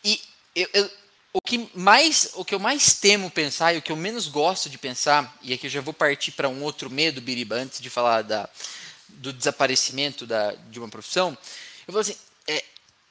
E 0.04 0.20
eu, 0.54 0.68
eu, 0.74 0.92
o, 1.32 1.42
que 1.42 1.70
mais, 1.74 2.32
o 2.36 2.44
que 2.44 2.54
eu 2.54 2.60
mais 2.60 2.94
temo 2.94 3.32
pensar 3.32 3.74
e 3.74 3.78
o 3.78 3.82
que 3.82 3.92
eu 3.92 3.96
menos 3.96 4.28
gosto 4.28 4.70
de 4.70 4.78
pensar, 4.78 5.36
e 5.42 5.54
aqui 5.54 5.68
eu 5.68 5.72
já 5.72 5.82
vou 5.82 5.94
partir 5.94 6.32
para 6.34 6.50
um 6.50 6.62
outro 6.62 6.90
medo, 6.90 7.22
Biriba, 7.22 7.56
antes 7.56 7.80
de 7.80 7.90
falar 7.90 8.22
da, 8.22 8.48
do 9.08 9.32
desaparecimento 9.32 10.26
da, 10.26 10.52
de 10.70 10.78
uma 10.78 10.90
profissão, 10.90 11.38
eu 11.88 11.92
vou 11.94 12.02
assim, 12.02 12.18
é, 12.48 12.64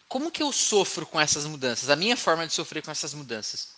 como 0.07 0.31
que 0.31 0.43
eu 0.43 0.53
sofro 0.53 1.07
com 1.07 1.19
essas 1.19 1.47
mudanças? 1.47 1.89
A 1.89 1.97
minha 1.97 2.17
forma 2.17 2.47
de 2.47 2.53
sofrer 2.53 2.83
com 2.83 2.91
essas 2.91 3.15
mudanças. 3.15 3.69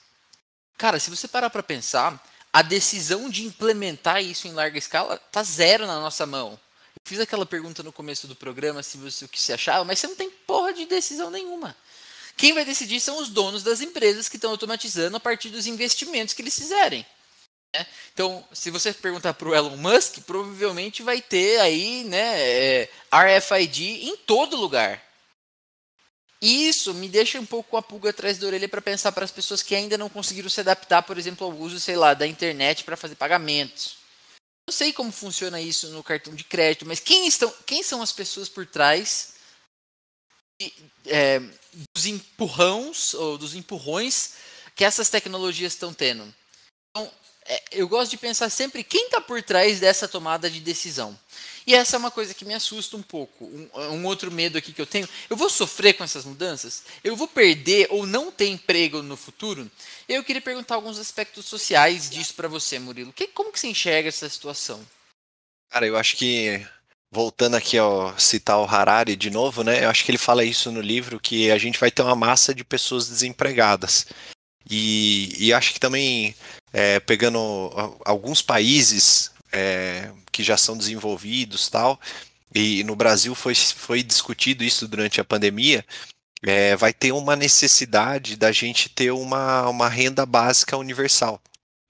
Cara, 0.77 0.99
se 0.99 1.11
você 1.11 1.29
parar 1.29 1.51
para 1.51 1.62
pensar, 1.62 2.22
a 2.53 2.62
decisão 2.62 3.29
de 3.29 3.45
implementar 3.45 4.22
isso 4.22 4.47
em 4.47 4.53
larga 4.53 4.79
escala 4.79 5.18
tá 5.31 5.43
zero 5.43 5.87
na 5.87 6.01
nossa 6.01 6.27
mão. 6.27 6.53
Eu 6.53 7.01
fiz 7.05 7.20
aquela 7.20 7.45
pergunta 7.45 7.83
no 7.83 7.93
começo 7.93 8.27
do 8.27 8.37
programa 8.37 8.83
se 8.83 8.97
você 8.97 9.25
o 9.25 9.29
que 9.29 9.41
se 9.41 9.53
achava, 9.53 9.85
mas 9.85 9.99
você 9.99 10.07
não 10.07 10.16
tem 10.16 10.31
porra 10.31 10.72
de 10.72 10.87
decisão 10.87 11.31
nenhuma. 11.31 11.77
Quem 12.37 12.53
vai 12.53 12.64
decidir 12.64 13.01
são 13.01 13.18
os 13.18 13.29
donos 13.29 13.62
das 13.62 13.81
empresas 13.81 14.29
que 14.29 14.37
estão 14.37 14.51
automatizando 14.51 15.16
a 15.16 15.20
partir 15.20 15.51
dos 15.51 15.66
investimentos 15.66 16.35
que 16.35 16.43
eles 16.43 16.57
fizerem. 16.57 17.07
Né? 17.75 17.87
Então, 18.12 18.45
se 18.53 18.70
você 18.70 18.93
perguntar 18.93 19.35
para 19.35 19.49
o 19.49 19.55
Elon 19.55 19.77
Musk, 19.77 20.18
provavelmente 20.20 21.03
vai 21.03 21.20
ter 21.20 21.61
aí 21.61 22.05
né, 22.05 22.41
é, 22.41 22.89
RFID 23.12 24.07
em 24.07 24.16
todo 24.16 24.57
lugar. 24.57 25.03
E 26.45 26.68
isso 26.68 26.92
me 26.92 27.09
deixa 27.09 27.40
um 27.40 27.47
pouco 27.47 27.70
com 27.70 27.78
a 27.78 27.82
pulga 27.82 28.11
atrás 28.11 28.36
da 28.36 28.47
orelha 28.47 28.68
para 28.68 28.82
pensar 28.82 29.11
para 29.12 29.24
as 29.24 29.30
pessoas 29.30 29.62
que 29.62 29.74
ainda 29.74 29.97
não 29.97 30.11
conseguiram 30.11 30.51
se 30.51 30.61
adaptar, 30.61 31.01
por 31.01 31.16
exemplo, 31.16 31.47
ao 31.47 31.57
uso, 31.57 31.80
sei 31.80 31.97
lá, 31.97 32.12
da 32.12 32.26
internet 32.26 32.84
para 32.84 32.99
fazer 32.99 33.14
pagamentos. 33.14 33.97
Não 34.68 34.74
sei 34.74 34.92
como 34.92 35.11
funciona 35.11 35.59
isso 35.59 35.88
no 35.88 36.05
cartão 36.05 36.34
de 36.34 36.45
crédito, 36.45 36.84
mas 36.84 37.01
quem, 37.01 37.26
estão, 37.26 37.51
quem 37.64 37.82
são 37.82 38.03
as 38.03 38.12
pessoas 38.12 38.47
por 38.47 38.66
trás 38.66 39.36
é, 41.07 41.40
dos 41.97 42.05
empurrões 42.05 43.14
ou 43.14 43.38
dos 43.38 43.55
empurrões 43.55 44.34
que 44.76 44.84
essas 44.84 45.09
tecnologias 45.09 45.72
estão 45.72 45.95
tendo? 45.95 46.24
Então, 46.90 47.11
é, 47.47 47.62
eu 47.72 47.88
gosto 47.88 48.11
de 48.11 48.18
pensar 48.18 48.51
sempre 48.51 48.84
quem 48.84 49.07
está 49.07 49.18
por 49.18 49.42
trás 49.42 49.80
dessa 49.80 50.07
tomada 50.07 50.51
de 50.51 50.61
decisão. 50.61 51.18
E 51.66 51.74
essa 51.74 51.96
é 51.96 51.98
uma 51.98 52.10
coisa 52.10 52.34
que 52.34 52.44
me 52.44 52.54
assusta 52.54 52.96
um 52.96 53.02
pouco. 53.02 53.44
Um, 53.44 53.68
um, 53.92 54.06
outro 54.06 54.30
medo 54.30 54.58
aqui 54.58 54.72
que 54.72 54.80
eu 54.80 54.86
tenho. 54.86 55.08
Eu 55.30 55.36
vou 55.36 55.48
sofrer 55.48 55.94
com 55.94 56.04
essas 56.04 56.24
mudanças? 56.24 56.84
Eu 57.02 57.16
vou 57.16 57.26
perder 57.26 57.86
ou 57.90 58.06
não 58.06 58.30
ter 58.30 58.48
emprego 58.48 59.02
no 59.02 59.16
futuro? 59.16 59.70
Eu 60.08 60.22
queria 60.22 60.42
perguntar 60.42 60.74
alguns 60.74 60.98
aspectos 60.98 61.46
sociais 61.46 62.10
disso 62.10 62.34
para 62.34 62.48
você, 62.48 62.78
Murilo. 62.78 63.12
Que, 63.12 63.26
como 63.26 63.52
que 63.52 63.58
você 63.58 63.68
enxerga 63.68 64.08
essa 64.08 64.28
situação? 64.28 64.84
Cara, 65.70 65.86
eu 65.86 65.96
acho 65.96 66.16
que 66.16 66.64
voltando 67.10 67.54
aqui 67.54 67.78
ao 67.78 68.18
citar 68.18 68.58
o 68.58 68.64
Harari 68.64 69.16
de 69.16 69.30
novo, 69.30 69.62
né? 69.62 69.84
Eu 69.84 69.88
acho 69.88 70.04
que 70.04 70.10
ele 70.10 70.18
fala 70.18 70.44
isso 70.44 70.70
no 70.70 70.80
livro 70.80 71.20
que 71.20 71.50
a 71.50 71.58
gente 71.58 71.78
vai 71.78 71.90
ter 71.90 72.02
uma 72.02 72.16
massa 72.16 72.54
de 72.54 72.64
pessoas 72.64 73.08
desempregadas. 73.08 74.06
E, 74.68 75.32
e 75.38 75.52
acho 75.52 75.72
que 75.72 75.80
também 75.80 76.34
é, 76.72 76.98
pegando 77.00 77.38
alguns 78.04 78.42
países 78.42 79.30
é, 79.55 80.11
que 80.32 80.42
já 80.42 80.57
são 80.57 80.76
desenvolvidos 80.76 81.68
tal. 81.68 82.00
E 82.55 82.84
no 82.84 82.96
Brasil 82.96 83.34
foi, 83.34 83.55
foi 83.55 84.02
discutido 84.02 84.64
isso 84.64 84.86
durante 84.88 85.20
a 85.20 85.24
pandemia. 85.24 85.84
é, 86.46 86.76
vai 86.76 86.92
ter 86.92 87.12
uma 87.12 87.36
necessidade 87.36 88.36
da 88.36 88.52
gente 88.52 88.88
ter 88.88 89.11
uma, 89.12 89.68
uma 89.68 89.88
renda 89.88 90.26
básica 90.26 90.76
universal. 90.76 91.40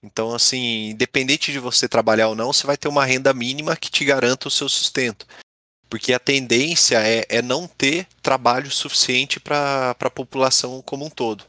Então, 0.03 0.33
assim, 0.33 0.91
independente 0.91 1.51
de 1.51 1.59
você 1.59 1.89
trabalhar 1.89 2.29
ou 2.29 2.35
não, 2.35 2.53
você 2.53 2.65
vai 2.67 2.77
ter 2.77 2.87
uma 2.87 3.03
renda 3.05 3.33
mínima 3.33 3.75
que 3.75 3.89
te 3.91 4.05
garanta 4.05 4.47
o 4.47 4.51
seu 4.51 4.69
sustento. 4.69 5.27
Porque 5.89 6.13
a 6.13 6.19
tendência 6.19 6.99
é, 7.01 7.25
é 7.27 7.41
não 7.41 7.67
ter 7.67 8.07
trabalho 8.21 8.71
suficiente 8.71 9.39
para 9.39 9.95
a 9.99 10.09
população 10.09 10.81
como 10.83 11.05
um 11.05 11.09
todo. 11.09 11.45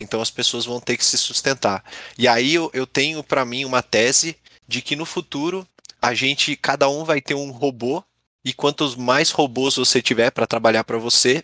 Então 0.00 0.20
as 0.20 0.30
pessoas 0.30 0.64
vão 0.64 0.80
ter 0.80 0.96
que 0.96 1.04
se 1.04 1.18
sustentar. 1.18 1.84
E 2.16 2.28
aí 2.28 2.54
eu, 2.54 2.70
eu 2.72 2.86
tenho 2.86 3.22
para 3.22 3.44
mim 3.44 3.64
uma 3.64 3.82
tese 3.82 4.36
de 4.68 4.82
que 4.82 4.94
no 4.94 5.06
futuro 5.06 5.66
a 6.00 6.14
gente, 6.14 6.54
cada 6.54 6.88
um 6.88 7.04
vai 7.04 7.20
ter 7.20 7.34
um 7.34 7.50
robô, 7.50 8.04
e 8.44 8.52
quantos 8.52 8.94
mais 8.94 9.30
robôs 9.30 9.76
você 9.76 10.00
tiver 10.00 10.30
para 10.30 10.46
trabalhar 10.46 10.84
para 10.84 10.98
você, 10.98 11.42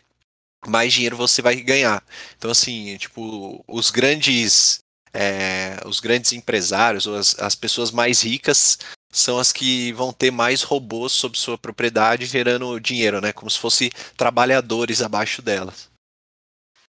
mais 0.67 0.93
dinheiro 0.93 1.17
você 1.17 1.43
vai 1.43 1.57
ganhar. 1.57 2.03
Então, 2.37 2.51
assim, 2.51 2.97
tipo, 2.97 3.65
os 3.67 3.91
grandes 3.91 4.85
é, 5.13 5.81
os 5.87 6.01
grandes 6.01 6.33
empresários, 6.33 7.07
ou 7.07 7.17
as, 7.17 7.39
as 7.39 7.55
pessoas 7.55 7.93
mais 7.93 8.23
ricas, 8.23 8.79
são 9.13 9.39
as 9.39 9.53
que 9.53 9.93
vão 9.93 10.13
ter 10.13 10.33
mais 10.33 10.63
robôs 10.63 11.13
sob 11.13 11.39
sua 11.39 11.57
propriedade 11.57 12.27
gerando 12.27 12.81
dinheiro, 12.81 13.21
né? 13.21 13.33
Como 13.33 13.49
se 13.49 13.59
fossem 13.59 13.91
trabalhadores 14.17 15.01
abaixo 15.01 15.41
delas. 15.41 15.89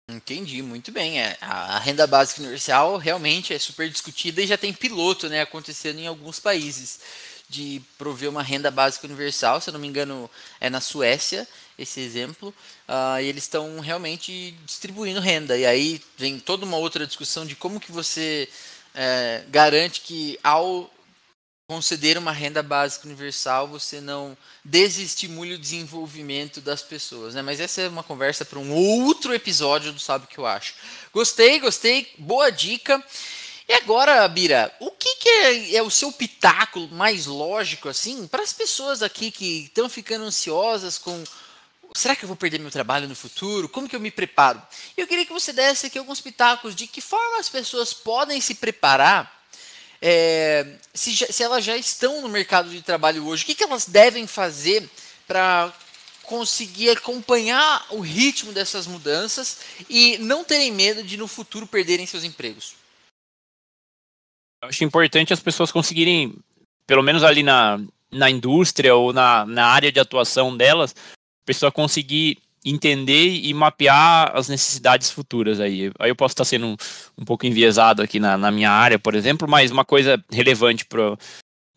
Entendi, 0.10 0.62
muito 0.62 0.90
bem. 0.90 1.20
É, 1.22 1.38
a 1.42 1.80
renda 1.80 2.08
básica 2.08 2.40
universal 2.42 2.96
realmente 2.98 3.54
é 3.54 3.60
super 3.60 3.90
discutida 3.90 4.42
e 4.42 4.48
já 4.48 4.58
tem 4.58 4.72
piloto 4.74 5.28
né, 5.28 5.42
acontecendo 5.42 6.00
em 6.00 6.08
alguns 6.08 6.40
países 6.40 7.02
de 7.50 7.82
prover 7.98 8.30
uma 8.30 8.42
renda 8.42 8.72
básica 8.72 9.06
universal. 9.06 9.60
Se 9.60 9.70
eu 9.70 9.74
não 9.74 9.82
me 9.82 9.88
engano, 9.88 10.30
é 10.62 10.70
na 10.70 10.80
Suécia 10.80 11.46
esse 11.78 12.00
exemplo. 12.00 12.54
Uh, 12.88 13.20
e 13.22 13.26
eles 13.26 13.44
estão 13.44 13.82
realmente 13.82 14.52
distribuindo 14.66 15.20
renda. 15.20 15.58
E 15.58 15.66
aí 15.66 16.02
vem 16.18 16.40
toda 16.40 16.66
uma 16.66 16.78
outra 16.78 17.06
discussão 17.06 17.46
de 17.46 17.58
como 17.58 17.78
que 17.78 17.92
você 17.92 18.48
é, 18.96 19.44
garante 19.50 20.00
que 20.00 20.40
ao 20.42 20.90
conceder 21.70 22.18
uma 22.18 22.32
renda 22.32 22.64
básica 22.64 23.06
universal 23.06 23.68
você 23.68 24.00
não 24.00 24.38
desestimule 24.64 25.56
o 25.56 25.60
desenvolvimento 25.60 26.62
das 26.62 26.82
pessoas, 26.82 27.36
né? 27.36 27.42
Mas 27.42 27.60
essa 27.60 27.82
é 27.82 27.90
uma 27.90 28.04
conversa 28.04 28.46
para 28.46 28.58
um 28.58 28.74
outro 28.74 29.34
episódio 29.34 29.92
do 29.92 30.00
Sabe 30.00 30.24
o 30.24 30.28
que 30.30 30.38
eu 30.38 30.46
acho. 30.46 30.76
Gostei, 31.12 31.60
gostei, 31.60 32.10
boa 32.18 32.50
dica. 32.50 33.04
E 33.68 33.74
agora, 33.74 34.26
Bira, 34.30 34.74
o 34.80 34.92
que, 34.92 35.14
que 35.16 35.28
é, 35.28 35.76
é, 35.76 35.84
o 35.84 35.90
seu 35.90 36.10
pitáculo 36.10 36.88
mais 36.88 37.26
lógico 37.26 37.90
assim 37.90 38.26
para 38.28 38.44
as 38.44 38.54
pessoas 38.54 39.04
aqui 39.04 39.30
que 39.30 39.66
estão 39.66 39.90
ficando 39.90 40.24
ansiosas 40.24 40.98
com 40.98 41.22
será 41.94 42.16
que 42.16 42.24
eu 42.24 42.30
vou 42.30 42.38
perder 42.38 42.62
meu 42.62 42.72
trabalho 42.72 43.10
no 43.10 43.16
futuro? 43.16 43.68
Como 43.68 43.90
que 43.90 43.96
eu 43.96 44.00
me 44.00 44.10
preparo? 44.10 44.62
Eu 44.96 45.06
queria 45.06 45.26
que 45.26 45.34
você 45.34 45.52
desse 45.52 45.88
aqui 45.88 46.00
alguns 46.00 46.22
pitacos 46.22 46.74
de 46.74 46.88
que 46.88 47.02
forma 47.02 47.42
as 47.42 47.50
pessoas 47.50 47.94
podem 47.94 48.40
se 48.40 48.56
preparar 48.56 49.37
é, 50.02 50.66
se, 50.94 51.16
se, 51.16 51.44
elas 51.44 51.64
já 51.64 51.76
estão 51.76 52.22
no 52.22 52.30
mercado 52.30 52.70
de 52.70 52.82
trabalho 52.82 53.26
hoje, 53.26 53.44
o 53.44 53.46
que, 53.46 53.56
que 53.56 53.64
elas 53.64 53.86
devem 53.86 54.28
fazer 54.28 54.88
para 55.28 55.74
conseguir 56.24 56.90
acompanhar 56.92 57.86
o 57.90 58.00
ritmo 58.00 58.52
dessas 58.52 58.86
mudanças 58.86 59.60
e 59.90 60.18
não 60.18 60.44
terem 60.44 60.72
medo 60.72 61.04
de 61.04 61.18
no 61.18 61.28
futuro 61.28 61.66
perderem 61.66 62.06
seus 62.06 62.24
empregos? 62.24 62.76
Eu 64.62 64.70
acho 64.70 64.84
importante 64.84 65.34
as 65.34 65.40
pessoas 65.40 65.72
conseguirem, 65.72 66.36
pelo 66.86 67.04
menos 67.04 67.24
ali 67.24 67.44
na, 67.44 67.80
na 68.12 68.30
indústria 68.30 68.96
ou 68.96 69.14
na, 69.14 69.46
na 69.46 69.68
área 69.68 69.92
de 69.92 70.00
atuação 70.00 70.56
delas, 70.56 70.94
a 70.94 71.46
pessoa 71.46 71.72
conseguir 71.72 72.40
entender 72.70 73.42
e 73.44 73.54
mapear 73.54 74.32
as 74.36 74.50
necessidades 74.50 75.10
futuras 75.10 75.60
aí. 75.60 75.92
Aí 76.00 76.10
eu 76.10 76.16
posso 76.16 76.34
estar 76.34 76.46
sendo 76.46 76.68
um, 76.68 76.76
um 77.18 77.26
pouco 77.26 77.46
enviesado 77.46 78.02
aqui 78.02 78.20
na, 78.20 78.38
na, 78.38 78.52
minha 78.52 78.72
área, 78.72 79.00
por 79.00 79.16
exemplo, 79.16 79.48
mas 79.48 79.72
uma 79.72 79.86
coisa 79.86 80.24
relevante 80.32 80.86
para 80.86 81.18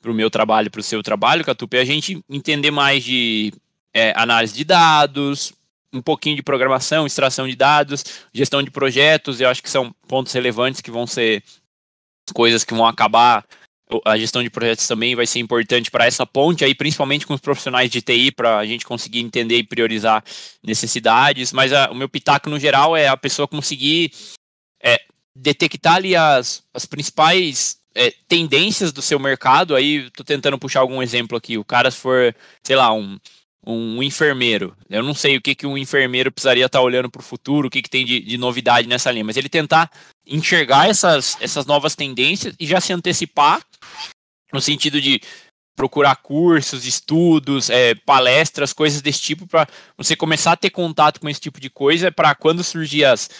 o 0.06 0.14
meu 0.14 0.30
trabalho, 0.30 0.70
para 0.70 0.80
o 0.80 0.84
seu 0.84 1.02
trabalho, 1.02 1.44
Catupe, 1.44 1.76
é 1.76 1.80
a 1.80 1.84
gente 1.84 2.22
entender 2.28 2.70
mais 2.70 3.04
de 3.04 3.52
é, 3.94 4.12
análise 4.16 4.54
de 4.54 4.64
dados, 4.64 5.52
um 5.92 6.00
pouquinho 6.00 6.36
de 6.36 6.42
programação, 6.42 7.06
extração 7.06 7.48
de 7.48 7.56
dados, 7.56 8.04
gestão 8.32 8.62
de 8.62 8.70
projetos, 8.70 9.40
eu 9.40 9.48
acho 9.48 9.62
que 9.62 9.70
são 9.70 9.94
pontos 10.06 10.32
relevantes 10.32 10.80
que 10.80 10.90
vão 10.90 11.06
ser 11.06 11.42
coisas 12.32 12.64
que 12.64 12.74
vão 12.74 12.86
acabar 12.86 13.44
a 14.04 14.16
gestão 14.16 14.42
de 14.42 14.50
projetos 14.50 14.86
também 14.86 15.14
vai 15.14 15.26
ser 15.26 15.38
importante 15.38 15.90
para 15.90 16.06
essa 16.06 16.26
ponte 16.26 16.64
aí, 16.64 16.74
principalmente 16.74 17.26
com 17.26 17.34
os 17.34 17.40
profissionais 17.40 17.90
de 17.90 18.00
TI, 18.00 18.30
para 18.30 18.58
a 18.58 18.66
gente 18.66 18.84
conseguir 18.84 19.20
entender 19.20 19.58
e 19.58 19.64
priorizar 19.64 20.22
necessidades. 20.62 21.52
Mas 21.52 21.72
a, 21.72 21.90
o 21.90 21.94
meu 21.94 22.08
pitaco 22.08 22.48
no 22.48 22.58
geral 22.58 22.96
é 22.96 23.08
a 23.08 23.16
pessoa 23.16 23.48
conseguir 23.48 24.12
é, 24.82 25.00
detectar 25.34 25.96
ali 25.96 26.14
as, 26.14 26.62
as 26.72 26.86
principais 26.86 27.78
é, 27.94 28.12
tendências 28.28 28.92
do 28.92 29.02
seu 29.02 29.18
mercado. 29.18 29.74
Aí 29.74 30.06
estou 30.06 30.24
tentando 30.24 30.58
puxar 30.58 30.80
algum 30.80 31.02
exemplo 31.02 31.36
aqui. 31.36 31.58
O 31.58 31.64
cara, 31.64 31.90
se 31.90 31.98
for, 31.98 32.34
sei 32.62 32.76
lá, 32.76 32.92
um 32.92 33.18
um 33.66 34.02
enfermeiro. 34.02 34.74
Eu 34.88 35.02
não 35.02 35.14
sei 35.14 35.36
o 35.36 35.40
que, 35.40 35.54
que 35.54 35.66
um 35.66 35.76
enfermeiro 35.76 36.32
precisaria 36.32 36.64
estar 36.64 36.80
olhando 36.80 37.10
para 37.10 37.20
o 37.20 37.24
futuro, 37.24 37.68
o 37.68 37.70
que, 37.70 37.82
que 37.82 37.90
tem 37.90 38.04
de, 38.04 38.20
de, 38.20 38.38
novidade 38.38 38.88
nessa 38.88 39.10
linha, 39.10 39.24
mas 39.24 39.36
ele 39.36 39.48
tentar 39.48 39.90
enxergar 40.26 40.88
essas, 40.88 41.36
essas 41.40 41.66
novas 41.66 41.94
tendências 41.94 42.54
e 42.58 42.66
já 42.66 42.80
se 42.80 42.92
antecipar 42.92 43.60
no 44.52 44.60
sentido 44.60 45.00
de 45.00 45.20
procurar 45.76 46.16
cursos, 46.16 46.84
estudos, 46.84 47.70
é, 47.70 47.94
palestras, 47.94 48.72
coisas 48.72 49.00
desse 49.00 49.20
tipo, 49.20 49.46
para 49.46 49.66
você 49.96 50.14
começar 50.14 50.52
a 50.52 50.56
ter 50.56 50.70
contato 50.70 51.20
com 51.20 51.28
esse 51.28 51.40
tipo 51.40 51.60
de 51.60 51.70
coisa, 51.70 52.12
para 52.12 52.34
quando 52.34 52.62
surgir 52.62 53.04
as 53.04 53.30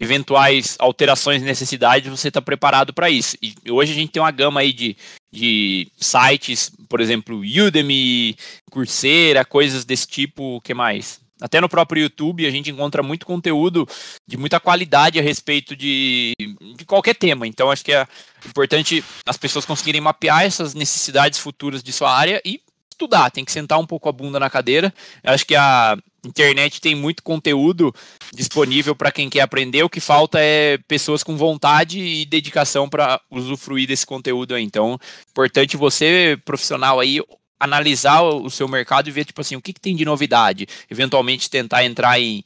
eventuais 0.00 0.76
alterações 0.78 1.42
e 1.42 1.44
necessidades, 1.44 2.08
você 2.08 2.28
está 2.28 2.40
preparado 2.40 2.94
para 2.94 3.10
isso. 3.10 3.36
E 3.42 3.54
hoje 3.68 3.92
a 3.92 3.94
gente 3.96 4.12
tem 4.12 4.22
uma 4.22 4.30
gama 4.30 4.60
aí 4.60 4.72
de 4.72 4.96
de 5.30 5.90
sites, 5.96 6.70
por 6.88 7.00
exemplo, 7.00 7.40
Udemy, 7.40 8.36
Coursera, 8.70 9.44
coisas 9.44 9.84
desse 9.84 10.06
tipo, 10.06 10.56
o 10.56 10.60
que 10.60 10.72
mais? 10.72 11.20
Até 11.40 11.60
no 11.60 11.68
próprio 11.68 12.02
YouTube 12.02 12.46
a 12.46 12.50
gente 12.50 12.70
encontra 12.70 13.02
muito 13.02 13.26
conteúdo 13.26 13.86
de 14.26 14.36
muita 14.36 14.58
qualidade 14.58 15.18
a 15.18 15.22
respeito 15.22 15.76
de, 15.76 16.32
de 16.76 16.84
qualquer 16.84 17.14
tema. 17.14 17.46
Então 17.46 17.70
acho 17.70 17.84
que 17.84 17.92
é 17.92 18.06
importante 18.46 19.04
as 19.26 19.36
pessoas 19.36 19.64
conseguirem 19.64 20.00
mapear 20.00 20.42
essas 20.42 20.74
necessidades 20.74 21.38
futuras 21.38 21.82
de 21.82 21.92
sua 21.92 22.12
área 22.12 22.40
e 22.44 22.60
estudar, 22.90 23.30
tem 23.30 23.44
que 23.44 23.52
sentar 23.52 23.78
um 23.78 23.86
pouco 23.86 24.08
a 24.08 24.12
bunda 24.12 24.40
na 24.40 24.50
cadeira. 24.50 24.92
Acho 25.22 25.46
que 25.46 25.54
a 25.54 25.96
internet 26.26 26.80
tem 26.80 26.96
muito 26.96 27.22
conteúdo 27.22 27.94
disponível 28.34 28.94
para 28.96 29.12
quem 29.12 29.30
quer 29.30 29.42
aprender. 29.42 29.84
O 29.84 29.88
que 29.88 30.00
falta 30.00 30.40
é 30.40 30.78
pessoas 30.88 31.22
com 31.22 31.36
vontade 31.36 32.00
e 32.00 32.26
dedicação 32.26 32.88
para 32.88 33.20
usufruir 33.30 33.86
desse 33.86 34.04
conteúdo 34.04 34.54
aí. 34.54 34.64
Então, 34.64 34.98
importante 35.30 35.76
você, 35.76 36.38
profissional 36.44 36.98
aí, 36.98 37.20
analisar 37.58 38.22
o 38.22 38.48
seu 38.50 38.68
mercado 38.68 39.08
e 39.08 39.12
ver, 39.12 39.24
tipo 39.24 39.40
assim, 39.40 39.56
o 39.56 39.62
que, 39.62 39.72
que 39.72 39.80
tem 39.80 39.96
de 39.96 40.04
novidade. 40.04 40.66
Eventualmente 40.90 41.50
tentar 41.50 41.84
entrar 41.84 42.20
em 42.20 42.42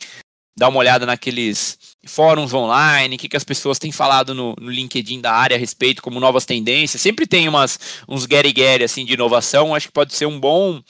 dar 0.57 0.69
uma 0.69 0.79
olhada 0.79 1.07
naqueles 1.07 1.79
fóruns 2.07 2.53
online, 2.53 3.15
o 3.15 3.19
que, 3.19 3.29
que 3.29 3.37
as 3.37 3.45
pessoas 3.45 3.79
têm 3.79 3.91
falado 3.91 4.35
no, 4.35 4.55
no 4.61 4.71
LinkedIn 4.71 5.21
da 5.21 5.33
área 5.33 5.57
a 5.57 5.61
respeito, 5.61 6.03
como 6.03 6.21
novas 6.21 6.45
tendências. 6.45 7.01
Sempre 7.01 7.27
tem 7.27 7.49
umas, 7.49 7.79
uns 8.09 8.25
get 8.25 8.83
assim 8.83 9.05
de 9.05 9.15
inovação, 9.15 9.75
acho 9.75 9.89
que 9.89 9.93
pode 9.93 10.15
ser 10.15 10.27
um 10.27 10.39
bom, 10.39 10.81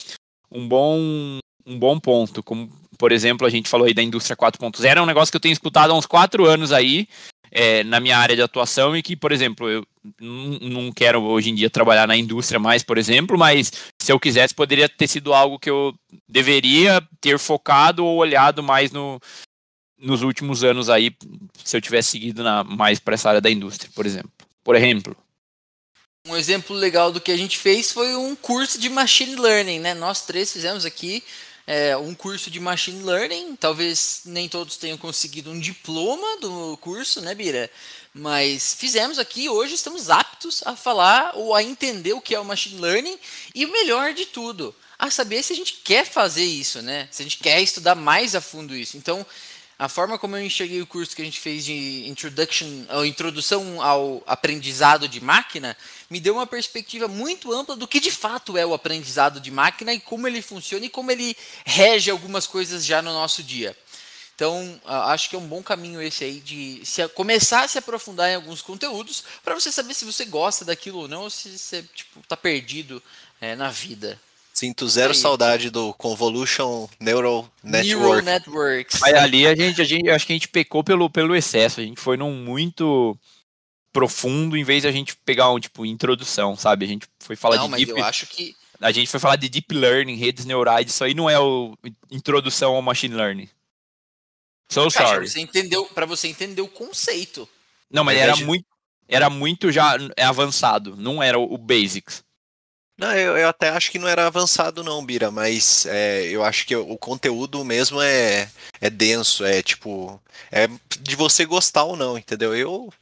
um 0.51 0.67
bom, 0.67 0.99
um 1.65 1.79
bom 1.79 1.99
ponto. 1.99 2.43
Como, 2.43 2.69
por 2.97 3.11
exemplo, 3.11 3.47
a 3.47 3.49
gente 3.49 3.69
falou 3.69 3.87
aí 3.87 3.93
da 3.93 4.03
indústria 4.03 4.35
4.0, 4.35 4.97
é 4.97 5.01
um 5.01 5.05
negócio 5.05 5.31
que 5.31 5.37
eu 5.37 5.41
tenho 5.41 5.53
escutado 5.53 5.91
há 5.91 5.97
uns 5.97 6.05
quatro 6.05 6.45
anos 6.45 6.71
aí, 6.71 7.07
é, 7.51 7.83
na 7.83 7.99
minha 7.99 8.17
área 8.17 8.35
de 8.35 8.41
atuação 8.41 8.97
e 8.97 9.03
que, 9.03 9.15
por 9.15 9.31
exemplo, 9.31 9.69
eu 9.69 9.85
não 10.19 10.91
quero 10.91 11.21
hoje 11.21 11.51
em 11.51 11.55
dia 11.55 11.69
trabalhar 11.69 12.07
na 12.07 12.17
indústria 12.17 12.59
mais, 12.59 12.81
por 12.83 12.97
exemplo, 12.97 13.37
mas 13.37 13.71
se 14.03 14.11
eu 14.11 14.19
quisesse, 14.19 14.53
poderia 14.53 14.89
ter 14.89 15.07
sido 15.07 15.33
algo 15.33 15.57
que 15.57 15.69
eu 15.69 15.95
deveria 16.27 17.01
ter 17.21 17.39
focado 17.39 18.05
ou 18.05 18.17
olhado 18.17 18.61
mais 18.61 18.91
no, 18.91 19.17
nos 19.97 20.21
últimos 20.21 20.61
anos 20.61 20.89
aí, 20.89 21.15
se 21.63 21.77
eu 21.77 21.81
tivesse 21.81 22.09
seguido 22.11 22.43
na, 22.43 22.65
mais 22.65 22.99
para 22.99 23.13
essa 23.13 23.29
área 23.29 23.39
da 23.39 23.49
indústria, 23.49 23.89
por 23.95 24.05
exemplo. 24.05 24.29
Por 24.61 24.75
exemplo. 24.75 25.15
Um 26.27 26.35
exemplo 26.35 26.75
legal 26.75 27.13
do 27.13 27.21
que 27.21 27.31
a 27.31 27.37
gente 27.37 27.57
fez 27.57 27.93
foi 27.93 28.13
um 28.13 28.35
curso 28.35 28.77
de 28.77 28.89
machine 28.89 29.37
learning, 29.37 29.79
né? 29.79 29.93
Nós 29.93 30.25
três 30.25 30.51
fizemos 30.51 30.83
aqui 30.83 31.23
é, 31.65 31.95
um 31.97 32.13
curso 32.13 32.51
de 32.51 32.59
machine 32.59 33.03
learning. 33.03 33.55
Talvez 33.55 34.21
nem 34.25 34.49
todos 34.49 34.77
tenham 34.77 34.97
conseguido 34.97 35.51
um 35.51 35.59
diploma 35.59 36.37
do 36.37 36.77
curso, 36.77 37.21
né, 37.21 37.33
Bira? 37.33 37.69
Mas 38.13 38.75
fizemos 38.75 39.17
aqui, 39.17 39.49
hoje 39.49 39.73
estamos 39.73 40.09
aptos 40.09 40.61
a 40.65 40.75
falar 40.75 41.31
ou 41.35 41.55
a 41.55 41.63
entender 41.63 42.13
o 42.13 42.21
que 42.21 42.35
é 42.35 42.39
o 42.39 42.45
machine 42.45 42.79
learning 42.79 43.17
e 43.55 43.65
o 43.65 43.71
melhor 43.71 44.13
de 44.13 44.27
tudo, 44.27 44.75
a 44.99 45.09
saber 45.09 45.41
se 45.41 45.51
a 45.51 45.55
gente 45.55 45.73
quer 45.83 46.05
fazer 46.05 46.43
isso, 46.43 46.81
né? 46.81 47.07
Se 47.09 47.23
a 47.23 47.25
gente 47.25 47.39
quer 47.39 47.59
estudar 47.61 47.95
mais 47.95 48.35
a 48.35 48.41
fundo 48.41 48.75
isso. 48.75 48.97
Então, 48.97 49.25
a 49.79 49.89
forma 49.89 50.19
como 50.19 50.37
eu 50.37 50.45
enxerguei 50.45 50.81
o 50.81 50.87
curso 50.87 51.15
que 51.15 51.21
a 51.23 51.25
gente 51.25 51.39
fez 51.39 51.65
de 51.65 52.07
introduction, 52.07 52.85
ou 52.89 53.05
introdução 53.05 53.81
ao 53.81 54.23
aprendizado 54.27 55.07
de 55.07 55.19
máquina, 55.19 55.75
me 56.09 56.19
deu 56.19 56.35
uma 56.35 56.47
perspectiva 56.47 57.07
muito 57.07 57.51
ampla 57.51 57.75
do 57.75 57.87
que 57.87 57.99
de 57.99 58.11
fato 58.11 58.57
é 58.57 58.65
o 58.65 58.73
aprendizado 58.73 59.39
de 59.39 59.51
máquina 59.51 59.93
e 59.93 59.99
como 59.99 60.27
ele 60.27 60.41
funciona 60.41 60.85
e 60.85 60.89
como 60.89 61.11
ele 61.11 61.35
rege 61.65 62.11
algumas 62.11 62.47
coisas 62.47 62.85
já 62.85 63.01
no 63.01 63.13
nosso 63.13 63.43
dia. 63.43 63.75
Então, 64.35 64.79
acho 64.85 65.29
que 65.29 65.35
é 65.35 65.39
um 65.39 65.47
bom 65.47 65.61
caminho 65.61 66.01
esse 66.01 66.23
aí 66.23 66.39
de 66.39 66.81
se, 66.83 67.07
começar 67.09 67.63
a 67.63 67.67
se 67.67 67.77
aprofundar 67.77 68.29
em 68.29 68.35
alguns 68.35 68.61
conteúdos 68.61 69.23
para 69.43 69.53
você 69.53 69.71
saber 69.71 69.93
se 69.93 70.05
você 70.05 70.25
gosta 70.25 70.65
daquilo 70.65 70.99
ou 70.99 71.07
não, 71.07 71.23
ou 71.23 71.29
se 71.29 71.57
você 71.57 71.83
tipo, 71.93 72.19
tá 72.27 72.35
perdido 72.35 73.01
é, 73.39 73.55
na 73.55 73.69
vida. 73.69 74.19
Sinto 74.53 74.87
zero 74.87 75.13
aí. 75.13 75.17
saudade 75.17 75.69
do 75.69 75.93
Convolution 75.93 76.87
Neural 76.99 77.49
Network. 77.63 77.99
Neural 77.99 78.21
Networks. 78.21 78.99
Mas 78.99 79.13
ali 79.15 79.47
a 79.47 79.55
gente, 79.55 79.81
a 79.81 79.85
gente, 79.85 80.09
acho 80.09 80.27
que 80.27 80.33
a 80.33 80.35
gente 80.35 80.47
pecou 80.47 80.83
pelo, 80.83 81.09
pelo 81.09 81.35
excesso. 81.35 81.79
A 81.79 81.83
gente 81.83 81.99
foi 81.99 82.17
num 82.17 82.33
muito 82.33 83.17
profundo 83.93 84.57
em 84.57 84.63
vez 84.63 84.81
de 84.81 84.87
a 84.87 84.91
gente 84.91 85.15
pegar 85.17 85.51
um 85.51 85.59
tipo 85.59 85.85
introdução, 85.85 86.57
sabe? 86.57 86.83
A 86.85 86.87
gente 86.87 87.07
foi 87.19 87.35
falar 87.35 87.57
não, 87.57 87.65
de 87.65 87.71
mas 87.71 87.79
deep, 87.85 87.99
eu 87.99 88.03
acho 88.03 88.25
que 88.25 88.55
a 88.81 88.91
gente 88.91 89.09
foi 89.09 89.19
falar 89.19 89.35
de 89.37 89.47
deep 89.47 89.73
learning, 89.73 90.15
redes 90.15 90.43
neurais. 90.43 90.87
Isso 90.87 91.03
aí 91.03 91.13
não 91.13 91.29
é 91.29 91.39
o 91.39 91.77
introdução 92.11 92.75
ao 92.75 92.81
machine 92.81 93.15
learning. 93.15 93.49
So 94.69 94.89
Cara, 94.89 95.07
sorry. 95.07 95.29
Você 95.29 95.39
entendeu, 95.39 95.85
para 95.85 96.05
você 96.05 96.27
entender 96.27 96.61
o 96.61 96.67
conceito. 96.67 97.47
Não, 97.89 98.03
mas 98.03 98.17
era 98.17 98.35
muito, 98.37 98.65
era 99.07 99.29
muito 99.29 99.71
já 99.71 99.95
é 100.17 100.23
avançado, 100.23 100.97
não 100.97 101.21
era 101.21 101.37
o, 101.37 101.53
o 101.53 101.57
basics. 101.57 102.23
Não, 102.97 103.11
eu, 103.13 103.37
eu, 103.37 103.47
até 103.47 103.69
acho 103.69 103.91
que 103.91 103.97
não 103.97 104.07
era 104.07 104.27
avançado 104.27 104.83
não, 104.83 105.03
Bira, 105.03 105.31
mas 105.31 105.85
é, 105.87 106.25
eu 106.25 106.43
acho 106.43 106.65
que 106.65 106.75
o 106.75 106.97
conteúdo 106.97 107.63
mesmo 107.65 107.99
é, 107.99 108.49
é 108.79 108.89
denso, 108.89 109.43
é 109.43 109.63
tipo, 109.63 110.21
é 110.51 110.67
de 111.01 111.15
você 111.15 111.43
gostar 111.43 111.83
ou 111.85 111.95
não, 111.95 112.17
entendeu? 112.17 112.55
Eu, 112.55 112.93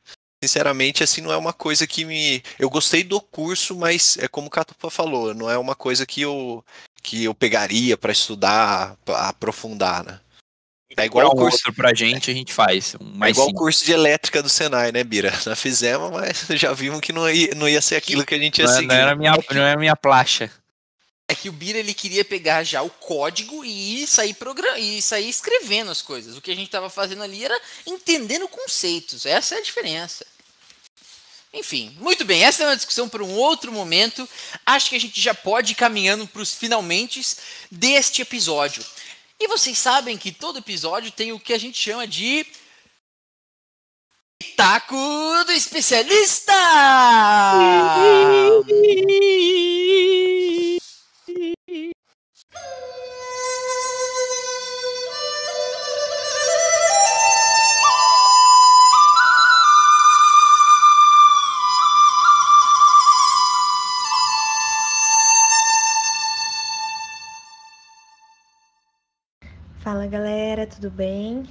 sinceramente, 0.43 1.03
assim, 1.03 1.21
não 1.21 1.31
é 1.31 1.37
uma 1.37 1.53
coisa 1.53 1.85
que 1.85 2.03
me... 2.05 2.43
Eu 2.57 2.69
gostei 2.69 3.03
do 3.03 3.21
curso, 3.21 3.75
mas 3.75 4.17
é 4.17 4.27
como 4.27 4.47
o 4.47 4.49
Catupa 4.49 4.89
falou, 4.89 5.33
não 5.33 5.49
é 5.49 5.57
uma 5.57 5.75
coisa 5.75 6.05
que 6.05 6.21
eu, 6.21 6.63
que 7.01 7.23
eu 7.23 7.33
pegaria 7.33 7.97
para 7.97 8.11
estudar, 8.11 8.97
pra 9.05 9.29
aprofundar, 9.29 10.03
né? 10.03 10.19
É 10.97 11.05
igual 11.05 11.27
o 11.27 11.31
curso 11.31 11.57
outro 11.57 11.73
pra 11.73 11.93
gente, 11.93 12.29
a 12.29 12.33
gente 12.33 12.53
faz. 12.53 12.95
Um 12.99 13.23
é 13.23 13.29
igual 13.29 13.47
o 13.47 13.53
curso 13.53 13.85
de 13.85 13.93
elétrica 13.93 14.43
do 14.43 14.49
Senai, 14.49 14.91
né, 14.91 15.03
Bira? 15.03 15.31
Nós 15.45 15.59
fizemos, 15.59 16.11
mas 16.11 16.45
já 16.59 16.73
vimos 16.73 16.99
que 16.99 17.13
não 17.13 17.29
ia, 17.29 17.55
não 17.55 17.67
ia 17.67 17.81
ser 17.81 17.95
aquilo 17.95 18.25
que 18.25 18.35
a 18.35 18.39
gente 18.39 18.59
ia 18.59 18.67
não, 18.67 18.73
seguir. 18.73 18.87
Não 18.87 18.95
era 18.95 19.15
minha, 19.15 19.31
não 19.51 19.61
era 19.61 19.79
minha 19.79 19.95
placha. 19.95 20.51
É 21.27 21.35
que 21.35 21.47
o 21.47 21.53
Bira 21.53 21.79
ele 21.79 21.93
queria 21.93 22.25
pegar 22.25 22.61
já 22.63 22.81
o 22.81 22.89
código 22.89 23.63
e 23.63 24.05
sair 24.05 24.33
program... 24.33 24.75
e 24.75 25.01
sair 25.01 25.29
escrevendo 25.29 25.89
as 25.89 26.01
coisas. 26.01 26.35
O 26.35 26.41
que 26.41 26.51
a 26.51 26.55
gente 26.55 26.65
estava 26.65 26.89
fazendo 26.89 27.23
ali 27.23 27.45
era 27.45 27.57
entendendo 27.87 28.49
conceitos. 28.49 29.25
Essa 29.25 29.55
é 29.55 29.59
a 29.59 29.63
diferença. 29.63 30.25
Enfim, 31.53 31.95
muito 31.99 32.23
bem. 32.23 32.43
Essa 32.43 32.63
é 32.63 32.67
uma 32.67 32.75
discussão 32.75 33.09
para 33.09 33.23
um 33.23 33.33
outro 33.33 33.71
momento. 33.71 34.27
Acho 34.65 34.89
que 34.89 34.95
a 34.95 34.99
gente 34.99 35.19
já 35.19 35.33
pode 35.33 35.73
ir 35.73 35.75
caminhando 35.75 36.25
para 36.25 36.41
os 36.41 36.53
finalmente 36.53 37.21
deste 37.69 38.21
episódio. 38.21 38.83
E 39.39 39.47
vocês 39.47 39.77
sabem 39.77 40.17
que 40.17 40.31
todo 40.31 40.59
episódio 40.59 41.11
tem 41.11 41.33
o 41.33 41.39
que 41.39 41.53
a 41.53 41.59
gente 41.59 41.77
chama 41.77 42.07
de 42.07 42.45
Taco 44.55 44.95
do 45.45 45.51
Especialista! 45.51 46.53
Fala 69.91 70.07
galera, 70.07 70.65
tudo 70.65 70.89
bem? 70.89 71.43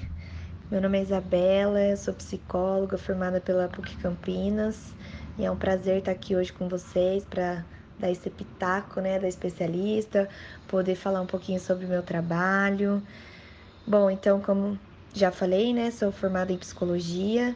Meu 0.70 0.80
nome 0.80 0.98
é 0.98 1.02
Isabela, 1.02 1.94
sou 1.94 2.14
psicóloga 2.14 2.96
formada 2.96 3.38
pela 3.38 3.68
PUC 3.68 3.94
Campinas 3.96 4.94
e 5.38 5.44
é 5.44 5.50
um 5.50 5.58
prazer 5.58 5.98
estar 5.98 6.12
aqui 6.12 6.34
hoje 6.34 6.50
com 6.50 6.66
vocês 6.66 7.22
para 7.22 7.66
dar 7.98 8.10
esse 8.10 8.30
pitaco 8.30 8.98
né, 8.98 9.18
da 9.18 9.28
especialista, 9.28 10.26
poder 10.66 10.94
falar 10.94 11.20
um 11.20 11.26
pouquinho 11.26 11.60
sobre 11.60 11.84
o 11.84 11.88
meu 11.90 12.02
trabalho. 12.02 13.02
Bom, 13.86 14.10
então, 14.10 14.40
como 14.40 14.78
já 15.12 15.30
falei, 15.30 15.74
né, 15.74 15.90
sou 15.90 16.10
formada 16.10 16.50
em 16.50 16.56
psicologia 16.56 17.54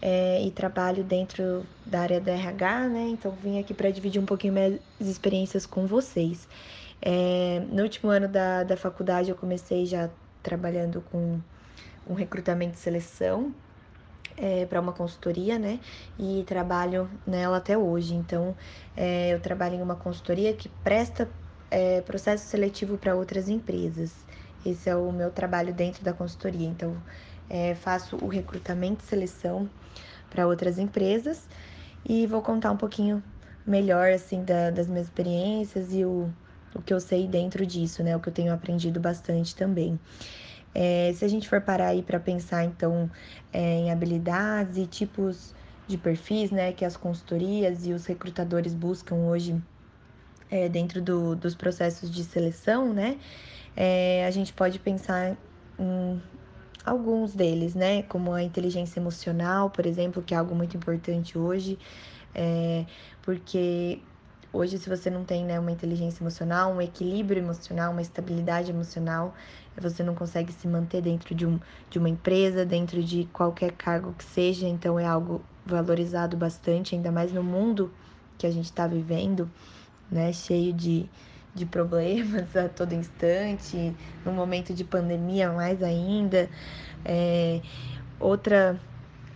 é, 0.00 0.42
e 0.42 0.50
trabalho 0.50 1.04
dentro 1.04 1.66
da 1.84 2.00
área 2.00 2.22
da 2.22 2.32
RH, 2.32 2.88
né, 2.88 3.06
então 3.10 3.32
vim 3.32 3.60
aqui 3.60 3.74
para 3.74 3.90
dividir 3.90 4.18
um 4.18 4.24
pouquinho 4.24 4.54
minhas 4.54 4.80
experiências 4.98 5.66
com 5.66 5.86
vocês. 5.86 6.48
É, 7.04 7.60
no 7.68 7.82
último 7.82 8.10
ano 8.10 8.28
da, 8.28 8.62
da 8.62 8.76
faculdade, 8.76 9.28
eu 9.28 9.36
comecei 9.36 9.84
já 9.84 10.08
trabalhando 10.42 11.00
com 11.10 11.40
um 12.06 12.14
recrutamento 12.14 12.74
e 12.74 12.78
seleção 12.78 13.54
é, 14.36 14.66
para 14.66 14.80
uma 14.80 14.92
consultoria, 14.92 15.58
né? 15.58 15.78
E 16.18 16.44
trabalho 16.46 17.08
nela 17.26 17.58
até 17.58 17.76
hoje. 17.76 18.14
Então, 18.14 18.56
é, 18.96 19.34
eu 19.34 19.40
trabalho 19.40 19.76
em 19.76 19.82
uma 19.82 19.96
consultoria 19.96 20.52
que 20.52 20.68
presta 20.82 21.28
é, 21.70 22.00
processo 22.00 22.46
seletivo 22.46 22.98
para 22.98 23.14
outras 23.14 23.48
empresas. 23.48 24.12
Esse 24.64 24.88
é 24.88 24.96
o 24.96 25.10
meu 25.12 25.30
trabalho 25.30 25.72
dentro 25.72 26.04
da 26.04 26.12
consultoria. 26.12 26.68
Então, 26.68 26.96
é, 27.48 27.74
faço 27.74 28.16
o 28.16 28.28
recrutamento 28.28 29.04
e 29.04 29.08
seleção 29.08 29.68
para 30.30 30.46
outras 30.46 30.78
empresas 30.78 31.46
e 32.04 32.26
vou 32.26 32.40
contar 32.40 32.70
um 32.70 32.76
pouquinho 32.76 33.22
melhor 33.66 34.10
assim 34.10 34.42
da, 34.42 34.70
das 34.70 34.88
minhas 34.88 35.06
experiências 35.06 35.92
e 35.92 36.04
o, 36.04 36.32
o 36.74 36.82
que 36.82 36.92
eu 36.92 37.00
sei 37.00 37.26
dentro 37.26 37.64
disso, 37.66 38.02
né? 38.02 38.16
O 38.16 38.20
que 38.20 38.28
eu 38.28 38.32
tenho 38.32 38.52
aprendido 38.52 39.00
bastante 39.00 39.54
também. 39.54 39.98
É, 40.74 41.12
se 41.14 41.24
a 41.24 41.28
gente 41.28 41.48
for 41.48 41.60
parar 41.60 41.88
aí 41.88 42.02
para 42.02 42.18
pensar, 42.18 42.64
então, 42.64 43.10
é, 43.52 43.78
em 43.78 43.90
habilidades 43.90 44.78
e 44.78 44.86
tipos 44.86 45.54
de 45.86 45.98
perfis, 45.98 46.50
né, 46.50 46.72
que 46.72 46.84
as 46.84 46.96
consultorias 46.96 47.86
e 47.86 47.92
os 47.92 48.06
recrutadores 48.06 48.72
buscam 48.72 49.16
hoje 49.16 49.60
é, 50.50 50.68
dentro 50.68 51.02
do, 51.02 51.36
dos 51.36 51.54
processos 51.54 52.10
de 52.10 52.24
seleção, 52.24 52.92
né, 52.92 53.18
é, 53.76 54.24
a 54.26 54.30
gente 54.30 54.52
pode 54.52 54.78
pensar 54.78 55.36
em 55.78 56.22
alguns 56.84 57.34
deles, 57.34 57.74
né, 57.74 58.02
como 58.04 58.32
a 58.32 58.42
inteligência 58.42 58.98
emocional, 58.98 59.70
por 59.70 59.84
exemplo, 59.84 60.22
que 60.22 60.34
é 60.34 60.36
algo 60.38 60.54
muito 60.54 60.76
importante 60.76 61.36
hoje, 61.36 61.78
é, 62.34 62.86
porque 63.20 64.00
Hoje, 64.54 64.76
se 64.76 64.86
você 64.86 65.08
não 65.08 65.24
tem 65.24 65.46
né, 65.46 65.58
uma 65.58 65.72
inteligência 65.72 66.22
emocional, 66.22 66.72
um 66.72 66.80
equilíbrio 66.82 67.42
emocional, 67.42 67.90
uma 67.90 68.02
estabilidade 68.02 68.70
emocional, 68.70 69.34
você 69.80 70.02
não 70.02 70.14
consegue 70.14 70.52
se 70.52 70.68
manter 70.68 71.00
dentro 71.00 71.34
de, 71.34 71.46
um, 71.46 71.58
de 71.88 71.98
uma 71.98 72.10
empresa, 72.10 72.66
dentro 72.66 73.02
de 73.02 73.24
qualquer 73.32 73.72
cargo 73.72 74.12
que 74.12 74.24
seja. 74.24 74.68
Então, 74.68 75.00
é 75.00 75.06
algo 75.06 75.40
valorizado 75.64 76.36
bastante, 76.36 76.94
ainda 76.94 77.10
mais 77.10 77.32
no 77.32 77.42
mundo 77.42 77.90
que 78.36 78.46
a 78.46 78.50
gente 78.50 78.66
está 78.66 78.86
vivendo, 78.86 79.50
né, 80.10 80.30
cheio 80.34 80.74
de, 80.74 81.08
de 81.54 81.64
problemas 81.64 82.54
a 82.54 82.68
todo 82.68 82.92
instante, 82.92 83.96
no 84.22 84.32
momento 84.32 84.74
de 84.74 84.84
pandemia 84.84 85.50
mais 85.50 85.82
ainda. 85.82 86.50
É, 87.06 87.62
outra 88.20 88.78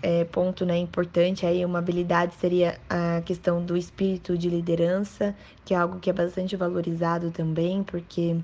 é, 0.02 0.24
ponto 0.24 0.64
né, 0.64 0.76
importante 0.76 1.46
aí, 1.46 1.64
uma 1.64 1.78
habilidade 1.78 2.34
seria 2.34 2.78
a 2.88 3.20
questão 3.22 3.64
do 3.64 3.76
espírito 3.76 4.36
de 4.36 4.48
liderança, 4.48 5.34
que 5.64 5.74
é 5.74 5.76
algo 5.76 5.98
que 5.98 6.10
é 6.10 6.12
bastante 6.12 6.56
valorizado 6.56 7.30
também, 7.30 7.82
porque 7.82 8.36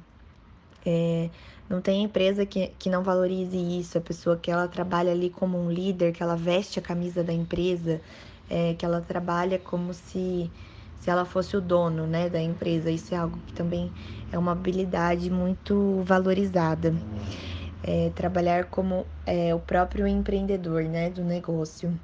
é, 0.85 1.31
não 1.69 1.81
tem 1.81 2.03
empresa 2.03 2.45
que, 2.47 2.69
que 2.79 2.91
não 2.91 3.03
valorize 3.03 3.57
isso, 3.57 3.99
a 3.99 4.01
pessoa 4.01 4.37
que 4.37 4.51
ela 4.51 4.69
trabalha 4.69 5.13
ali 5.13 5.31
como 5.31 5.59
um 5.59 5.71
líder, 5.71 6.13
que 6.13 6.23
ela 6.23 6.37
veste 6.37 6.79
a 6.79 6.83
camisa 6.83 7.23
da 7.23 7.33
empresa, 7.33 8.01
é, 8.51 8.75
que 8.75 8.85
ela 8.85 9.01
trabalha 9.01 9.59
como 9.59 9.95
se, 9.95 10.51
se 10.99 11.11
ela 11.11 11.25
fosse 11.25 11.57
o 11.57 11.61
dono 11.61 12.07
né, 12.07 12.29
da 12.29 12.41
empresa. 12.41 12.91
Isso 12.91 13.15
é 13.15 13.19
algo 13.19 13.39
que 13.47 13.53
também 13.55 13.93
é 14.31 14.39
uma 14.39 14.53
habilidade 14.53 15.31
muito 15.31 16.03
valorizada 16.05 16.95
é, 17.83 18.11
trabalhar 18.11 18.66
como 18.66 19.07
é, 19.26 19.55
o 19.55 19.61
próprio 19.61 20.07
empreendedor 20.07 20.85
né, 20.85 21.11
do 21.11 21.24
negócio. 21.24 21.99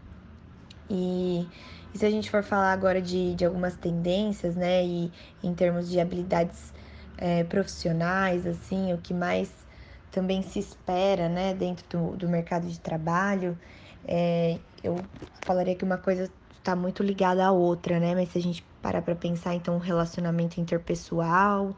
E, 0.91 1.49
e, 1.95 1.99
se 1.99 2.07
a 2.07 2.11
gente 2.11 2.31
for 2.31 2.43
falar 2.43 2.73
agora 2.73 3.01
de, 3.01 3.35
de 3.35 3.45
algumas 3.45 3.77
tendências, 3.77 4.57
né, 4.57 4.85
e 4.85 5.13
em 5.43 5.55
termos 5.55 5.89
de 5.89 6.01
habilidades 6.01 6.73
é, 7.17 7.45
profissionais, 7.45 8.47
assim, 8.47 8.93
o 8.93 8.99
que 8.99 9.13
mais 9.15 9.67
também 10.11 10.43
se 10.43 10.59
espera, 10.59 11.29
né, 11.29 11.55
dentro 11.55 11.87
do, 11.89 12.17
do 12.17 12.29
mercado 12.29 12.67
de 12.67 12.81
trabalho, 12.81 13.59
é, 14.05 14.61
eu 14.83 14.97
falaria 15.45 15.77
que 15.77 15.85
uma 15.85 15.99
coisa 15.99 16.33
está 16.57 16.75
muito 16.77 17.03
ligada 17.03 17.45
à 17.47 17.53
outra, 17.53 18.01
né, 18.01 18.15
mas 18.15 18.31
se 18.31 18.39
a 18.39 18.43
gente 18.43 18.67
parar 18.81 19.03
para 19.03 19.15
pensar, 19.17 19.55
então, 19.55 19.77
o 19.77 19.79
relacionamento 19.79 20.61
interpessoal, 20.61 21.77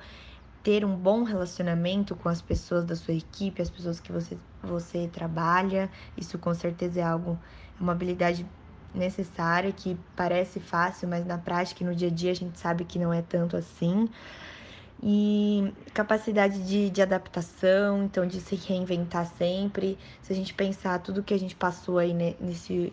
ter 0.63 0.85
um 0.85 0.97
bom 0.97 1.23
relacionamento 1.23 2.15
com 2.17 2.29
as 2.29 2.43
pessoas 2.43 2.85
da 2.85 2.95
sua 2.97 3.15
equipe, 3.15 3.63
as 3.63 3.71
pessoas 3.71 4.01
que 4.01 4.13
você, 4.13 4.39
você 4.63 5.09
trabalha. 5.09 5.91
Isso 6.17 6.39
com 6.39 6.55
certeza 6.55 7.01
é 7.01 7.03
algo, 7.05 7.39
é 7.79 7.83
uma 7.83 7.93
habilidade 7.93 8.47
necessária 8.95 9.73
que 9.73 9.97
parece 10.17 10.61
fácil, 10.61 11.09
mas 11.09 11.25
na 11.25 11.39
prática 11.39 11.83
e 11.83 11.87
no 11.87 11.95
dia 11.95 12.09
a 12.09 12.11
dia 12.11 12.33
a 12.33 12.35
gente 12.35 12.59
sabe 12.59 12.85
que 12.85 12.99
não 12.99 13.13
é 13.13 13.23
tanto 13.23 13.57
assim. 13.57 14.09
e 15.03 15.73
capacidade 15.95 16.63
de, 16.67 16.91
de 16.91 17.03
adaptação, 17.03 18.05
então 18.05 18.27
de 18.27 18.41
se 18.41 18.55
reinventar 18.57 19.27
sempre. 19.27 19.99
Se 20.23 20.33
a 20.33 20.37
gente 20.37 20.53
pensar 20.55 20.99
tudo 21.01 21.23
que 21.23 21.35
a 21.35 21.39
gente 21.39 21.57
passou 21.57 21.99
aí 21.99 22.13
nesse 22.13 22.93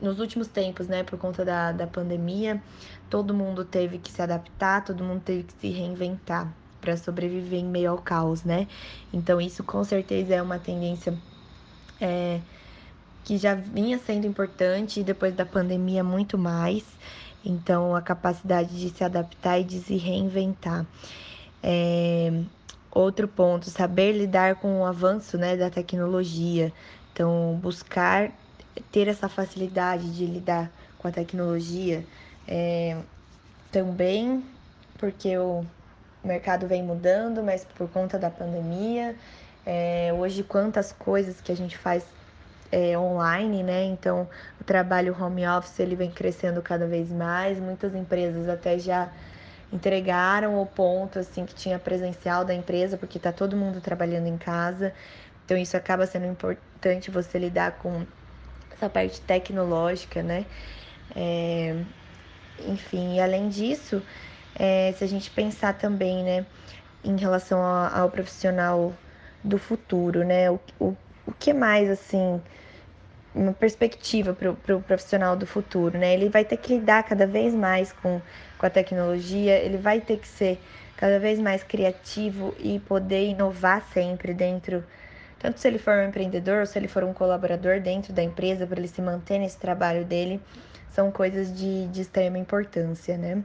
nos 0.00 0.20
últimos 0.20 0.48
tempos, 0.48 0.86
né, 0.86 1.02
por 1.02 1.18
conta 1.18 1.44
da, 1.44 1.72
da 1.72 1.86
pandemia, 1.86 2.62
todo 3.10 3.34
mundo 3.34 3.64
teve 3.64 3.98
que 3.98 4.10
se 4.10 4.22
adaptar, 4.22 4.84
todo 4.84 5.02
mundo 5.02 5.22
teve 5.22 5.44
que 5.44 5.52
se 5.54 5.68
reinventar 5.70 6.52
para 6.80 6.96
sobreviver 6.96 7.60
em 7.60 7.64
meio 7.64 7.90
ao 7.90 7.98
caos, 7.98 8.44
né? 8.44 8.68
Então 9.12 9.40
isso 9.40 9.64
com 9.64 9.82
certeza 9.82 10.34
é 10.34 10.42
uma 10.42 10.58
tendência 10.58 11.14
é, 12.00 12.40
que 13.24 13.38
já 13.38 13.54
vinha 13.54 13.98
sendo 13.98 14.26
importante 14.26 15.00
e 15.00 15.04
depois 15.04 15.34
da 15.34 15.46
pandemia 15.46 16.04
muito 16.04 16.36
mais. 16.38 16.84
Então, 17.44 17.94
a 17.94 18.02
capacidade 18.02 18.78
de 18.78 18.90
se 18.90 19.04
adaptar 19.04 19.58
e 19.60 19.64
de 19.64 19.78
se 19.80 19.96
reinventar. 19.96 20.86
É, 21.62 22.44
outro 22.90 23.28
ponto, 23.28 23.70
saber 23.70 24.12
lidar 24.12 24.56
com 24.56 24.80
o 24.80 24.86
avanço 24.86 25.36
né, 25.38 25.56
da 25.56 25.70
tecnologia. 25.70 26.72
Então, 27.12 27.58
buscar 27.62 28.32
ter 28.90 29.08
essa 29.08 29.28
facilidade 29.28 30.14
de 30.14 30.26
lidar 30.26 30.70
com 30.98 31.08
a 31.08 31.10
tecnologia. 31.10 32.04
É, 32.46 32.96
também 33.70 34.44
porque 34.98 35.36
o 35.36 35.64
mercado 36.22 36.66
vem 36.66 36.82
mudando, 36.82 37.42
mas 37.42 37.64
por 37.64 37.88
conta 37.90 38.18
da 38.18 38.30
pandemia. 38.30 39.14
É, 39.66 40.12
hoje, 40.16 40.42
quantas 40.42 40.92
coisas 40.92 41.40
que 41.40 41.52
a 41.52 41.56
gente 41.56 41.76
faz 41.76 42.04
é, 42.70 42.98
online, 42.98 43.62
né? 43.62 43.84
Então, 43.84 44.28
o 44.60 44.64
trabalho 44.64 45.16
home 45.18 45.46
office 45.46 45.78
ele 45.80 45.94
vem 45.96 46.10
crescendo 46.10 46.62
cada 46.62 46.86
vez 46.86 47.10
mais. 47.10 47.58
Muitas 47.58 47.94
empresas 47.94 48.48
até 48.48 48.78
já 48.78 49.10
entregaram 49.72 50.60
o 50.60 50.66
ponto 50.66 51.18
assim 51.18 51.44
que 51.44 51.54
tinha 51.54 51.78
presencial 51.78 52.44
da 52.44 52.54
empresa, 52.54 52.96
porque 52.96 53.18
está 53.18 53.32
todo 53.32 53.56
mundo 53.56 53.80
trabalhando 53.80 54.26
em 54.26 54.38
casa. 54.38 54.92
Então, 55.44 55.56
isso 55.56 55.76
acaba 55.76 56.06
sendo 56.06 56.26
importante 56.26 57.10
você 57.10 57.38
lidar 57.38 57.72
com 57.72 58.06
essa 58.74 58.88
parte 58.88 59.20
tecnológica, 59.20 60.22
né? 60.22 60.44
É, 61.14 61.76
enfim, 62.58 63.20
além 63.20 63.48
disso, 63.48 64.02
é, 64.54 64.92
se 64.92 65.04
a 65.04 65.06
gente 65.06 65.30
pensar 65.30 65.74
também, 65.74 66.22
né, 66.22 66.46
em 67.04 67.16
relação 67.16 67.60
ao, 67.60 68.02
ao 68.02 68.10
profissional 68.10 68.92
do 69.42 69.58
futuro, 69.58 70.24
né? 70.24 70.50
O, 70.50 70.60
o, 70.80 70.96
o 71.26 71.32
que 71.38 71.52
mais, 71.52 71.90
assim, 71.90 72.40
uma 73.34 73.52
perspectiva 73.52 74.32
para 74.32 74.50
o 74.50 74.56
pro 74.56 74.80
profissional 74.80 75.36
do 75.36 75.46
futuro, 75.46 75.98
né? 75.98 76.14
Ele 76.14 76.28
vai 76.28 76.44
ter 76.44 76.56
que 76.56 76.74
lidar 76.74 77.02
cada 77.04 77.26
vez 77.26 77.54
mais 77.54 77.92
com, 77.92 78.20
com 78.58 78.66
a 78.66 78.70
tecnologia, 78.70 79.56
ele 79.58 79.76
vai 79.78 80.00
ter 80.00 80.18
que 80.18 80.28
ser 80.28 80.60
cada 80.96 81.18
vez 81.18 81.38
mais 81.40 81.62
criativo 81.62 82.54
e 82.58 82.78
poder 82.80 83.26
inovar 83.28 83.82
sempre 83.92 84.32
dentro, 84.32 84.84
tanto 85.44 85.60
se 85.60 85.68
ele 85.68 85.78
for 85.78 85.92
um 85.98 86.08
empreendedor 86.08 86.60
ou 86.60 86.66
se 86.66 86.78
ele 86.78 86.88
for 86.88 87.04
um 87.04 87.12
colaborador 87.12 87.78
dentro 87.78 88.14
da 88.14 88.22
empresa, 88.22 88.66
para 88.66 88.78
ele 88.78 88.88
se 88.88 89.02
manter 89.02 89.38
nesse 89.38 89.58
trabalho 89.58 90.02
dele, 90.02 90.40
são 90.88 91.12
coisas 91.12 91.54
de, 91.54 91.86
de 91.88 92.00
extrema 92.00 92.38
importância, 92.38 93.18
né? 93.18 93.44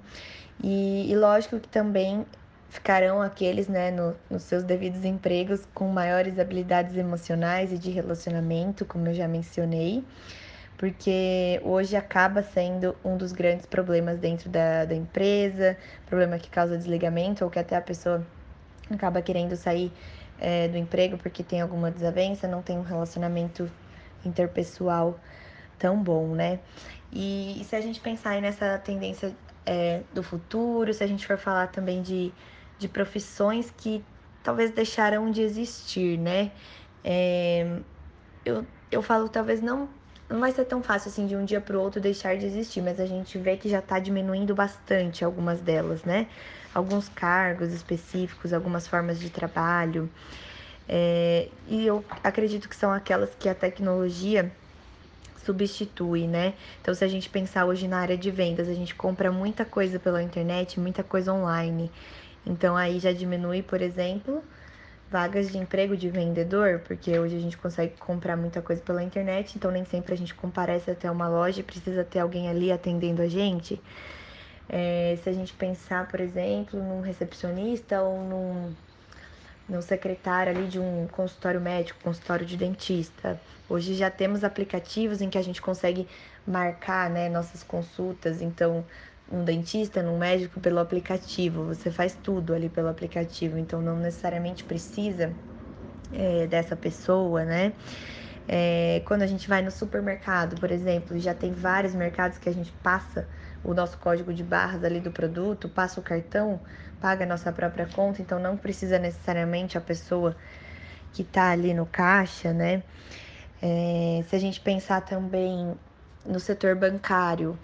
E, 0.63 1.11
e 1.11 1.15
lógico 1.17 1.59
que 1.59 1.67
também 1.67 2.25
ficarão 2.69 3.21
aqueles, 3.21 3.67
né, 3.67 3.91
no, 3.91 4.15
nos 4.29 4.43
seus 4.43 4.63
devidos 4.63 5.03
empregos 5.03 5.67
com 5.73 5.89
maiores 5.89 6.39
habilidades 6.39 6.95
emocionais 6.95 7.73
e 7.73 7.77
de 7.77 7.91
relacionamento, 7.91 8.85
como 8.85 9.09
eu 9.09 9.13
já 9.13 9.27
mencionei, 9.27 10.01
porque 10.77 11.59
hoje 11.65 11.97
acaba 11.97 12.41
sendo 12.41 12.95
um 13.03 13.17
dos 13.17 13.33
grandes 13.33 13.65
problemas 13.65 14.17
dentro 14.19 14.49
da, 14.49 14.85
da 14.85 14.95
empresa, 14.95 15.75
problema 16.05 16.37
que 16.39 16.49
causa 16.49 16.77
desligamento 16.77 17.43
ou 17.43 17.51
que 17.51 17.59
até 17.59 17.75
a 17.75 17.81
pessoa 17.81 18.25
acaba 18.89 19.21
querendo 19.21 19.57
sair 19.57 19.91
é, 20.39 20.67
do 20.67 20.77
emprego 20.77 21.17
porque 21.17 21.43
tem 21.43 21.61
alguma 21.61 21.91
desavença, 21.91 22.47
não 22.47 22.61
tem 22.61 22.77
um 22.77 22.83
relacionamento 22.83 23.69
interpessoal 24.25 25.19
tão 25.77 26.01
bom, 26.01 26.27
né? 26.35 26.59
E, 27.11 27.61
e 27.61 27.63
se 27.63 27.75
a 27.75 27.81
gente 27.81 27.99
pensar 27.99 28.41
nessa 28.41 28.77
tendência 28.79 29.35
é, 29.65 30.01
do 30.13 30.23
futuro, 30.23 30.93
se 30.93 31.03
a 31.03 31.07
gente 31.07 31.25
for 31.25 31.37
falar 31.37 31.67
também 31.67 32.01
de 32.01 32.33
de 32.79 32.87
profissões 32.87 33.69
que 33.69 34.03
talvez 34.41 34.71
deixaram 34.71 35.29
de 35.29 35.41
existir, 35.41 36.17
né? 36.17 36.51
É, 37.03 37.81
eu, 38.45 38.65
eu 38.89 39.01
falo, 39.01 39.27
talvez 39.27 39.61
não, 39.61 39.89
não 40.29 40.39
vai 40.39 40.51
ser 40.51 40.65
tão 40.65 40.83
fácil 40.83 41.09
assim 41.09 41.25
de 41.25 41.35
um 41.35 41.43
dia 41.43 41.59
para 41.59 41.77
o 41.77 41.81
outro 41.81 41.99
deixar 41.99 42.37
de 42.37 42.45
existir, 42.45 42.81
mas 42.81 42.99
a 42.99 43.05
gente 43.05 43.37
vê 43.37 43.57
que 43.57 43.67
já 43.67 43.79
está 43.79 43.99
diminuindo 43.99 44.53
bastante 44.53 45.25
algumas 45.25 45.59
delas, 45.59 46.03
né? 46.03 46.27
Alguns 46.73 47.09
cargos 47.09 47.73
específicos, 47.73 48.53
algumas 48.53 48.87
formas 48.87 49.19
de 49.19 49.29
trabalho. 49.29 50.09
É, 50.87 51.49
e 51.67 51.85
eu 51.85 52.03
acredito 52.23 52.69
que 52.69 52.75
são 52.75 52.91
aquelas 52.91 53.31
que 53.39 53.49
a 53.49 53.55
tecnologia 53.55 54.51
substitui, 55.43 56.27
né? 56.27 56.53
Então, 56.81 56.93
se 56.93 57.03
a 57.03 57.07
gente 57.07 57.27
pensar 57.29 57.65
hoje 57.65 57.87
na 57.87 57.97
área 57.97 58.17
de 58.17 58.29
vendas, 58.29 58.69
a 58.69 58.73
gente 58.73 58.93
compra 58.93 59.31
muita 59.31 59.65
coisa 59.65 59.99
pela 59.99 60.21
internet, 60.21 60.79
muita 60.79 61.03
coisa 61.03 61.33
online. 61.33 61.91
Então 62.45 62.75
aí 62.75 62.99
já 62.99 63.11
diminui, 63.11 63.61
por 63.61 63.81
exemplo, 63.81 64.43
vagas 65.09 65.49
de 65.49 65.57
emprego 65.57 65.97
de 65.97 66.09
vendedor, 66.09 66.81
porque 66.85 67.17
hoje 67.17 67.35
a 67.35 67.39
gente 67.39 67.57
consegue 67.57 67.95
comprar 67.97 68.37
muita 68.37 68.61
coisa 68.61 68.81
pela 68.81 69.01
internet, 69.01 69.55
então 69.55 69.71
nem 69.71 69.83
sempre 69.83 70.13
a 70.13 70.17
gente 70.17 70.35
comparece 70.35 70.91
até 70.91 71.09
uma 71.09 71.27
loja 71.27 71.61
e 71.61 71.63
precisa 71.63 72.03
ter 72.03 72.19
alguém 72.19 72.47
ali 72.47 72.71
atendendo 72.71 73.21
a 73.21 73.27
gente. 73.27 73.81
É, 74.67 75.17
se 75.23 75.27
a 75.27 75.33
gente 75.33 75.53
pensar, 75.53 76.07
por 76.07 76.19
exemplo, 76.19 76.79
num 76.79 77.01
recepcionista 77.01 78.01
ou 78.03 78.23
num, 78.23 78.73
num 79.67 79.81
secretário 79.81 80.55
ali 80.55 80.67
de 80.67 80.79
um 80.79 81.07
consultório 81.11 81.59
médico, 81.59 81.99
consultório 82.03 82.45
de 82.45 82.55
dentista. 82.55 83.41
Hoje 83.67 83.95
já 83.95 84.11
temos 84.11 84.43
aplicativos 84.43 85.21
em 85.21 85.29
que 85.29 85.39
a 85.39 85.41
gente 85.41 85.59
consegue 85.59 86.07
marcar 86.45 87.09
né, 87.09 87.29
nossas 87.29 87.63
consultas, 87.63 88.41
então 88.41 88.85
um 89.31 89.43
dentista, 89.43 90.01
num 90.01 90.17
médico 90.17 90.59
pelo 90.59 90.79
aplicativo. 90.79 91.65
Você 91.65 91.91
faz 91.91 92.15
tudo 92.15 92.53
ali 92.53 92.69
pelo 92.69 92.87
aplicativo, 92.87 93.57
então 93.57 93.81
não 93.81 93.97
necessariamente 93.97 94.63
precisa 94.63 95.35
é, 96.11 96.47
dessa 96.47 96.75
pessoa, 96.75 97.45
né? 97.45 97.73
É, 98.47 99.01
quando 99.05 99.21
a 99.21 99.27
gente 99.27 99.47
vai 99.47 99.61
no 99.61 99.69
supermercado, 99.69 100.59
por 100.59 100.71
exemplo, 100.71 101.19
já 101.19 101.35
tem 101.35 101.53
vários 101.53 101.93
mercados 101.93 102.39
que 102.39 102.49
a 102.49 102.53
gente 102.53 102.71
passa 102.83 103.27
o 103.63 103.73
nosso 103.73 103.97
código 103.99 104.33
de 104.33 104.43
barras 104.43 104.83
ali 104.83 104.99
do 104.99 105.11
produto, 105.11 105.69
passa 105.69 105.99
o 105.99 106.03
cartão, 106.03 106.59
paga 106.99 107.25
a 107.25 107.27
nossa 107.27 107.51
própria 107.51 107.85
conta, 107.85 108.21
então 108.21 108.39
não 108.39 108.57
precisa 108.57 108.97
necessariamente 108.97 109.77
a 109.77 109.81
pessoa 109.81 110.35
que 111.13 111.21
está 111.21 111.51
ali 111.51 111.73
no 111.73 111.85
caixa, 111.85 112.51
né? 112.53 112.83
É, 113.61 114.23
se 114.27 114.35
a 114.35 114.39
gente 114.39 114.59
pensar 114.61 115.01
também 115.01 115.75
no 116.25 116.39
setor 116.39 116.75
bancário, 116.75 117.57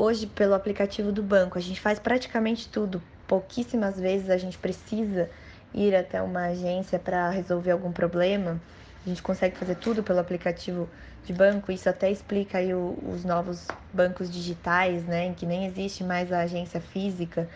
hoje 0.00 0.26
pelo 0.26 0.54
aplicativo 0.54 1.12
do 1.12 1.22
banco. 1.22 1.58
A 1.58 1.60
gente 1.60 1.80
faz 1.80 1.98
praticamente 1.98 2.68
tudo. 2.68 3.02
Pouquíssimas 3.26 4.00
vezes 4.00 4.30
a 4.30 4.38
gente 4.38 4.56
precisa 4.56 5.28
ir 5.74 5.94
até 5.94 6.22
uma 6.22 6.46
agência 6.46 6.98
para 6.98 7.28
resolver 7.28 7.70
algum 7.70 7.92
problema. 7.92 8.58
A 9.04 9.08
gente 9.08 9.22
consegue 9.22 9.56
fazer 9.56 9.76
tudo 9.76 10.02
pelo 10.02 10.18
aplicativo 10.18 10.88
de 11.26 11.32
banco. 11.34 11.70
Isso 11.70 11.88
até 11.88 12.10
explica 12.10 12.58
aí 12.58 12.72
o, 12.72 12.98
os 13.14 13.24
novos 13.24 13.66
bancos 13.92 14.30
digitais, 14.30 15.04
né, 15.04 15.26
em 15.26 15.34
que 15.34 15.44
nem 15.44 15.66
existe 15.66 16.02
mais 16.02 16.32
a 16.32 16.40
agência 16.40 16.80
física. 16.80 17.46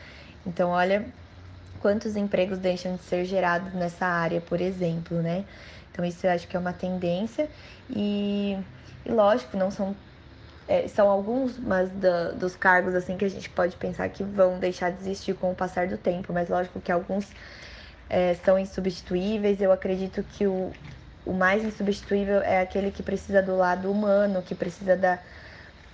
Então, 0.46 0.70
olha 0.70 1.06
quantos 1.80 2.14
empregos 2.14 2.58
deixam 2.58 2.94
de 2.96 3.02
ser 3.02 3.24
gerados 3.24 3.72
nessa 3.74 4.06
área, 4.06 4.40
por 4.40 4.60
exemplo, 4.60 5.20
né? 5.20 5.44
Então, 5.90 6.04
isso 6.04 6.26
eu 6.26 6.30
acho 6.30 6.48
que 6.48 6.56
é 6.56 6.60
uma 6.60 6.72
tendência 6.72 7.48
e, 7.88 8.56
e 9.04 9.12
lógico, 9.12 9.56
não 9.56 9.70
são 9.70 9.94
é, 10.66 10.88
são 10.88 11.08
alguns 11.08 11.58
mas 11.58 11.90
dos 12.36 12.56
cargos 12.56 12.94
assim 12.94 13.16
que 13.16 13.24
a 13.24 13.30
gente 13.30 13.50
pode 13.50 13.76
pensar 13.76 14.08
que 14.08 14.22
vão 14.22 14.58
deixar 14.58 14.90
de 14.90 15.00
existir 15.00 15.34
com 15.34 15.50
o 15.52 15.54
passar 15.54 15.86
do 15.86 15.98
tempo, 15.98 16.32
mas 16.32 16.48
lógico 16.48 16.80
que 16.80 16.90
alguns 16.90 17.30
é, 18.08 18.34
são 18.34 18.58
insubstituíveis. 18.58 19.60
Eu 19.60 19.72
acredito 19.72 20.22
que 20.22 20.46
o, 20.46 20.72
o 21.24 21.32
mais 21.32 21.64
insubstituível 21.64 22.40
é 22.40 22.60
aquele 22.60 22.90
que 22.90 23.02
precisa 23.02 23.42
do 23.42 23.56
lado 23.56 23.90
humano, 23.90 24.42
que 24.42 24.54
precisa 24.54 24.96
da, 24.96 25.18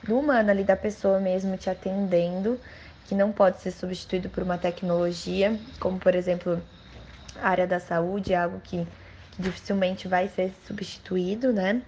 do 0.02 0.18
humano 0.18 0.50
ali, 0.50 0.64
da 0.64 0.76
pessoa 0.76 1.18
mesmo 1.18 1.56
te 1.56 1.68
atendendo, 1.68 2.60
que 3.06 3.14
não 3.14 3.32
pode 3.32 3.60
ser 3.60 3.72
substituído 3.72 4.28
por 4.28 4.42
uma 4.42 4.58
tecnologia, 4.58 5.58
como 5.80 5.98
por 5.98 6.14
exemplo 6.14 6.62
a 7.40 7.48
área 7.48 7.66
da 7.66 7.80
saúde, 7.80 8.32
é 8.32 8.36
algo 8.36 8.60
que, 8.60 8.86
que 9.32 9.42
dificilmente 9.42 10.06
vai 10.06 10.28
ser 10.28 10.52
substituído, 10.66 11.52
né? 11.52 11.82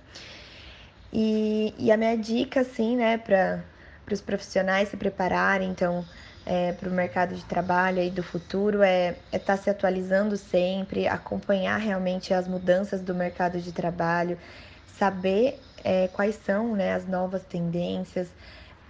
E, 1.13 1.75
e 1.79 1.93
a 1.93 1.97
minha 1.97 2.17
dica, 2.17 2.61
assim, 2.61 2.97
né, 2.97 3.19
para 3.19 3.65
os 4.11 4.21
profissionais 4.23 4.89
se 4.89 4.97
prepararem, 4.97 5.71
então, 5.71 6.09
é, 6.45 6.73
para 6.73 6.89
o 6.89 6.93
mercado 6.93 7.35
de 7.35 7.45
trabalho 7.45 8.01
aí 8.01 8.11
do 8.11 8.23
futuro 8.23 8.83
é 8.83 9.11
estar 9.11 9.29
é 9.33 9.39
tá 9.39 9.57
se 9.57 9.71
atualizando 9.71 10.37
sempre, 10.37 11.07
acompanhar 11.07 11.77
realmente 11.79 12.33
as 12.35 12.49
mudanças 12.49 13.03
do 13.03 13.15
mercado 13.15 13.61
de 13.61 13.73
trabalho, 13.73 14.39
saber 14.87 15.71
é, 15.85 16.09
quais 16.09 16.37
são 16.37 16.75
né, 16.75 16.95
as 16.95 17.07
novas 17.07 17.45
tendências, 17.45 18.35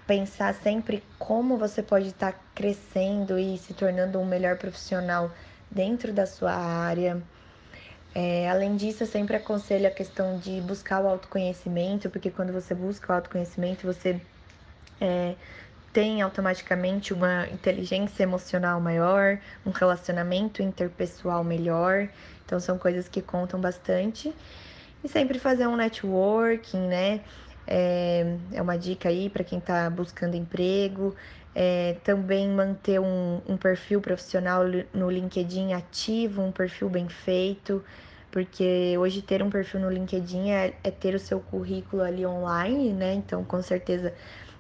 pensar 0.06 0.54
sempre 0.54 1.04
como 1.18 1.58
você 1.58 1.82
pode 1.82 2.08
estar 2.08 2.32
tá 2.32 2.40
crescendo 2.54 3.38
e 3.38 3.58
se 3.58 3.74
tornando 3.74 4.18
um 4.20 4.24
melhor 4.26 4.58
profissional 4.58 5.32
dentro 5.70 6.12
da 6.12 6.26
sua 6.26 6.52
área. 6.54 7.22
É, 8.14 8.48
além 8.50 8.76
disso, 8.76 9.02
eu 9.04 9.06
sempre 9.06 9.36
aconselho 9.36 9.86
a 9.88 9.90
questão 9.90 10.38
de 10.38 10.60
buscar 10.60 11.02
o 11.02 11.08
autoconhecimento, 11.08 12.10
porque 12.10 12.30
quando 12.30 12.52
você 12.52 12.74
busca 12.74 13.10
o 13.12 13.16
autoconhecimento, 13.16 13.86
você 13.86 14.20
é, 15.00 15.36
tem 15.92 16.22
automaticamente 16.22 17.14
uma 17.14 17.48
inteligência 17.50 18.22
emocional 18.24 18.80
maior, 18.80 19.40
um 19.66 19.70
relacionamento 19.70 20.62
interpessoal 20.62 21.44
melhor. 21.44 22.10
Então, 22.44 22.60
são 22.60 22.78
coisas 22.78 23.08
que 23.08 23.22
contam 23.22 23.60
bastante. 23.60 24.36
E 25.04 25.08
sempre 25.08 25.38
fazer 25.38 25.66
um 25.66 25.76
networking, 25.76 26.86
né? 26.88 27.24
É, 27.66 28.38
é 28.52 28.62
uma 28.62 28.76
dica 28.78 29.08
aí 29.08 29.30
para 29.30 29.44
quem 29.44 29.58
está 29.58 29.88
buscando 29.90 30.36
emprego. 30.36 31.16
É, 31.54 31.96
também 32.02 32.48
manter 32.48 32.98
um, 32.98 33.40
um 33.46 33.56
perfil 33.58 34.00
profissional 34.00 34.62
no 34.94 35.10
LinkedIn 35.10 35.74
ativo, 35.74 36.42
um 36.42 36.50
perfil 36.50 36.88
bem 36.88 37.08
feito, 37.08 37.84
porque 38.30 38.96
hoje 38.98 39.20
ter 39.20 39.42
um 39.42 39.50
perfil 39.50 39.80
no 39.80 39.90
LinkedIn 39.90 40.50
é, 40.50 40.74
é 40.82 40.90
ter 40.90 41.14
o 41.14 41.18
seu 41.18 41.40
currículo 41.40 42.02
ali 42.02 42.24
online, 42.24 42.92
né? 42.94 43.12
Então, 43.12 43.44
com 43.44 43.60
certeza 43.62 44.14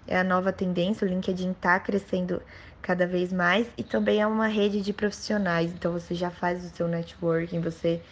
é 0.06 0.18
a 0.18 0.24
nova 0.24 0.52
tendência. 0.52 1.06
O 1.06 1.08
LinkedIn 1.10 1.52
está 1.52 1.80
crescendo 1.80 2.42
cada 2.82 3.06
vez 3.06 3.32
mais 3.32 3.66
e 3.78 3.82
também 3.82 4.20
é 4.20 4.26
uma 4.26 4.46
rede 4.46 4.82
de 4.82 4.92
profissionais. 4.92 5.72
Então, 5.72 5.92
você 5.92 6.14
já 6.14 6.30
faz 6.30 6.62
o 6.64 6.68
seu 6.76 6.86
networking, 6.86 7.60
você 7.60 8.02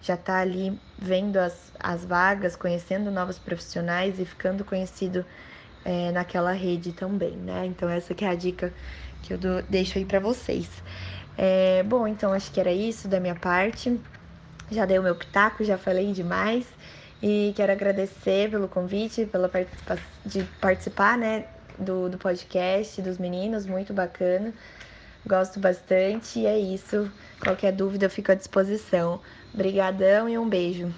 já 0.00 0.14
está 0.14 0.38
ali 0.38 0.80
vendo 0.98 1.36
as, 1.36 1.70
as 1.78 2.04
vagas, 2.06 2.56
conhecendo 2.56 3.10
novos 3.10 3.38
profissionais 3.38 4.18
e 4.18 4.24
ficando 4.24 4.64
conhecido 4.64 5.26
é, 5.84 6.10
naquela 6.12 6.52
rede 6.52 6.92
também, 6.92 7.36
né? 7.36 7.66
Então 7.66 7.88
essa 7.88 8.14
que 8.14 8.24
é 8.24 8.28
a 8.28 8.34
dica 8.34 8.72
que 9.22 9.34
eu 9.34 9.38
do, 9.38 9.62
deixo 9.62 9.98
aí 9.98 10.04
para 10.04 10.20
vocês. 10.20 10.68
É, 11.36 11.82
bom, 11.82 12.06
então 12.06 12.32
acho 12.32 12.50
que 12.50 12.60
era 12.60 12.72
isso 12.72 13.08
da 13.08 13.20
minha 13.20 13.34
parte. 13.34 13.98
Já 14.70 14.84
dei 14.86 14.98
o 14.98 15.02
meu 15.02 15.14
pitaco, 15.14 15.64
já 15.64 15.76
falei 15.76 16.12
demais 16.12 16.66
e 17.22 17.52
quero 17.56 17.72
agradecer 17.72 18.50
pelo 18.50 18.68
convite, 18.68 19.26
pela 19.26 19.48
participa 19.48 19.98
de 20.24 20.44
participar, 20.60 21.18
né, 21.18 21.46
do, 21.78 22.08
do 22.08 22.18
podcast 22.18 23.00
dos 23.02 23.18
meninos, 23.18 23.66
muito 23.66 23.92
bacana. 23.92 24.52
Gosto 25.26 25.60
bastante 25.60 26.40
e 26.40 26.46
é 26.46 26.58
isso. 26.58 27.10
Qualquer 27.40 27.72
dúvida 27.72 28.06
eu 28.06 28.10
fico 28.10 28.32
à 28.32 28.34
disposição. 28.34 29.20
Obrigadão 29.52 30.28
e 30.28 30.38
um 30.38 30.48
beijo. 30.48 30.94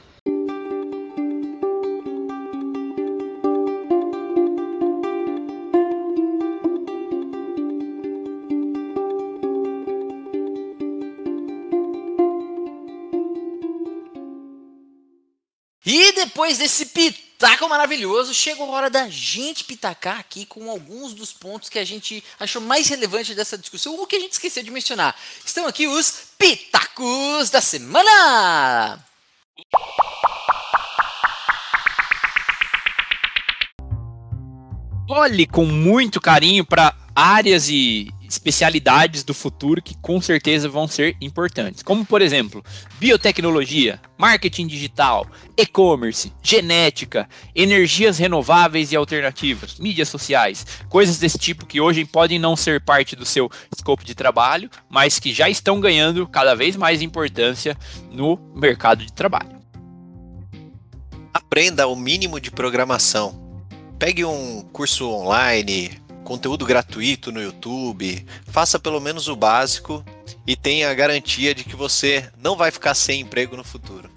Depois 16.43 16.59
desse 16.59 16.87
pitaco 16.87 17.69
maravilhoso, 17.69 18.35
chegou 18.35 18.67
a 18.67 18.77
hora 18.77 18.91
da 18.91 19.09
gente 19.09 19.63
pitacar 19.63 20.19
aqui 20.19 20.45
com 20.45 20.69
alguns 20.69 21.15
dos 21.15 21.33
pontos 21.33 21.69
que 21.69 21.79
a 21.79 21.85
gente 21.85 22.23
achou 22.41 22.61
mais 22.61 22.89
relevante 22.89 23.33
dessa 23.33 23.57
discussão, 23.57 23.95
ou 23.95 24.09
que 24.09 24.17
a 24.17 24.19
gente 24.19 24.33
esqueceu 24.33 24.65
de 24.65 24.71
mencionar. 24.73 25.15
Estão 25.47 25.69
aqui 25.69 25.87
os 25.87 26.31
pitacos 26.37 27.49
da 27.49 27.61
semana! 27.61 28.99
Olhe 35.09 35.47
com 35.47 35.65
muito 35.65 36.21
carinho 36.21 36.65
para 36.65 36.93
áreas 37.15 37.69
e 37.69 38.09
especialidades 38.33 39.23
do 39.23 39.35
futuro 39.35 39.83
que 39.83 39.95
com 39.99 40.21
certeza 40.21 40.69
vão 40.69 40.89
ser 40.89 41.17
importantes, 41.21 41.83
como 41.83 42.05
por 42.05 42.23
exemplo, 42.23 42.65
biotecnologia, 42.99 44.01
marketing 44.17 44.67
digital, 44.67 45.27
e-commerce, 45.57 46.33
genética, 46.43 47.29
energias 47.55 48.19
renováveis 48.19 48.91
e 48.91 48.97
alternativas, 48.97 49.79
mídias 49.79 50.09
sociais, 50.09 50.67
coisas 50.89 51.19
desse 51.19 51.39
tipo 51.39 51.67
que 51.67 51.81
hoje 51.81 52.05
podem 52.05 52.39
não 52.39 52.57
ser 52.57 52.81
parte 52.81 53.15
do 53.15 53.27
seu 53.27 53.51
escopo 53.75 54.05
de 54.05 54.15
trabalho, 54.15 54.71
mas 54.89 55.19
que 55.19 55.33
já 55.33 55.51
estão 55.51 55.79
ganhando 55.79 56.27
cada 56.27 56.55
vez 56.55 56.75
mais 56.75 57.03
importância 57.03 57.77
no 58.11 58.39
mercado 58.55 59.05
de 59.05 59.13
trabalho. 59.13 59.61
Aprenda 61.35 61.87
o 61.87 61.95
mínimo 61.95 62.41
de 62.41 62.51
programação. 62.51 63.41
Pegue 63.99 64.25
um 64.25 64.63
curso 64.73 65.09
online, 65.09 66.02
conteúdo 66.23 66.65
gratuito 66.65 67.31
no 67.31 67.43
YouTube, 67.43 68.27
faça 68.47 68.79
pelo 68.79 69.01
menos 69.01 69.29
o 69.29 69.37
básico 69.37 70.05
e 70.47 70.57
tenha 70.57 70.91
a 70.91 70.95
garantia 70.95 71.55
de 71.55 71.65
que 71.65 71.77
você 71.77 72.31
não 72.39 72.57
vai 72.57 72.71
ficar 72.71 72.95
sem 72.95 73.21
emprego 73.21 73.57
no 73.57 73.65
futuro. 73.65 74.11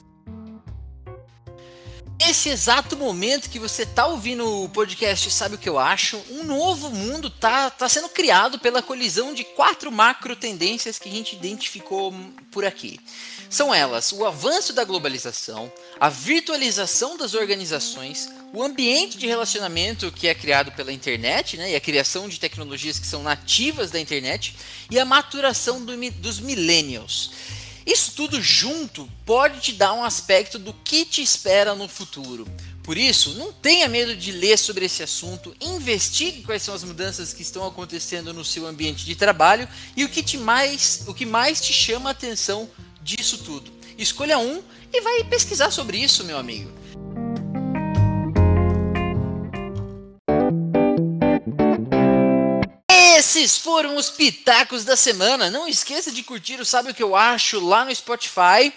Nesse 2.20 2.50
exato 2.50 2.96
momento 2.96 3.50
que 3.50 3.60
você 3.60 3.84
está 3.84 4.08
ouvindo 4.08 4.64
o 4.64 4.70
podcast 4.70 5.30
Sabe 5.30 5.56
o 5.56 5.58
que 5.58 5.68
eu 5.68 5.78
acho? 5.78 6.18
Um 6.32 6.44
novo 6.44 6.90
mundo 6.90 7.28
está 7.28 7.70
tá 7.70 7.90
sendo 7.90 8.08
criado 8.08 8.58
pela 8.58 8.82
colisão 8.82 9.34
de 9.34 9.44
quatro 9.44 9.92
macro 9.92 10.36
tendências 10.36 10.98
que 10.98 11.10
a 11.10 11.12
gente 11.12 11.36
identificou 11.36 12.14
por 12.52 12.66
aqui. 12.66 13.00
São 13.50 13.74
elas 13.74 14.12
o 14.12 14.26
avanço 14.26 14.74
da 14.74 14.84
globalização, 14.84 15.72
a 16.00 16.10
virtualização 16.10 17.18
das 17.18 17.34
organizações, 17.34 18.30
o 18.54 18.64
ambiente 18.64 19.18
de 19.18 19.28
relacionamento 19.28 20.12
que 20.12 20.28
é 20.28 20.36
criado 20.36 20.72
pela 20.72 20.92
internet, 20.92 21.58
né, 21.58 21.72
e 21.72 21.76
a 21.76 21.82
criação 21.82 22.28
de 22.28 22.40
tecnologias 22.40 23.00
que 23.00 23.08
são 23.08 23.24
nativas 23.24 23.92
da 23.92 24.00
internet, 24.00 24.56
e 24.90 25.00
a 25.00 25.06
maturação 25.06 25.84
do, 25.84 25.94
dos 26.12 26.40
millennials. 26.40 27.32
Isso 27.86 28.14
tudo 28.16 28.42
junto 28.42 29.08
pode 29.26 29.60
te 29.60 29.74
dar 29.74 29.94
um 29.94 30.04
aspecto 30.04 30.58
do 30.58 30.74
que 30.74 31.06
te 31.06 31.22
espera 31.22 31.76
no 31.76 31.88
futuro. 31.88 32.48
Por 32.82 32.98
isso, 32.98 33.34
não 33.36 33.52
tenha 33.52 33.88
medo 33.88 34.16
de 34.16 34.32
ler 34.32 34.58
sobre 34.58 34.86
esse 34.86 35.04
assunto, 35.04 35.56
investigue 35.60 36.44
quais 36.44 36.62
são 36.62 36.74
as 36.74 36.84
mudanças 36.84 37.34
que 37.34 37.42
estão 37.42 37.66
acontecendo 37.66 38.34
no 38.34 38.46
seu 38.46 38.66
ambiente 38.66 39.06
de 39.06 39.16
trabalho 39.16 39.68
e 39.96 40.04
o 40.04 40.10
que, 40.10 40.22
te 40.22 40.38
mais, 40.38 41.04
o 41.08 41.14
que 41.14 41.26
mais 41.26 41.60
te 41.60 41.74
chama 41.74 42.10
a 42.10 42.12
atenção 42.12 42.70
disso 43.06 43.38
tudo. 43.38 43.72
Escolha 44.00 44.40
um 44.40 44.64
e 44.92 45.00
vai 45.00 45.24
pesquisar 45.26 45.70
sobre 45.70 45.98
isso, 45.98 46.24
meu 46.24 46.38
amigo. 46.40 46.72
Esses 52.90 53.58
foram 53.58 53.96
os 53.96 54.10
pitacos 54.10 54.84
da 54.84 54.98
semana. 54.98 55.52
Não 55.52 55.68
esqueça 55.68 56.12
de 56.12 56.24
curtir 56.24 56.60
o 56.60 56.66
Sabe 56.66 56.90
o 56.90 56.94
que 56.96 57.04
eu 57.04 57.16
acho 57.16 57.60
lá 57.60 57.86
no 57.86 57.96
Spotify 57.96 58.74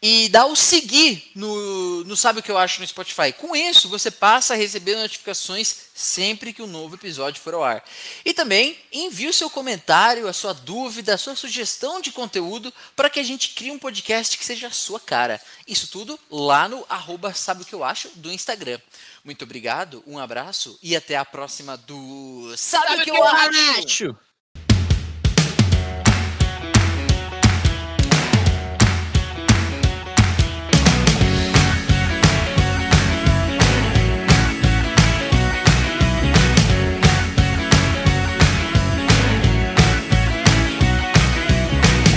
e 0.00 0.28
dá 0.28 0.46
o 0.46 0.54
seguir 0.54 1.30
no, 1.34 2.04
no 2.04 2.16
Sabe 2.16 2.40
o 2.40 2.42
que 2.42 2.50
eu 2.50 2.58
acho 2.58 2.80
no 2.80 2.86
Spotify. 2.86 3.32
Com 3.32 3.54
isso, 3.54 3.88
você 3.88 4.10
passa 4.10 4.54
a 4.54 4.56
receber 4.56 4.96
notificações 4.96 5.88
sempre 5.94 6.52
que 6.52 6.62
um 6.62 6.66
novo 6.66 6.94
episódio 6.94 7.40
for 7.42 7.54
ao 7.54 7.64
ar. 7.64 7.84
E 8.24 8.32
também 8.32 8.78
envie 8.92 9.28
o 9.28 9.32
seu 9.32 9.50
comentário, 9.50 10.28
a 10.28 10.32
sua 10.32 10.52
dúvida, 10.52 11.14
a 11.14 11.18
sua 11.18 11.34
sugestão 11.34 12.00
de 12.00 12.12
conteúdo 12.12 12.72
para 12.94 13.10
que 13.10 13.18
a 13.18 13.24
gente 13.24 13.50
crie 13.50 13.72
um 13.72 13.78
podcast 13.78 14.38
que 14.38 14.44
seja 14.44 14.68
a 14.68 14.72
sua 14.72 15.00
cara. 15.00 15.40
Isso 15.66 15.88
tudo 15.88 16.18
lá 16.30 16.68
no 16.68 16.86
arroba 16.88 17.34
Sabe 17.34 17.62
o 17.62 17.66
que 17.66 17.74
eu 17.74 17.82
acho 17.82 18.08
do 18.16 18.32
Instagram. 18.32 18.80
Muito 19.24 19.42
obrigado, 19.42 20.02
um 20.06 20.18
abraço 20.18 20.78
e 20.82 20.94
até 20.94 21.16
a 21.16 21.24
próxima 21.24 21.76
do 21.76 22.54
Sabe, 22.56 22.88
Sabe 22.88 22.94
o 22.94 23.04
que, 23.04 23.10
que 23.10 23.10
eu, 23.10 23.16
eu 23.16 23.24
acho? 23.24 23.84
acho? 23.84 24.27